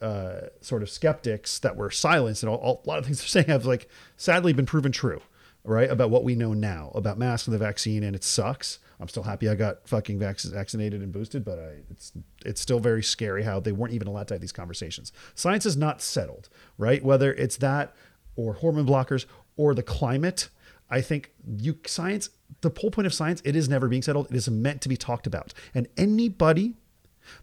[0.00, 3.26] uh, sort of skeptics that were silenced and all, all- a lot of things they're
[3.28, 5.20] saying have like sadly been proven true,
[5.64, 5.90] right?
[5.90, 8.78] About what we know now about masks and the vaccine, and it sucks.
[9.00, 12.12] I'm still happy I got fucking vac- vaccinated and boosted, but I, it's
[12.44, 15.12] it's still very scary how they weren't even allowed to have these conversations.
[15.34, 16.48] Science is not settled,
[16.78, 17.02] right?
[17.02, 17.94] Whether it's that
[18.36, 19.24] or hormone blockers
[19.56, 20.48] or the climate,
[20.90, 22.30] I think you science.
[22.62, 24.26] The whole point of science, it is never being settled.
[24.30, 26.74] It is meant to be talked about, and anybody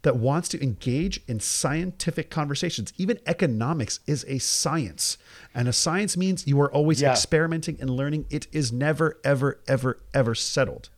[0.01, 2.91] that wants to engage in scientific conversations.
[2.97, 5.17] Even economics is a science.
[5.55, 7.11] And a science means you are always Yeah.
[7.11, 8.25] experimenting and learning.
[8.29, 10.89] It is never, ever, ever, ever settled.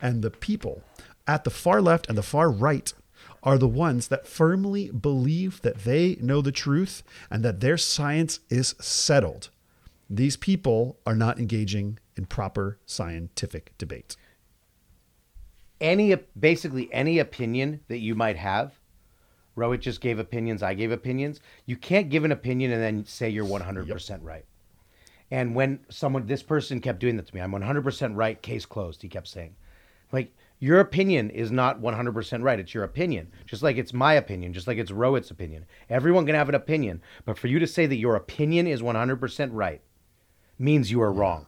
[0.00, 0.82] And the people
[1.26, 2.92] at the far left and the far right
[3.42, 8.40] are the ones that firmly believe that they know the truth and that their science
[8.48, 9.50] is settled.
[10.08, 14.16] These people are not engaging in proper scientific debate.
[15.80, 18.78] Any basically any opinion that you might have,
[19.56, 20.62] Rohit just gave opinions.
[20.62, 21.40] I gave opinions.
[21.66, 24.44] You can't give an opinion and then say you're one hundred percent right.
[25.30, 29.02] And when someone, this person kept doing that to me, I'm 100% right, case closed,
[29.02, 29.56] he kept saying.
[30.14, 32.60] Like, your opinion is not 100% right.
[32.60, 33.32] It's your opinion.
[33.44, 35.66] Just like it's my opinion, just like it's Rohit's opinion.
[35.90, 37.02] Everyone can have an opinion.
[37.24, 39.82] But for you to say that your opinion is 100% right
[40.58, 41.46] means you are wrong.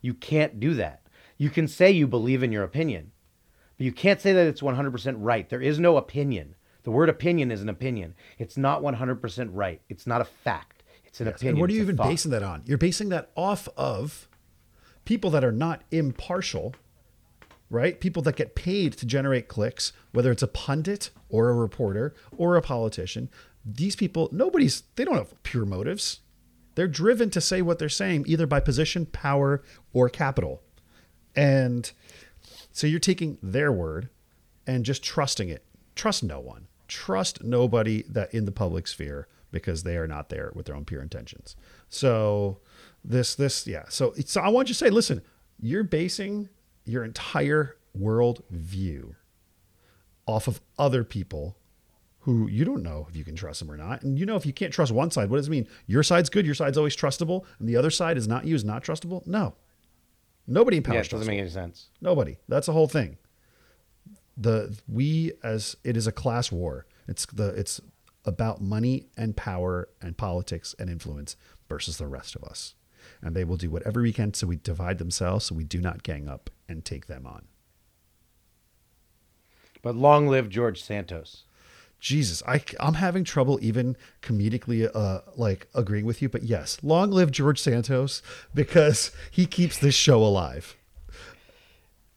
[0.00, 1.02] You can't do that.
[1.36, 3.10] You can say you believe in your opinion,
[3.76, 5.48] but you can't say that it's 100% right.
[5.48, 6.54] There is no opinion.
[6.84, 8.14] The word opinion is an opinion.
[8.38, 9.82] It's not 100% right.
[9.88, 10.84] It's not a fact.
[11.04, 11.36] It's an Yes.
[11.36, 11.54] opinion.
[11.56, 12.08] And what are you even thought.
[12.08, 12.62] basing that on?
[12.66, 14.28] You're basing that off of
[15.04, 16.74] people that are not impartial,
[17.74, 18.00] right?
[18.00, 22.56] People that get paid to generate clicks, whether it's a pundit or a reporter or
[22.56, 23.28] a politician.
[23.64, 26.20] These people, nobody's, they don't have pure motives.
[26.76, 30.62] They're driven to say what they're saying either by position, power, or capital.
[31.34, 31.90] And
[32.70, 34.08] so you're taking their word
[34.66, 35.64] and just trusting it.
[35.96, 36.68] Trust no one.
[36.86, 40.84] Trust nobody that in the public sphere because they are not there with their own
[40.84, 41.56] pure intentions.
[41.88, 42.58] So
[43.04, 43.84] this this yeah.
[43.88, 45.22] So so I want you to say, listen,
[45.60, 46.48] you're basing
[46.84, 49.14] your entire world view
[50.26, 51.56] off of other people
[52.20, 54.02] who you don't know if you can trust them or not.
[54.02, 55.68] And you know if you can't trust one side, what does it mean?
[55.86, 58.64] Your side's good, your side's always trustable, and the other side is not you, is
[58.64, 59.26] not trustable?
[59.26, 59.54] No.
[60.46, 61.28] Nobody in power Yeah, it doesn't trustable.
[61.28, 61.88] make any sense.
[62.00, 62.38] Nobody.
[62.48, 63.18] That's the whole thing.
[64.36, 66.86] The we as it is a class war.
[67.06, 67.80] It's the it's
[68.24, 71.36] about money and power and politics and influence
[71.68, 72.74] versus the rest of us.
[73.22, 76.02] And they will do whatever we can so we divide themselves so we do not
[76.02, 77.46] gang up and take them on.
[79.82, 81.44] But long live George Santos.
[82.00, 87.10] Jesus, I, I'm having trouble even comedically uh, like agreeing with you, but yes, long
[87.10, 88.20] live George Santos
[88.54, 90.76] because he keeps this show alive.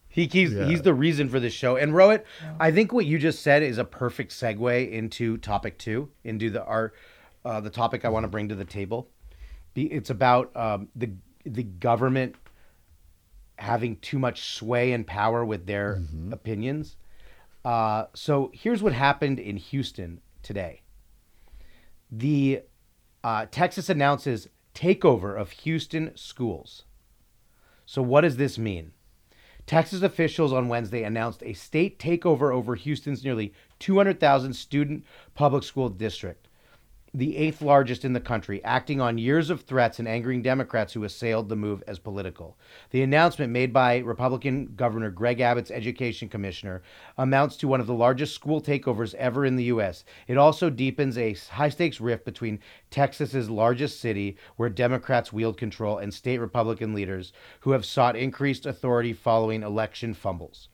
[0.10, 0.66] He keeps Yeah.
[0.66, 1.78] he's the reason for this show.
[1.78, 2.24] And Rohit,
[2.60, 6.66] I think what you just said is a perfect segue into topic two, into the
[6.66, 6.92] our
[7.46, 9.10] uh, the topic I want to bring to the table.
[9.76, 11.12] It's about um, the
[11.46, 12.36] the government
[13.58, 16.02] having too much sway and power with their
[16.32, 16.96] opinions.
[17.66, 20.82] Uh, so here's what happened in Houston today.
[22.12, 22.62] The
[23.24, 26.84] uh, Texas announces takeover of Houston schools.
[27.86, 28.92] So what does this mean?
[29.66, 35.04] Texas officials on Wednesday announced a state takeover over Houston's nearly 200,000 student
[35.34, 36.47] public school district,
[37.14, 41.04] the eighth largest in the country, acting on years of threats and angering Democrats who
[41.04, 42.58] assailed the move as political.
[42.92, 46.82] The announcement made by Republican Governor Greg Abbott's education commissioner
[47.18, 50.04] amounts to one of the largest school takeovers ever in the U.S.
[50.28, 52.60] It also deepens a high stakes rift between
[52.92, 58.66] Texas's largest city, where Democrats wield control, and state Republican leaders who have sought increased
[58.66, 60.70] authority following election fumbles.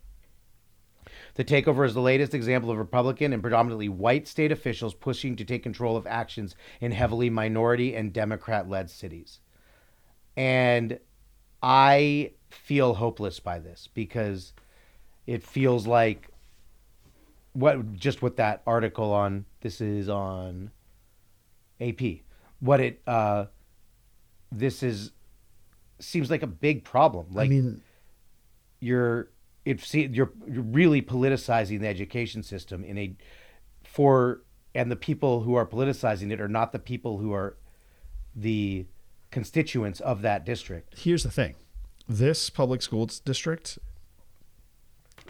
[1.35, 5.45] The takeover is the latest example of Republican and predominantly white state officials pushing to
[5.45, 9.39] take control of actions in heavily minority and Democrat led cities.
[10.37, 10.99] And
[11.61, 14.53] I feel hopeless by this because
[15.25, 16.29] it feels like
[17.53, 20.71] what just what that article on this is on
[21.81, 22.01] AP.
[22.59, 23.45] What it uh
[24.51, 25.11] this is
[25.99, 27.27] seems like a big problem.
[27.31, 27.81] Like I mean,
[28.79, 29.29] you're
[29.65, 33.15] it see you're, you're really politicizing the education system in a
[33.83, 34.41] for
[34.75, 37.57] and the people who are politicizing it are not the people who are
[38.35, 38.85] the
[39.31, 40.97] constituents of that district.
[40.99, 41.55] here's the thing.
[42.07, 43.79] This public schools district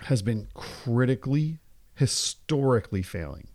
[0.03, 1.59] has been critically
[1.95, 3.47] historically failing.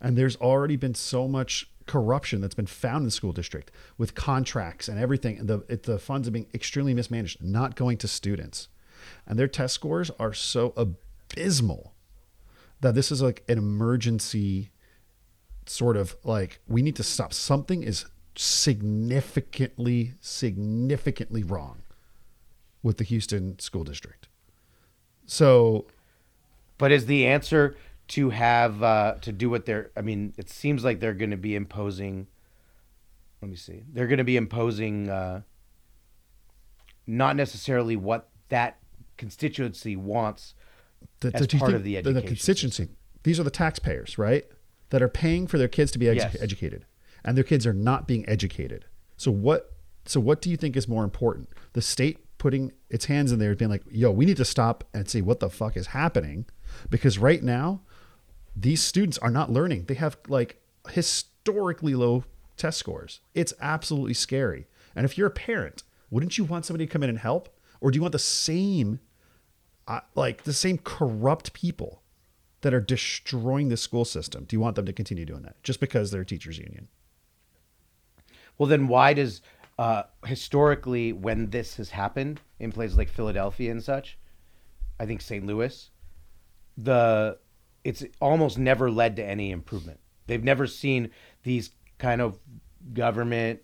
[0.00, 4.14] And there's already been so much corruption that's been found in the school district with
[4.14, 8.06] contracts and everything and the it, the funds are being extremely mismanaged not going to
[8.06, 8.68] students
[9.26, 11.94] and their test scores are so abysmal
[12.80, 14.70] that this is like an emergency
[15.66, 18.04] sort of like we need to stop something is
[18.34, 21.82] significantly significantly wrong
[22.82, 24.28] with the Houston school district.
[25.26, 25.86] So
[26.78, 27.76] But is the answer
[28.08, 29.90] to have uh, to do what they're?
[29.96, 32.26] I mean, it seems like they're going to be imposing.
[33.40, 33.84] Let me see.
[33.92, 35.42] They're going to be imposing uh,
[37.06, 38.78] not necessarily what that
[39.16, 40.54] constituency wants
[41.20, 42.26] the, as part think of the the, education.
[42.26, 42.88] constituency.
[43.22, 44.44] These are the taxpayers right
[44.90, 46.36] that are paying for their kids to be edu- Yes.
[46.40, 46.84] educated
[47.24, 48.84] and their kids are not being educated.
[49.16, 49.72] So what
[50.04, 51.48] so what do you think is more important?
[51.74, 55.08] The state putting its hands in there being like yo we need to stop and
[55.08, 56.44] see what the fuck is happening
[56.90, 57.80] because right now
[58.56, 59.84] these students are not learning.
[59.84, 60.60] They have like
[60.90, 62.24] historically low
[62.56, 63.20] test scores.
[63.34, 64.66] It's absolutely scary.
[64.94, 67.48] And if you're a parent wouldn't you want somebody to come in and help
[67.82, 69.00] or do you want the same
[69.86, 72.02] uh, like the same corrupt people
[72.62, 74.44] that are destroying the school system.
[74.44, 76.88] Do you want them to continue doing that just because they're a teachers union?
[78.56, 79.42] Well, then why does
[79.78, 84.18] uh, historically when this has happened in places like Philadelphia and such,
[85.00, 85.44] I think St.
[85.44, 85.90] Louis,
[86.76, 87.38] the
[87.84, 89.98] it's almost never led to any improvement.
[90.28, 91.10] They've never seen
[91.42, 92.38] these kind of
[92.94, 93.60] government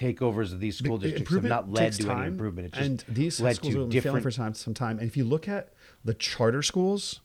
[0.00, 2.68] takeovers of these school The districts have not led to any improvement.
[2.68, 4.22] It just and these led schools to have been failing different.
[4.22, 4.98] for time, some time.
[4.98, 5.72] And if you look at
[6.04, 7.20] the charter schools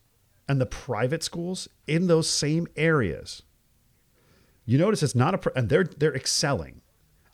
[0.48, 3.44] and the private schools in those same areas,
[4.66, 6.82] you notice it's not a pro- and they're they're excelling.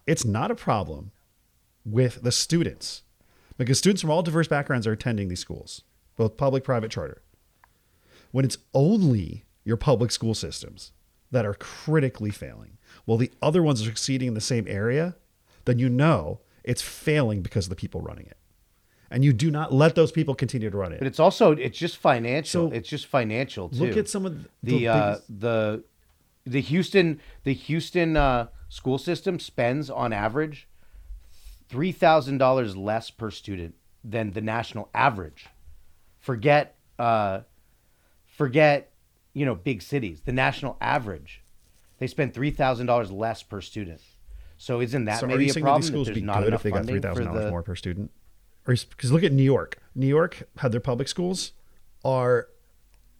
[0.05, 1.11] It's not a problem
[1.85, 3.03] with the students
[3.57, 5.83] because students from all diverse backgrounds are attending these schools,
[6.17, 7.21] both public, private, charter.
[8.31, 10.91] When it's only your public school systems
[11.31, 15.15] that are critically failing, while the other ones are succeeding in the same area,
[15.65, 18.37] then you know it's failing because of the people running it.
[19.09, 20.99] And you do not let those people continue to run it.
[20.99, 22.69] But it's also it's just financial.
[22.69, 23.85] So, it's just financial too.
[23.85, 25.83] look at some of the the uh, the
[26.45, 30.69] the Houston the Houston uh, school system spends on average
[31.67, 35.47] three thousand dollars less per student than the national average.
[36.19, 37.41] Forget uh,
[38.25, 38.91] forget
[39.33, 40.21] you know big cities.
[40.21, 41.43] The national average,
[41.99, 44.01] they spend three thousand dollars less per student.
[44.61, 45.81] So isn't that so maybe a problem?
[45.81, 47.63] these schools that be good enough if they got funding three thousand dollars the- more
[47.63, 48.11] per student?
[48.67, 49.79] Or because look at New York.
[49.95, 51.53] New York had their public schools
[52.05, 52.47] are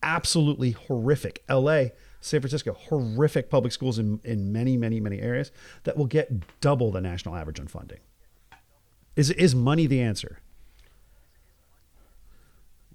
[0.03, 1.43] absolutely horrific.
[1.49, 5.49] L.A., San Francisco, horrific public schools in in many many many areas
[5.84, 8.01] that will get double the national average on funding.
[9.15, 10.41] Is is money the answer?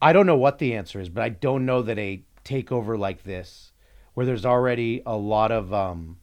[0.00, 3.24] I don't know what the answer is, but I don't know that a takeover like
[3.24, 3.72] this,
[4.14, 6.18] where there's already a lot of um,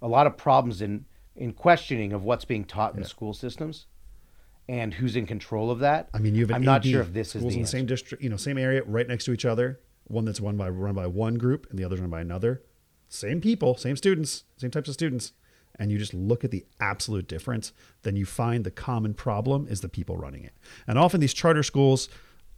[0.00, 1.06] a lot of problems in
[1.36, 3.86] in questioning of what's being taught in the school systems,
[4.68, 6.08] and who's in control of that.
[6.14, 7.86] I mean, you have an I'm not sure if this is the in the same
[7.86, 9.80] district, you know, same area, right next to each other.
[10.04, 12.62] One that's run by run by one group, and the other's run by another.
[13.08, 15.32] Same people, same students, same types of students,
[15.78, 17.72] and you just look at the absolute difference.
[18.02, 20.54] Then you find the common problem is the people running it,
[20.86, 22.08] and often these charter schools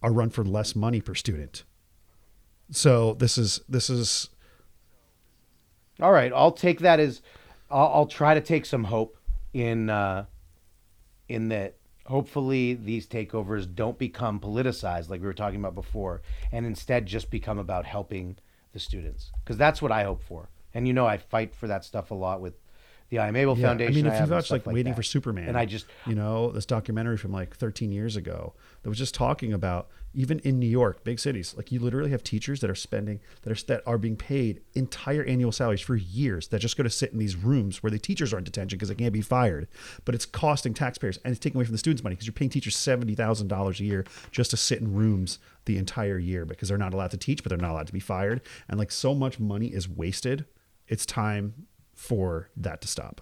[0.01, 1.63] are run for less money per student.
[2.71, 4.29] So this is this is
[6.01, 7.21] All right, I'll take that as
[7.69, 9.17] I'll, I'll try to take some hope
[9.53, 10.25] in uh,
[11.27, 11.75] in that.
[12.05, 16.21] Hopefully, these takeovers don't become politicized like we were talking about before,
[16.53, 18.37] and instead just become about helping
[18.71, 20.49] the students because that's what I hope for.
[20.73, 22.53] And you know, I fight for that stuff a lot with
[23.09, 23.93] the I Am Able Yeah, Foundation.
[23.93, 24.97] I mean, if and watched stuff like, Waiting that.
[24.97, 28.53] for Superman, and I just you know this documentary from like 13 years ago
[28.83, 32.23] that was just talking about even in New York, big cities, like you literally have
[32.23, 36.47] teachers that are spending that are that are being paid entire annual salaries for years
[36.47, 38.89] that just go to sit in these rooms where the teachers are in detention because
[38.89, 39.67] they can't be fired,
[40.05, 42.49] but it's costing taxpayers and it's taking away from the students' money because you're paying
[42.49, 46.69] teachers seventy thousand dollars a year just to sit in rooms the entire year because
[46.69, 49.13] they're not allowed to teach, but they're not allowed to be fired, and like so
[49.13, 50.45] much money is wasted.
[50.87, 53.21] It's time for that to stop.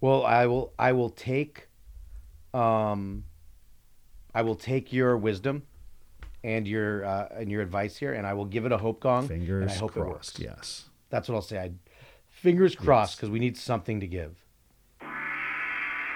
[0.00, 0.72] Well, I will.
[0.78, 1.66] I will take.
[2.54, 3.24] Um,
[4.38, 5.64] I will take your wisdom,
[6.44, 9.26] and your uh, and your advice here, and I will give it a hope gong.
[9.26, 10.58] Fingers and I hope crossed, It works.
[10.60, 10.84] yes.
[11.10, 11.58] that's what I'll say.
[11.58, 11.72] I
[12.30, 14.44] fingers crossed because we need something to give.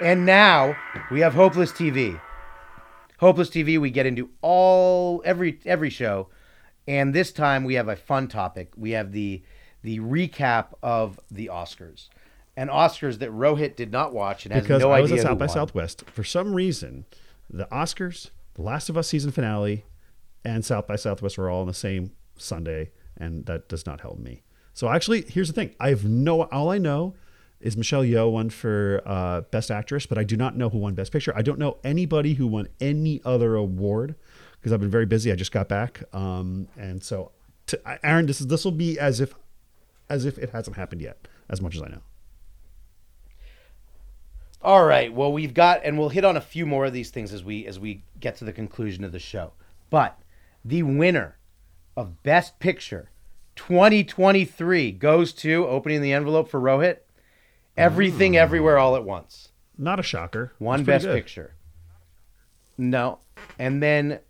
[0.00, 0.76] And now
[1.10, 2.20] we have Hopeless TV.
[3.18, 3.80] Hopeless TV.
[3.80, 6.28] We get into all every every show,
[6.86, 8.70] and this time we have a fun topic.
[8.76, 9.42] We have the
[9.82, 12.08] the recap of the Oscars,
[12.56, 15.28] and Oscars that Rohit did not watch and has because no I was idea at
[15.28, 15.54] South by won.
[15.54, 16.04] Southwest.
[16.10, 17.04] For some reason,
[17.52, 19.84] the Oscars, The Last of Us season finale,
[20.44, 24.18] and South by Southwest were all on the same Sunday, and that does not help
[24.18, 24.42] me.
[24.74, 26.42] So actually, here's the thing: I have no.
[26.44, 27.14] All I know
[27.60, 30.94] is Michelle Yeoh won for uh, Best Actress, but I do not know who won
[30.94, 31.32] Best Picture.
[31.36, 34.16] I don't know anybody who won any other award
[34.58, 35.30] because I've been very busy.
[35.30, 37.32] I just got back, um, and so
[37.66, 39.34] to, Aaron, this is this will be as if
[40.08, 42.02] as if it hasn't happened yet, as much as I know.
[44.62, 45.12] All right.
[45.12, 47.66] Well, we've got, and we'll hit on a few more of these things as we
[47.66, 49.52] as we get to the conclusion of the show.
[49.90, 50.18] But
[50.64, 51.36] the winner
[51.96, 53.10] of Best Picture
[53.56, 56.98] 2023 goes to opening the envelope for Rohit.
[57.76, 59.48] Everything, everywhere, all at once.
[59.78, 60.52] Not a shocker.
[60.58, 61.14] One Best good.
[61.14, 61.54] Picture.
[62.78, 63.18] No,
[63.58, 64.20] and then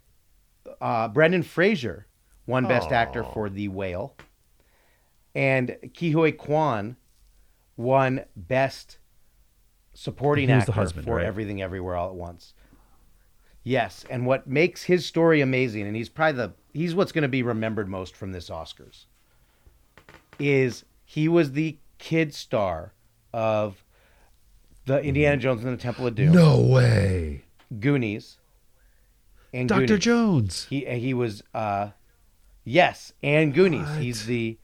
[0.81, 2.07] uh, Brendan Fraser
[2.47, 4.15] won Best Actor for The Whale,
[5.35, 6.97] and Ke Huy Quan
[7.77, 8.99] won Best
[9.95, 11.27] Supporting Actor husband, for right?
[11.27, 12.55] Everything Everywhere All at Once.
[13.65, 17.29] Yes, and what makes his story amazing, and he's probably the he's what's going to
[17.29, 19.05] be remembered most from this Oscars,
[20.39, 22.93] is he was the kid star
[23.33, 23.85] of
[24.87, 26.33] the Indiana Jones and the Temple of Doom.
[26.33, 27.45] No way.
[27.79, 28.39] Goonies.
[29.53, 29.87] And Dr.
[29.87, 30.05] Goonies.
[30.05, 30.67] Jones.
[30.69, 31.91] He he was uh
[32.65, 33.87] yes, and Goonies.
[33.87, 34.01] What?
[34.01, 34.59] He's the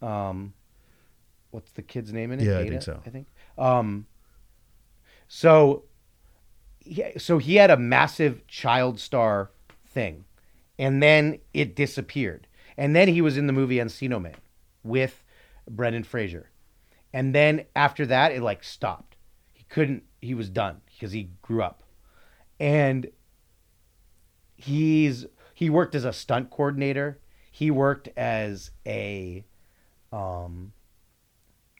[0.00, 0.54] um
[1.50, 2.46] what's the kid's name in it?
[2.46, 3.00] Yeah, I think so.
[3.04, 3.26] I think.
[3.58, 4.06] Um
[5.36, 5.82] so
[6.78, 9.50] he, so he had a massive child star
[9.84, 10.26] thing
[10.78, 12.46] and then it disappeared.
[12.76, 14.36] And then he was in the movie Encino Man
[14.84, 15.24] with
[15.68, 16.50] Brendan Fraser.
[17.12, 19.16] And then after that it like stopped.
[19.52, 21.82] He couldn't he was done because he grew up.
[22.60, 23.10] And
[24.54, 27.18] he's he worked as a stunt coordinator.
[27.50, 29.44] He worked as a
[30.12, 30.74] um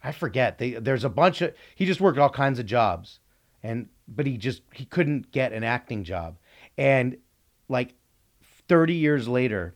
[0.02, 0.58] I forget.
[0.58, 3.20] They, there's a bunch of he just worked all kinds of jobs.
[3.64, 6.36] And but he just he couldn't get an acting job.
[6.78, 7.16] And
[7.68, 7.94] like
[8.68, 9.74] 30 years later,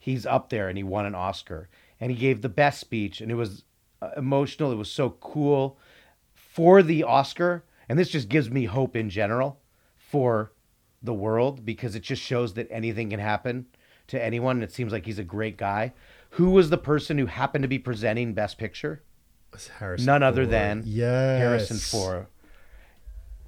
[0.00, 1.68] he's up there and he won an Oscar
[2.00, 3.64] and he gave the best speech and it was
[4.00, 4.70] uh, emotional.
[4.70, 5.78] It was so cool
[6.32, 7.64] for the Oscar.
[7.88, 9.60] And this just gives me hope in general
[9.96, 10.52] for
[11.02, 13.66] the world because it just shows that anything can happen
[14.06, 14.62] to anyone.
[14.62, 15.92] It seems like he's a great guy.
[16.30, 19.02] Who was the person who happened to be presenting Best Picture?
[19.78, 21.38] Harrison None other than Yes.
[21.38, 22.26] Harrison Ford.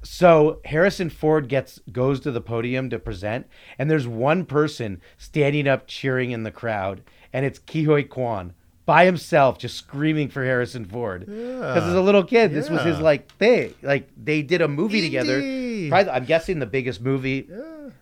[0.07, 3.47] So Harrison Ford gets goes to the podium to present,
[3.79, 7.03] and there's one person standing up cheering in the crowd,
[7.33, 8.55] and it's Ke Huy Quan
[8.87, 11.27] by himself, just screaming for Harrison Ford.
[11.27, 13.75] Because as a little kid, this was his like thing.
[13.83, 15.09] Like they did a movie Indy.
[15.09, 15.41] together.
[15.91, 17.49] Probably, I'm guessing the biggest movie.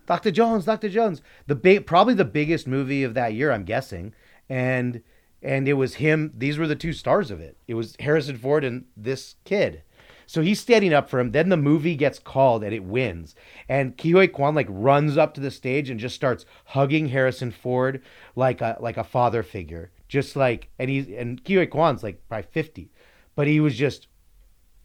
[0.07, 0.31] Dr.
[0.31, 0.91] Jones, Dr.
[0.91, 3.51] Jones, the big, probably the biggest movie of that year.
[3.51, 4.15] I'm guessing,
[4.49, 5.03] and
[5.43, 6.33] and it was him.
[6.37, 7.57] These were the two stars of it.
[7.67, 9.83] It was Harrison Ford and this kid.
[10.27, 11.33] So he's standing up for him.
[11.33, 13.35] Then the movie gets called and it wins.
[13.69, 17.51] And Ke Huy Quan like runs up to the stage and just starts hugging Harrison
[17.51, 18.03] Ford
[18.37, 19.91] like a like a father figure.
[20.09, 22.91] Just like and he's and Ke Huy Quan's like probably 50.
[23.35, 24.07] But he was just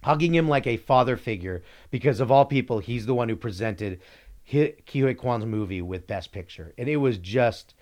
[0.04, 1.62] hugging him like a father figure
[1.92, 4.00] because of all people, he's the one who presented
[4.48, 6.74] Ke Huy Quan's movie with Best Picture.
[6.78, 7.74] And it was just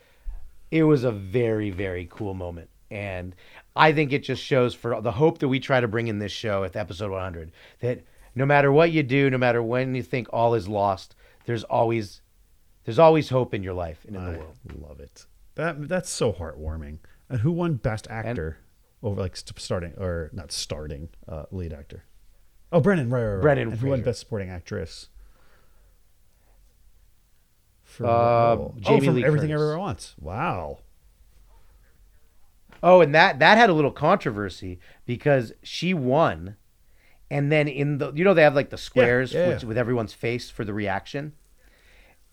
[0.70, 3.36] it was a very very cool moment and
[3.78, 6.32] i think it just shows for the hope that we try to bring in this
[6.32, 8.04] show at episode 100 that
[8.36, 12.22] no matter what you do no matter when you think all is lost there's always
[12.88, 15.26] there's always hope in your life and in the world love it.
[15.56, 16.99] That that's so heartwarming.
[17.30, 18.60] And who won Best Actor
[19.04, 22.06] over like starting or not starting uh, lead actor?
[22.72, 23.41] Oh, Brennan, right, right, right.
[23.41, 25.10] Brendan And who won Best Supporting Actress?
[27.84, 28.56] For Uh.
[28.80, 29.62] Jamie oh, from Lee Everything Curtis.
[29.62, 30.16] Everywhere Wants.
[30.20, 30.80] Wow.
[32.84, 36.56] Oh and that that had a little controversy because she won
[37.30, 39.68] and then in the you know they have like the squares yeah, which, yeah.
[39.70, 41.34] with everyone's face for the reaction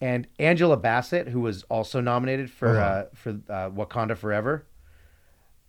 [0.01, 2.81] and angela bassett who was also nominated for Uh-huh.
[2.81, 4.67] uh, for uh, wakanda forever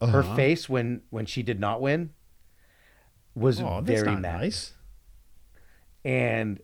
[0.02, 0.36] her Uh-huh.
[0.36, 2.12] face when when she did not win
[3.34, 4.74] was Oh, very nice.
[6.04, 6.60] And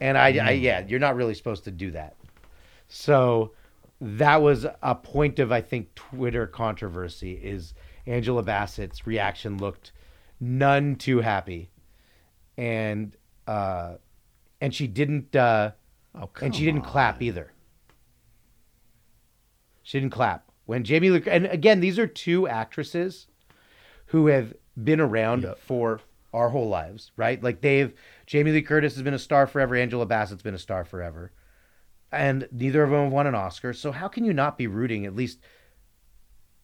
[0.00, 2.16] and I, I yeah, you're not really supposed to do that.
[2.88, 3.52] So
[4.04, 7.72] that was a point of I think Twitter controversy is
[8.06, 9.92] Angela Bassett's reaction looked
[10.38, 11.70] none too happy.
[12.58, 13.16] And
[13.46, 13.94] uh
[14.60, 15.72] and she didn't uh
[16.14, 17.50] Oh, and she didn't clap either.
[19.82, 20.48] She didn't clap.
[20.66, 23.26] When Jamie Lee and again, these are two actresses
[24.06, 26.00] who have been around for
[26.32, 27.42] our whole lives, right?
[27.42, 27.92] Like they've
[28.26, 31.32] Jamie Lee Curtis has been a star forever, Angela Bassett's been a star forever.
[32.14, 33.72] And neither of them have won an Oscar.
[33.72, 35.38] So how can you not be rooting at least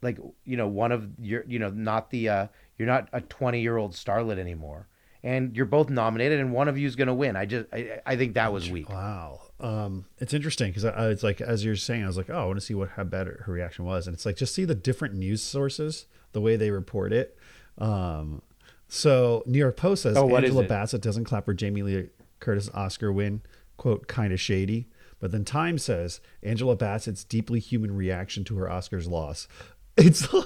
[0.02, 2.46] like you know, one of your you know, not the uh
[2.78, 4.88] you're not a 20-year-old starlet anymore.
[5.22, 7.36] And you're both nominated and one of you is going to win.
[7.36, 8.88] I just I, I think that was weak.
[8.88, 9.40] Wow.
[9.60, 12.38] Um, it's interesting because I, I, it's like as you're saying, I was like, oh,
[12.38, 14.54] I want to see what how bad her her reaction was, and it's like just
[14.54, 17.36] see the different news sources, the way they report it.
[17.76, 18.40] Um,
[18.88, 20.64] so New York Post says Oh, Angela?
[20.64, 22.08] Bassett doesn't clap for Jamie Lee
[22.40, 23.42] Curtis Oscar win,
[23.76, 24.88] quote, kind of shady.
[25.20, 29.46] But then Time says Angela Bassett's deeply human reaction to her Oscars loss.
[29.96, 30.26] It's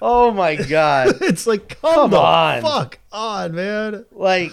[0.00, 1.16] oh my god.
[1.20, 2.62] it's like come, Come on.
[2.62, 4.04] fuck on, man.
[4.12, 4.52] Like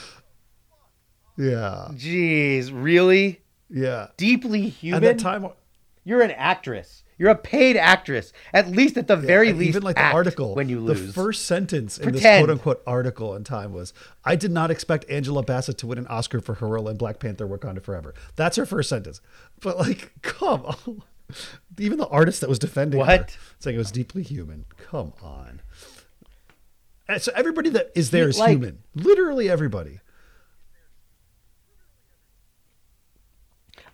[1.37, 3.41] Yeah, Jeez, really?
[3.69, 4.07] yeah.
[4.17, 5.03] Deeply human.
[5.03, 5.47] At that time,
[6.03, 7.02] You're an actress.
[7.23, 8.33] You're a paid actress.
[8.51, 11.07] At least at the very least, even like the article when you lose.
[11.07, 13.93] the first sentence in this quote unquote article in time was
[14.25, 17.19] i did not expect angela bassett to win an oscar for her role in black
[17.19, 18.13] panther wakanda forever.
[18.35, 19.21] That's her first sentence.
[19.61, 21.01] But like come on.
[21.79, 23.37] Even the artist that was defending her, What?
[23.57, 24.65] saying it was deeply human.
[24.75, 25.61] Come on.
[27.07, 28.79] And so everybody that is there is Like- human.
[28.95, 30.01] Literally everybody.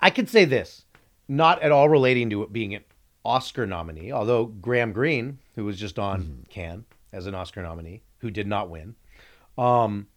[0.01, 0.85] I could say this,
[1.27, 2.71] not at all relating to it being
[3.25, 6.41] Oscar nominee, although Graham Greene, who was just on Mm-hmm.
[6.49, 8.95] Cannes as an Oscar nominee, who did not win.
[9.57, 10.07] Um,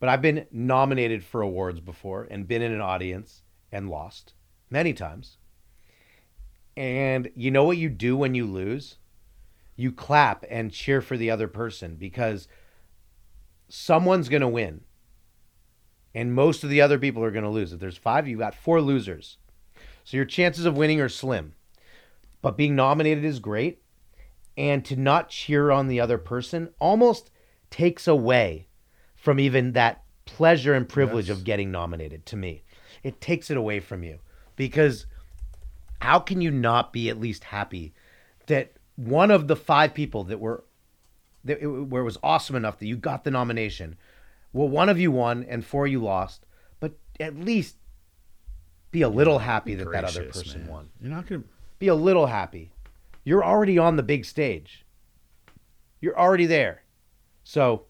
[0.00, 4.34] but I've been nominated for awards before and been in an audience and lost
[4.70, 5.38] many times.
[6.76, 8.96] And you know what you do when you lose?
[9.76, 12.48] You clap and cheer for the other person because
[13.68, 14.82] someone's going to win
[16.14, 17.72] and most of the other people are going to lose.
[17.72, 19.38] If there's five, you've got four losers.
[20.04, 21.54] So your chances of winning are slim.
[22.42, 23.80] But being nominated is great.
[24.58, 27.30] And to not cheer on the other person almost
[27.70, 28.66] takes away
[29.14, 32.62] from even that pleasure and privilege of getting nominated to me.
[33.02, 34.18] it takes it away from you
[34.56, 35.06] because
[36.00, 37.92] how can you not be at least happy
[38.46, 40.62] that one of the five people that were
[41.44, 43.96] that it, where it was awesome enough that you got the nomination
[44.52, 46.46] well one of you won and four you lost
[46.80, 47.76] but at least
[48.90, 50.70] be a little happy that that other person man.
[50.70, 51.42] won You're not gonna.
[51.82, 52.70] Be a little happy
[53.24, 54.84] you're already on the big stage
[56.00, 56.82] you're already there
[57.44, 57.86] so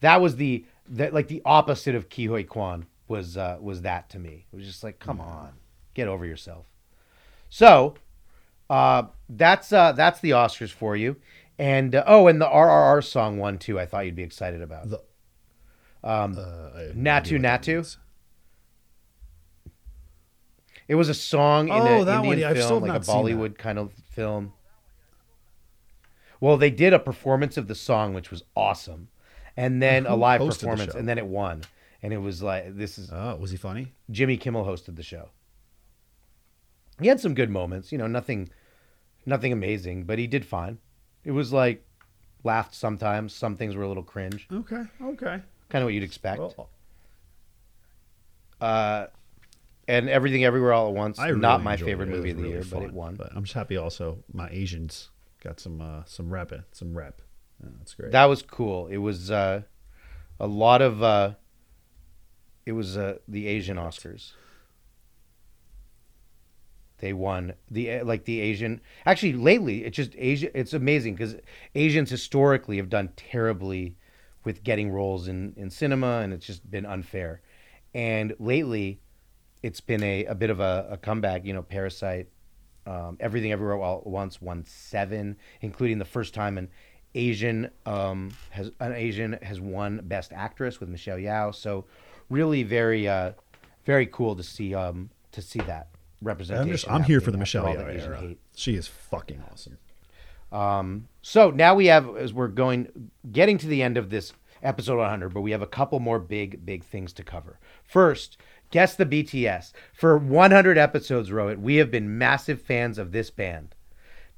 [0.00, 4.10] that was the that like the opposite of Ke Huy Quan was uh, was that
[4.10, 4.46] to me.
[4.52, 5.52] It was just like, come on,
[5.94, 6.66] get over yourself.
[7.48, 7.94] So
[8.68, 11.16] uh, that's uh, that's the Oscars for you.
[11.58, 13.78] And uh, oh, and the RRR song one too.
[13.78, 14.90] I thought you'd be excited about.
[14.90, 15.02] The-
[16.02, 17.96] um, have Naatu Naatu.
[20.86, 22.08] It was a song in Oh, an one.
[22.26, 23.32] Indian Yeah, still film, like a not seen that.
[23.32, 24.52] Bollywood kind of film.
[26.40, 29.08] Well, they did a performance of the song, which was awesome,
[29.56, 31.62] and then a live performance, and then it won.
[32.02, 33.10] And it was like this is.
[33.10, 33.92] Oh, was he funny?
[34.10, 35.30] Jimmy Kimmel hosted the show.
[37.00, 38.50] He had some good moments, you know, nothing,
[39.26, 40.78] nothing amazing, but he did fine.
[41.24, 41.82] It was like
[42.44, 43.32] laughed sometimes.
[43.34, 44.82] Some things were a little cringe, Okay.
[45.02, 45.40] Okay.
[45.70, 46.40] kind of what you'd expect.
[46.40, 46.68] Well,
[48.60, 49.06] Uh,
[49.88, 51.18] and everything, everywhere, all at once.
[51.18, 52.12] I really not my favorite it.
[52.12, 53.16] It movie of the really year, but it won.
[53.16, 55.10] But I'm just happy also my Asians
[55.42, 57.20] got some uh, some rep some rep.
[57.62, 58.12] Yeah, that's great.
[58.12, 58.88] That was cool.
[58.88, 59.62] It was uh,
[60.40, 61.02] a lot of.
[61.02, 61.34] Uh,
[62.66, 64.32] it was uh, the Asian Oscars.
[66.98, 68.80] They won the uh, like the Asian.
[69.04, 70.56] Actually, lately it's just Asia.
[70.58, 71.36] It's amazing because
[71.74, 73.96] Asians historically have done terribly
[74.44, 77.42] with getting roles in in cinema, and it's just been unfair.
[77.92, 79.00] And lately,
[79.64, 81.46] it's been a, a bit of a, a comeback.
[81.46, 82.28] You know, Parasite,
[82.86, 86.68] um, Everything Everywhere All at Once won seven, including the first time an
[87.14, 91.54] Asian um, has an Asian has won Best Actress with Michelle Yeoh.
[91.54, 91.86] So,
[92.28, 93.32] really very uh,
[93.86, 95.88] very cool to see um, to see that
[96.20, 96.68] representation.
[96.68, 98.20] I'm, just, I'm here for the Michelle after all Yeoh the Asian era.
[98.20, 98.38] hate.
[98.54, 99.78] She is fucking awesome.
[100.52, 104.34] Um, so now we have, as we're going, getting to the end of this
[104.64, 107.58] episode 100, but we have a couple more big, big things to cover.
[107.84, 108.38] First,
[108.74, 109.70] guess the BTS.
[109.92, 113.76] For 100 episodes, Rohit, we have been massive fans of this band,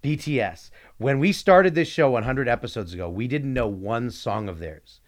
[0.02, 0.68] BTS.
[0.98, 5.00] When we started this show 100 episodes ago, we didn't know one song of theirs,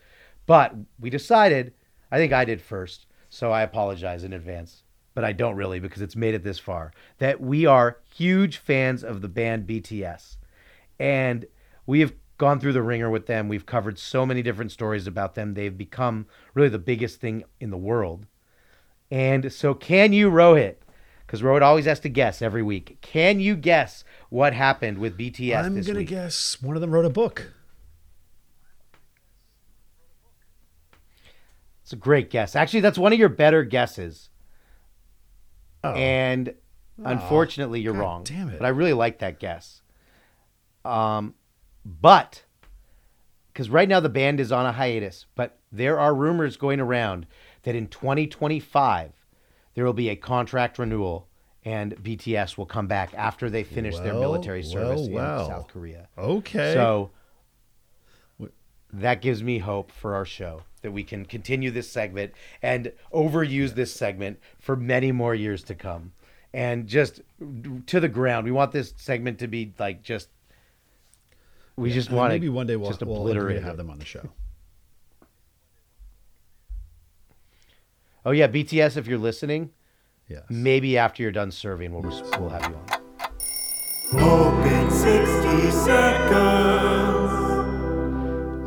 [0.46, 1.74] but we decided.
[2.10, 4.82] I think I did first, so I apologize in advance.
[5.14, 6.94] But I don't really because it's made it this far.
[7.18, 10.38] That we are huge fans of the band BTS
[10.98, 11.44] and
[11.84, 13.48] we have gone through the ringer with them.
[13.48, 15.52] We've covered so many different stories about them.
[15.52, 18.24] They've become really the biggest thing in the world.
[19.10, 20.76] And so, can you, Rohit?
[21.26, 22.98] Because Rohit always has to guess every week.
[23.00, 26.08] Can you guess what happened with BTS I'm gonna week?
[26.08, 27.52] guess one of them wrote a book.
[31.82, 32.54] It's a great guess.
[32.54, 34.28] Actually, that's one of your better guesses.
[35.82, 35.92] Oh.
[35.94, 36.54] And
[37.02, 38.24] unfortunately, you're God wrong.
[38.24, 38.58] damn it.
[38.58, 39.80] But I really like that guess.
[40.84, 41.34] Um,
[41.84, 42.44] but
[43.52, 47.26] because right now the band is on a hiatus, but there are rumors going around
[47.62, 49.12] that in 2025
[49.74, 51.28] there will be a contract renewal
[51.64, 55.40] and BTS will come back after they finish their military service well, well.
[55.40, 56.08] in South Korea.
[56.16, 56.72] Okay.
[56.72, 57.10] So
[58.92, 62.32] that gives me hope for our show that we can continue this segment
[62.62, 66.12] and overuse this segment for many more years to come.
[66.54, 67.20] And just
[67.86, 68.46] to the ground.
[68.46, 70.28] We want this segment to be like just
[71.76, 74.04] we Yeah, just want maybe one day we'll, just we'll obliterate have them on the
[74.04, 74.28] show.
[78.28, 79.70] Oh yeah, BTS if you're listening,
[80.28, 80.42] Yes.
[80.50, 82.86] maybe after you're done serving we'll we'll have you on.
[84.20, 87.32] Hope in 60 seconds.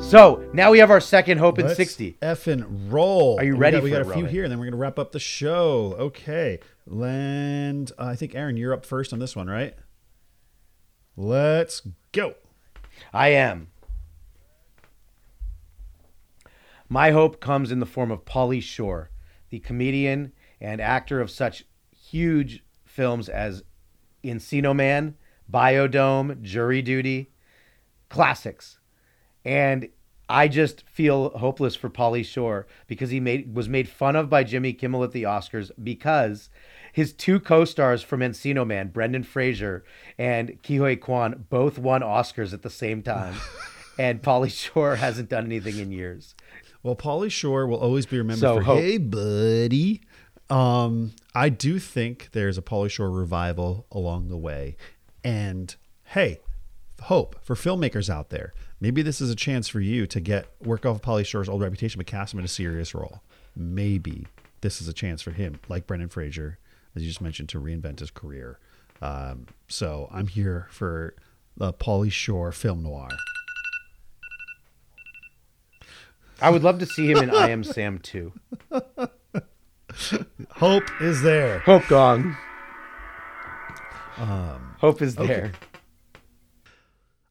[0.09, 2.17] So, now we have our second hope in Let's 60.
[2.23, 3.37] effing roll.
[3.39, 4.29] Are you We ready got- We got, it, a few Rohit?
[4.31, 5.95] here, and then we're gonna wrap up the show.
[5.99, 9.75] Okay, Land, uh, I think Aaron, you're up first on this one, right?
[11.15, 11.83] Let's
[12.13, 12.33] go.
[13.13, 13.67] I am.
[16.89, 19.11] My hope comes in the form of Pauly Shore,
[19.51, 21.65] the comedian and actor of such
[21.95, 23.63] huge films as
[24.23, 25.15] Encino Man,
[25.51, 27.31] Biodome, Jury Duty,
[28.09, 28.79] classics.
[29.45, 29.89] And
[30.29, 34.43] I just feel hopeless for Pauly Shore because he made was made fun of by
[34.43, 36.49] Jimmy Kimmel at the Oscars because
[36.93, 39.83] his two co-stars from Encino Man, Brendan Fraser
[40.17, 43.35] and Ke Huy Quan, both won Oscars at the same time.
[43.99, 46.35] and Pauly Shore hasn't done anything in years.
[46.83, 48.79] Well, Pauly Shore will always be remembered So, for hope.
[48.79, 50.01] "Hey, buddy."
[50.49, 54.75] Um, I do think there's a Pauly Shore revival along the way,
[55.23, 55.73] and
[56.05, 56.39] hey,
[57.03, 58.53] hope for filmmakers out there.
[58.79, 61.61] Maybe this is a chance for you to get work off of Pauly Shore's old
[61.61, 63.21] reputation, but cast him in a serious role.
[63.55, 64.25] Maybe,
[64.61, 66.57] this is a chance for him, like Brendan Fraser,
[66.95, 68.59] as you just mentioned, to reinvent his career.
[69.01, 71.15] Um, so I'm here for
[71.55, 73.09] the Pauly Shore film noir.
[76.41, 78.33] I would love to see him in I Am Sam too.
[80.51, 81.59] Hope is there.
[81.59, 82.35] Hope gong.
[84.17, 85.27] Um, Hope is okay.
[85.27, 85.51] there.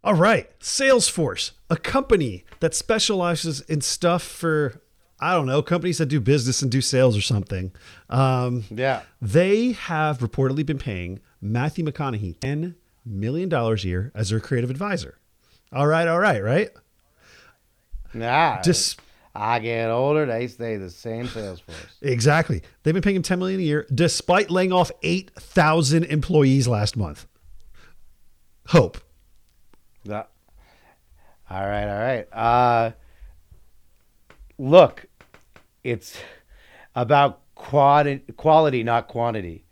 [0.02, 4.80] All right, Salesforce, a company that specializes in stuff for
[5.20, 7.72] I don't know companies that do business and do sales or something.
[8.08, 9.02] Um, Yeah.
[9.20, 14.70] they have reportedly been paying Matthew McConaughey ten million dollars a year as their creative
[14.70, 15.18] advisor.
[15.72, 16.70] All right, all right, right.
[18.14, 18.60] Nah.
[18.62, 18.96] Dis-
[19.34, 21.76] I get older, they stay the same sales force.
[22.02, 22.62] Exactly.
[22.82, 26.96] They've been paying him ten million a year, despite laying off eight thousand employees last
[26.96, 27.26] month.
[28.66, 28.98] Hope.
[30.02, 30.24] Yeah.
[31.48, 32.32] All right, all right.
[32.32, 32.90] Uh,
[34.58, 35.06] look,
[35.84, 36.16] it's
[36.94, 39.64] about quad- quality, not quantity.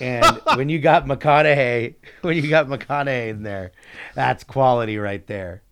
[0.00, 3.72] And when you got McConaughey, when you got McConaughey in there,
[4.14, 5.62] that's quality right there.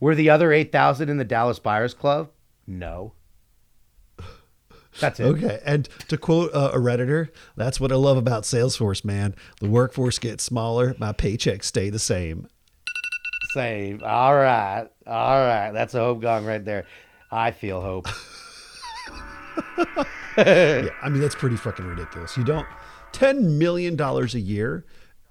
[0.00, 2.30] Were the other 8,000 in the Dallas Buyers Club?
[2.66, 3.12] No.
[5.00, 5.24] That's it.
[5.24, 5.60] Okay.
[5.64, 9.34] And to quote uh, a Redditor, that's what I love about Salesforce, man.
[9.60, 12.48] The workforce gets smaller, my paychecks stay the same.
[13.52, 14.02] Same.
[14.04, 14.86] All right.
[15.06, 15.72] All right.
[15.72, 16.86] That's a hope gong right there.
[17.30, 18.06] I feel hope.
[20.38, 22.36] yeah, I mean, that's pretty fucking ridiculous.
[22.36, 22.66] You don't,
[23.12, 24.84] $10 million a year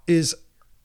[0.06, 0.34] is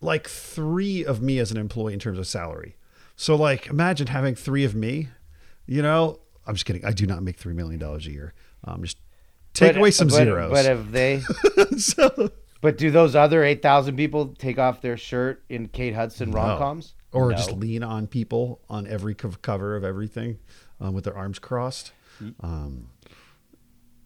[0.02, 2.76] like three of me as an employee in terms of salary.
[3.22, 5.10] So, like, imagine having three of me,
[5.68, 6.84] you know, I'm just kidding.
[6.84, 8.34] I do not make $3 million a year.
[8.64, 8.98] Um, just
[9.54, 10.52] take But- away some but- zeros.
[10.52, 11.22] But if they,
[11.78, 12.32] So-
[12.62, 16.38] but do those other eight thousand people take off their shirt in Kate Hudson No.
[16.38, 16.96] rom coms?
[17.12, 20.40] Or just lean on people on every cover of everything
[20.80, 21.92] um, with their arms crossed.
[22.40, 22.88] Um,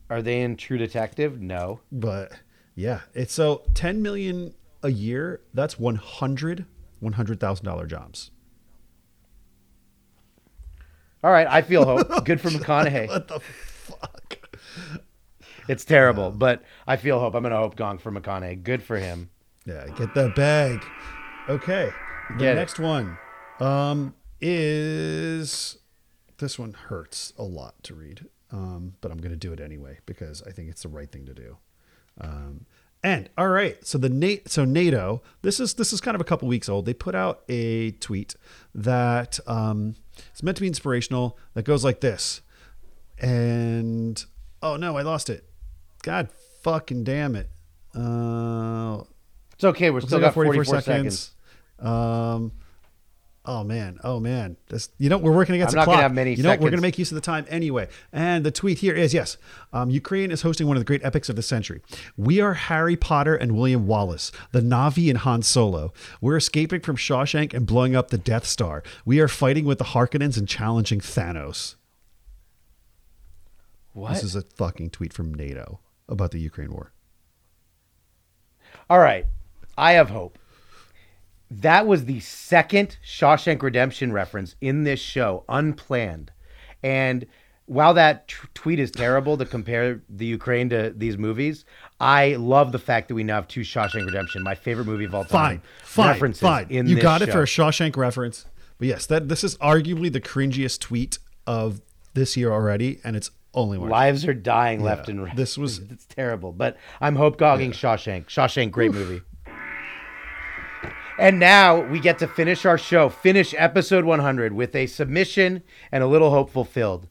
[0.10, 1.40] Are they in True Detective?
[1.42, 1.80] No.
[1.90, 2.34] but
[2.76, 5.40] yeah, it's so 10 million a year.
[5.54, 6.66] That's 100
[7.02, 8.32] $100,000 jobs.
[11.26, 12.24] All right, I feel hope.
[12.26, 13.08] Good for McConaughey.
[13.08, 14.38] What the fuck?
[15.68, 17.34] It's terrible, but I feel hope.
[17.34, 18.62] I'm gonna hope gong for McConaughey.
[18.62, 19.32] Good for him.
[19.66, 20.86] Yeah, get that bag.
[21.50, 21.90] Okay.
[22.30, 22.56] The Get it.
[22.60, 23.18] next one
[23.60, 25.80] um, is
[26.38, 29.98] this one hurts a lot to read, um, but I'm going to do it anyway
[30.06, 31.58] because I think it's the right thing to do.
[32.22, 32.68] Um,
[33.04, 36.24] and all right, so the Nate, so NATO, this is this is kind of a
[36.24, 36.86] couple weeks old.
[36.86, 38.36] They put out a tweet
[38.76, 39.96] that um,
[40.32, 41.38] it's meant to be inspirational.
[41.54, 42.42] That goes like this,
[43.20, 44.24] and
[44.62, 45.46] oh no, I lost it.
[46.04, 46.30] God
[46.64, 47.50] fucking damn it.
[47.96, 49.04] Uh,
[49.54, 49.90] It's okay.
[49.90, 51.32] We're still got 44 seconds.
[51.80, 52.52] Um,
[53.48, 54.58] oh man, oh man.
[54.68, 56.58] This, you know, we're working against I'm the not gonna have many you know, we're
[56.58, 57.88] going to make use of the time anyway.
[58.12, 59.38] And the tweet here is yes,
[59.74, 61.82] um, Ukraine is hosting one of the great epics of the century.
[62.18, 65.94] We are Harry Potter and William Wallace, the Navi and Han Solo.
[66.22, 68.84] We're escaping from Shawshank and blowing up the Death Star.
[69.06, 71.76] We are fighting with the Harkonnens and challenging Thanos.
[73.94, 74.14] What?
[74.14, 76.92] This is a fucking tweet from NATO about the Ukraine war.
[78.90, 79.26] All right,
[79.78, 80.38] I have hope.
[81.52, 86.32] That was the second Shawshank Redemption reference in this show, unplanned.
[86.84, 87.26] And
[87.68, 91.66] while that t- tweet is terrible to compare the Ukraine to these movies,
[92.00, 95.16] I love the fact that we now have two Shawshank Redemption, my favorite movie of
[95.16, 95.60] all time.
[95.60, 96.68] Fine, fine, references fine.
[96.70, 97.64] In you got it for a show.
[97.66, 98.46] Shawshank reference.
[98.78, 101.18] But yes, that this is arguably the cringiest tweet
[101.48, 101.82] of
[102.14, 103.90] this year already, and it's only one.
[103.90, 105.36] Lives are dying left Yeah, and right.
[105.36, 108.26] this was- it's terrible, but I'm hope gogging Shawshank.
[108.26, 109.22] Shawshank, great movie.
[111.18, 116.04] And now we get to finish our show, finish episode 100 with a submission and
[116.04, 117.08] a little hope fulfilled.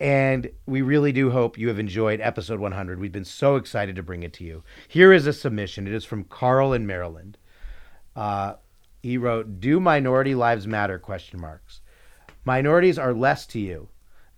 [0.00, 2.98] And we really do hope you have enjoyed episode 100.
[2.98, 4.64] We've been so excited to bring it to you.
[4.88, 5.86] Here is a submission.
[5.86, 7.38] It is from Carl in Maryland.
[8.16, 8.54] Uh,
[9.04, 11.80] he wrote, "Do minority lives matter?" Question marks.
[12.44, 13.88] Minorities are less to you.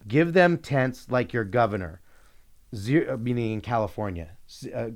[0.06, 2.00] Give them tents like your governor.
[2.74, 4.32] Zero, meaning in California.
[4.74, 4.90] Uh,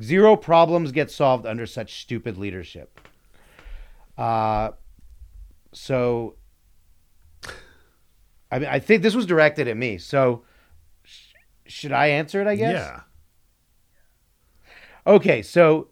[0.00, 2.98] zero problems get solved under such stupid leadership.
[4.18, 4.72] Uh,
[5.72, 6.34] so,
[8.50, 9.98] I mean, I think this was directed at me.
[9.98, 10.44] So,
[11.04, 11.32] sh-
[11.66, 12.46] should I answer it?
[12.46, 12.72] I guess.
[12.72, 13.00] Yeah.
[15.06, 15.88] Okay, so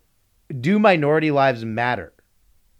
[0.60, 2.12] do minority lives matter?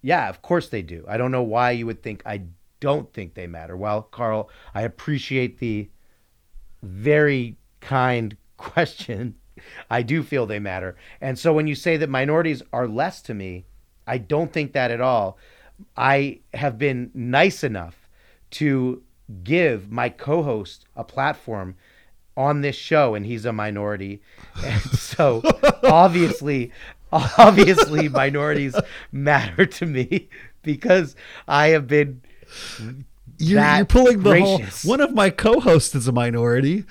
[0.03, 1.05] Yeah, of course they do.
[1.09, 2.43] I don't know why you would think I
[2.81, 3.77] don't think they matter.
[3.77, 5.91] Well, Carl, I appreciate the
[6.83, 9.37] very kind question.
[9.91, 10.97] I do feel they matter.
[11.21, 13.65] And so when you say that minorities are less to me,
[14.07, 15.39] I don't think that at all.
[15.97, 18.09] I have been nice enough
[18.53, 19.03] to
[19.43, 21.77] give my co host a platform
[22.37, 24.23] on this show, and he's a minority,
[24.65, 25.43] and so
[25.83, 26.73] obviously,
[27.13, 28.77] obviously, minorities
[29.13, 30.29] matter to me
[30.63, 31.17] because
[31.49, 32.23] I have been.
[33.39, 34.63] You're, you're pulling the whole.
[34.85, 36.85] One of my co-hosts is a minority.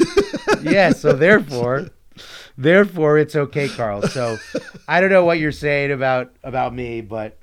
[0.62, 1.88] yeah, so therefore,
[2.56, 4.02] therefore it's okay, Carl.
[4.02, 4.36] So
[4.88, 7.38] I don't know what you're saying about about me, but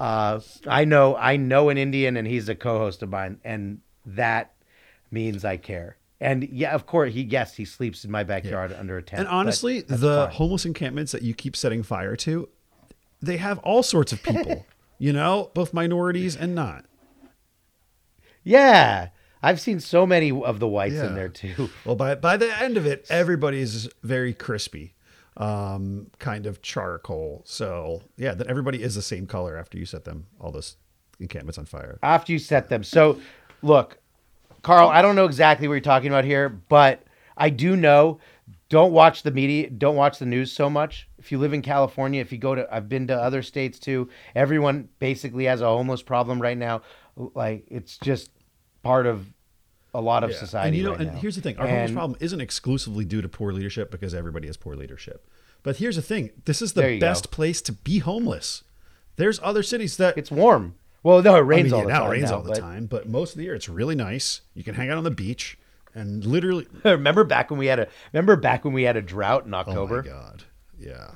[0.00, 4.54] uh, I know I know an Indian, and he's a co-host of mine, and that
[5.10, 5.96] means I care.
[6.20, 9.20] And yeah, of course, he yes, he sleeps in my backyard under a tent.
[9.20, 10.34] And honestly, the fine.
[10.34, 12.48] homeless encampments that you keep setting fire to,
[13.20, 14.66] they have all sorts of people.
[14.98, 16.84] you know, both minorities and not.
[18.42, 19.08] yeah,
[19.42, 21.06] I've seen so many of the whites Yeah.
[21.08, 21.70] in there too.
[21.84, 24.94] Well, by by the end of it, everybody's very crispy,
[25.36, 27.42] um, kind of charcoal.
[27.46, 30.76] So yeah, that everybody is the same color after you set them all those
[31.20, 31.98] encampments on fire.
[32.02, 32.82] after you set them.
[32.84, 33.18] So,
[33.62, 33.98] look,
[34.62, 37.02] Carl, I don't know exactly what you're talking about here, but
[37.36, 38.18] I do know.
[38.70, 39.70] Don't watch the media.
[39.70, 41.08] Don't watch the news so much.
[41.18, 44.10] If you live in California, if you go to, I've been to other states too.
[44.34, 46.82] Everyone basically has a homeless problem right now.
[47.16, 48.30] Like it's just
[48.82, 49.26] part of
[49.94, 50.36] a lot of Yeah.
[50.38, 51.18] society And you know, right and now.
[51.20, 54.56] here's the thing: our homeless problem isn't exclusively due to poor leadership because everybody has
[54.56, 55.26] poor leadership.
[55.62, 57.06] But here's the thing: this is the you go.
[57.06, 58.62] best place to be homeless.
[59.16, 60.76] There's other cities that it's warm.
[61.02, 62.50] Well, no, it rains I mean, all the now time It rains now, all the
[62.50, 64.42] but- time, but most of the year it's really nice.
[64.54, 65.56] You can hang out on the beach
[65.94, 66.66] and literally.
[66.84, 70.00] remember back when we had a remember back when we had a drought in October.
[70.06, 70.44] Oh my god!
[70.78, 71.10] Yeah.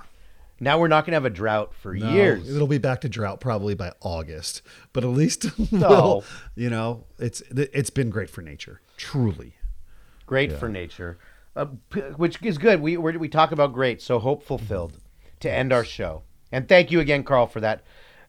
[0.63, 2.49] Now we're not going to have a drought for No, years.
[2.55, 4.63] It'll be back to drought probably by August,
[4.93, 5.89] but at least No.
[5.89, 6.25] we'll,
[6.55, 9.57] you know, it's it's been great for nature, truly.
[10.25, 10.59] great Yeah.
[10.59, 11.19] for nature,
[11.57, 11.65] uh,
[12.17, 12.81] which is good.
[12.81, 14.99] We we're, we talk about great, so hope fulfilled
[15.41, 16.23] to end our show.
[16.53, 17.83] And thank you again, Carl, for that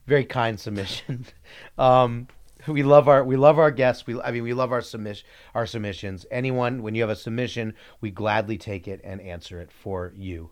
[0.07, 1.27] very kind submission.
[1.77, 2.27] um,
[2.67, 4.07] we love our we love our guests.
[4.07, 6.25] We I mean we love our submission our submissions.
[6.31, 10.49] Anyone when you have a submission, we gladly take it and answer it for you.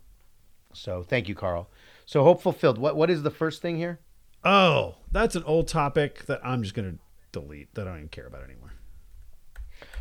[0.73, 1.69] So thank you, Carl.
[2.05, 2.77] So hope fulfilled.
[2.77, 3.99] What what is the first thing here?
[4.43, 6.95] Oh, that's an old topic that I'm just gonna
[7.31, 7.73] delete.
[7.75, 8.73] That I don't even care about anymore.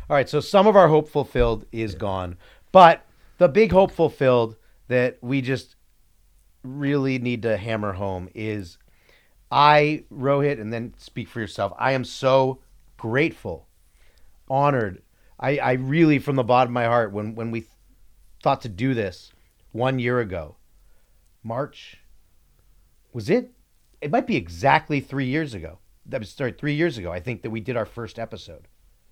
[0.09, 2.37] All right, so some of our hope fulfilled is gone,
[2.71, 3.05] but
[3.37, 4.57] the big hope fulfilled
[4.87, 5.75] that we just
[6.63, 8.77] really need to hammer home is
[9.51, 11.73] I, Rohit, and then speak for yourself.
[11.77, 12.59] I am so
[12.97, 13.67] grateful,
[14.49, 15.01] honored.
[15.39, 17.65] I, I really, from the bottom of my heart, when, when we
[18.43, 19.31] thought to do this
[19.71, 20.55] one year ago,
[21.43, 21.97] March,
[23.13, 23.51] was it?
[24.01, 25.79] It might be exactly three years ago.
[26.05, 27.11] That was sorry, three years ago.
[27.11, 28.67] I think that we did our first episode.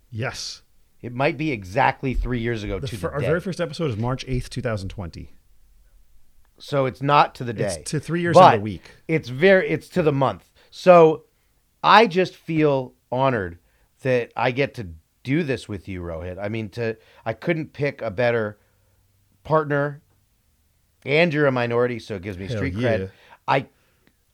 [0.10, 0.64] Yes.
[1.01, 3.27] It might be exactly three years ago The to fir- our day.
[3.27, 5.31] very first episode is March 8th, 2020.
[6.57, 7.77] so it's not to the day.
[7.80, 8.91] It's to three years but a week.
[9.07, 9.69] It's very.
[9.69, 10.51] It's to the month.
[10.72, 11.23] So
[11.84, 13.60] I just feel honored
[14.01, 14.88] that I get to
[15.23, 16.38] do this with you, Rohit.
[16.38, 18.57] I mean, to I couldn't pick a better
[19.43, 20.01] partner,
[21.05, 22.97] and you're a minority, so it gives me Hell street yeah.
[22.97, 23.11] cred.
[23.47, 23.65] I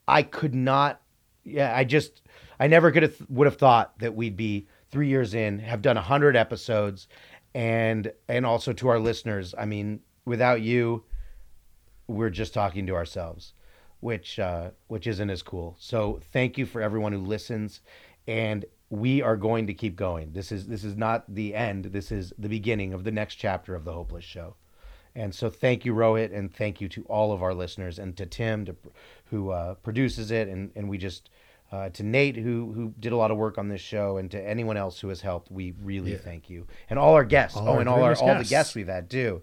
[0.07, 1.01] I could not.
[1.43, 2.21] Yeah, I just
[2.59, 5.97] I never could have would have thought that we'd be three years in, have done
[5.97, 7.07] a hundred episodes,
[7.53, 9.53] and and also to our listeners.
[9.57, 11.03] I mean, without you,
[12.07, 13.53] we're just talking to ourselves,
[13.99, 15.75] which uh, which isn't as cool.
[15.79, 17.81] So thank you for everyone who listens,
[18.27, 20.31] and we are going to keep going.
[20.33, 21.85] This is this is not the end.
[21.85, 24.55] This is the beginning of the next chapter of the Hopeless Show.
[25.15, 28.25] And so thank you, Rohit, and thank you to all of our listeners, and to
[28.25, 28.75] Tim, to,
[29.25, 31.29] who uh, produces it, and, and we just
[31.71, 34.41] uh, to Nate, who who did a lot of work on this show, and to
[34.41, 35.49] anyone else who has helped.
[35.51, 36.17] We really Yeah.
[36.19, 37.57] thank you, and all our guests.
[37.57, 38.49] All oh, our and all our previous all the guests.
[38.49, 39.41] guests we've had too.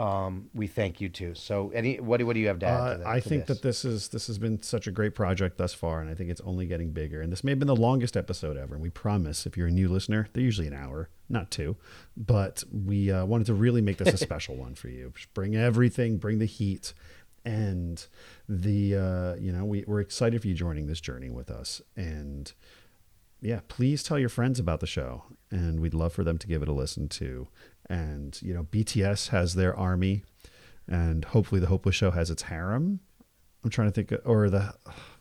[0.00, 1.34] Um, we thank you too.
[1.34, 2.80] So, any what do what do you have to add?
[2.80, 3.58] Uh, to that, I to think this?
[3.58, 6.30] that this is this has been such a great project thus far, and I think
[6.30, 7.20] it's only getting bigger.
[7.20, 8.74] And this may have been the longest episode ever.
[8.74, 11.76] And we promise, if you're a new listener, they're usually an hour, not two.
[12.16, 15.12] But we uh, wanted to really make this a special one for you.
[15.14, 16.94] Just bring everything, bring the heat,
[17.44, 18.06] and
[18.48, 21.82] the uh, you know we, we're excited for you joining this journey with us.
[21.94, 22.50] And
[23.42, 26.62] yeah, please tell your friends about the show, and we'd love for them to give
[26.62, 27.48] it a listen too.
[27.90, 30.22] And you know, BTS has their army,
[30.86, 33.00] and hopefully, the Hopeless Show has its harem.
[33.64, 34.72] I'm trying to think, of, or the,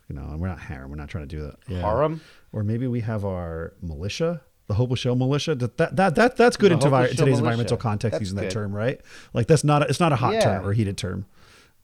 [0.08, 0.90] you know, we're not harem.
[0.92, 1.56] We're not trying to do that.
[1.68, 1.82] Yeah.
[1.82, 2.22] Harem?
[2.54, 5.56] or maybe we have our militia, the Hopeless Show militia.
[5.56, 7.38] That that, that, that that's good The in, today's militia.
[7.40, 9.02] environmental context That's using that term, right?
[9.34, 10.42] Like that's not a, it's not a hot Yeah.
[10.42, 11.26] term or heated term.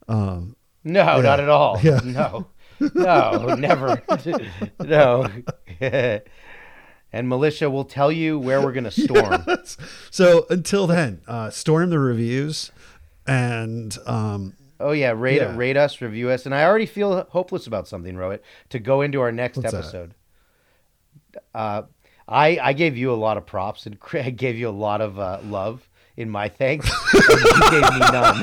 [0.08, 0.54] Um,
[0.84, 1.20] No, yeah.
[1.22, 1.80] not at all.
[1.82, 2.00] Yeah.
[2.04, 2.46] No,
[2.94, 4.02] no, never.
[4.80, 5.26] no.
[7.12, 9.44] and militia will tell you where we're going to storm.
[9.48, 9.76] Yes.
[10.10, 12.70] So until then, uh, storm the reviews,
[13.26, 15.56] and um, Oh yeah, rate Yeah.
[15.56, 18.40] rate us, review us, and I already feel hopeless about something, Rohit.
[18.70, 20.14] To go into our next What's episode,
[21.54, 21.82] uh,
[22.28, 25.18] I I gave you a lot of props and Craig gave you a lot of
[25.18, 28.42] uh, love in my thanks, and you gave me none.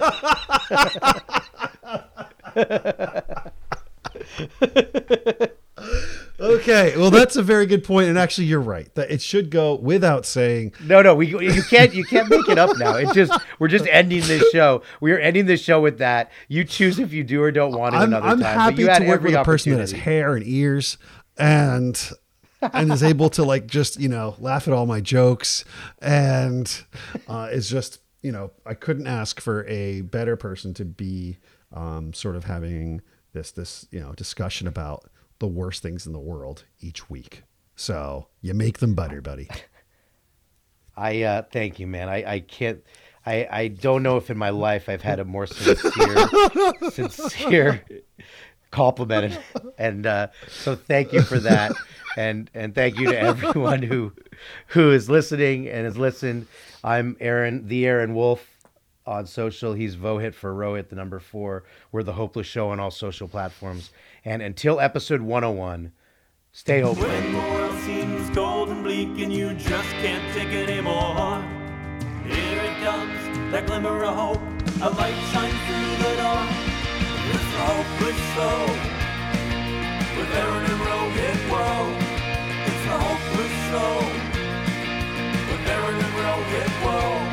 [6.44, 9.76] Okay, well that's a very good point, and actually you're right that it should go
[9.76, 10.74] without saying.
[10.84, 12.95] No, no, we you can't you can't make it up now.
[12.95, 14.82] It just we're just ending this show.
[14.99, 16.32] We are ending this show with that.
[16.49, 18.60] You choose if you do or don't want it I'm, another I'm time.
[18.60, 20.98] happy but you to work with a person that has hair and ears
[21.38, 22.11] and
[22.61, 25.64] and is able to like just you know laugh at all my jokes
[26.02, 26.84] and
[27.30, 31.38] uh, is just you know I couldn't ask for a better person to be
[31.72, 33.02] um, sort of having
[33.32, 37.43] this this you know discussion about the worst things in the world each week.
[37.76, 39.49] So you make them better, buddy.
[40.95, 42.10] I uh, thank you, man.
[42.10, 42.84] I, I can't.
[43.26, 46.27] I, I don't know if in my life I've had a more sincere,
[46.91, 47.84] sincere
[48.69, 49.39] compliment,
[49.77, 51.72] and uh, so thank you for that,
[52.18, 54.11] and and thank you to everyone who
[54.68, 56.47] who is listening and has listened.
[56.84, 58.45] I'm Aaron, the Aaron Wolf,
[59.05, 59.73] on social.
[59.73, 61.64] He's Vohit for Rohit, the number four.
[61.91, 63.91] We're the Hopeless Show on all social platforms.
[64.26, 65.91] And until episode 101,
[66.52, 67.08] stay hopeful.
[67.08, 71.44] When the world seems cold and bleak and you just can't take it anymore,
[72.26, 74.41] here it comes, that glimmer of hope.
[74.82, 76.14] A light shines through the
[78.36, 78.68] soul.
[80.18, 80.32] With
[81.52, 81.98] World.
[82.66, 84.08] It's hopeless soul.
[85.50, 85.64] With
[86.84, 87.32] World.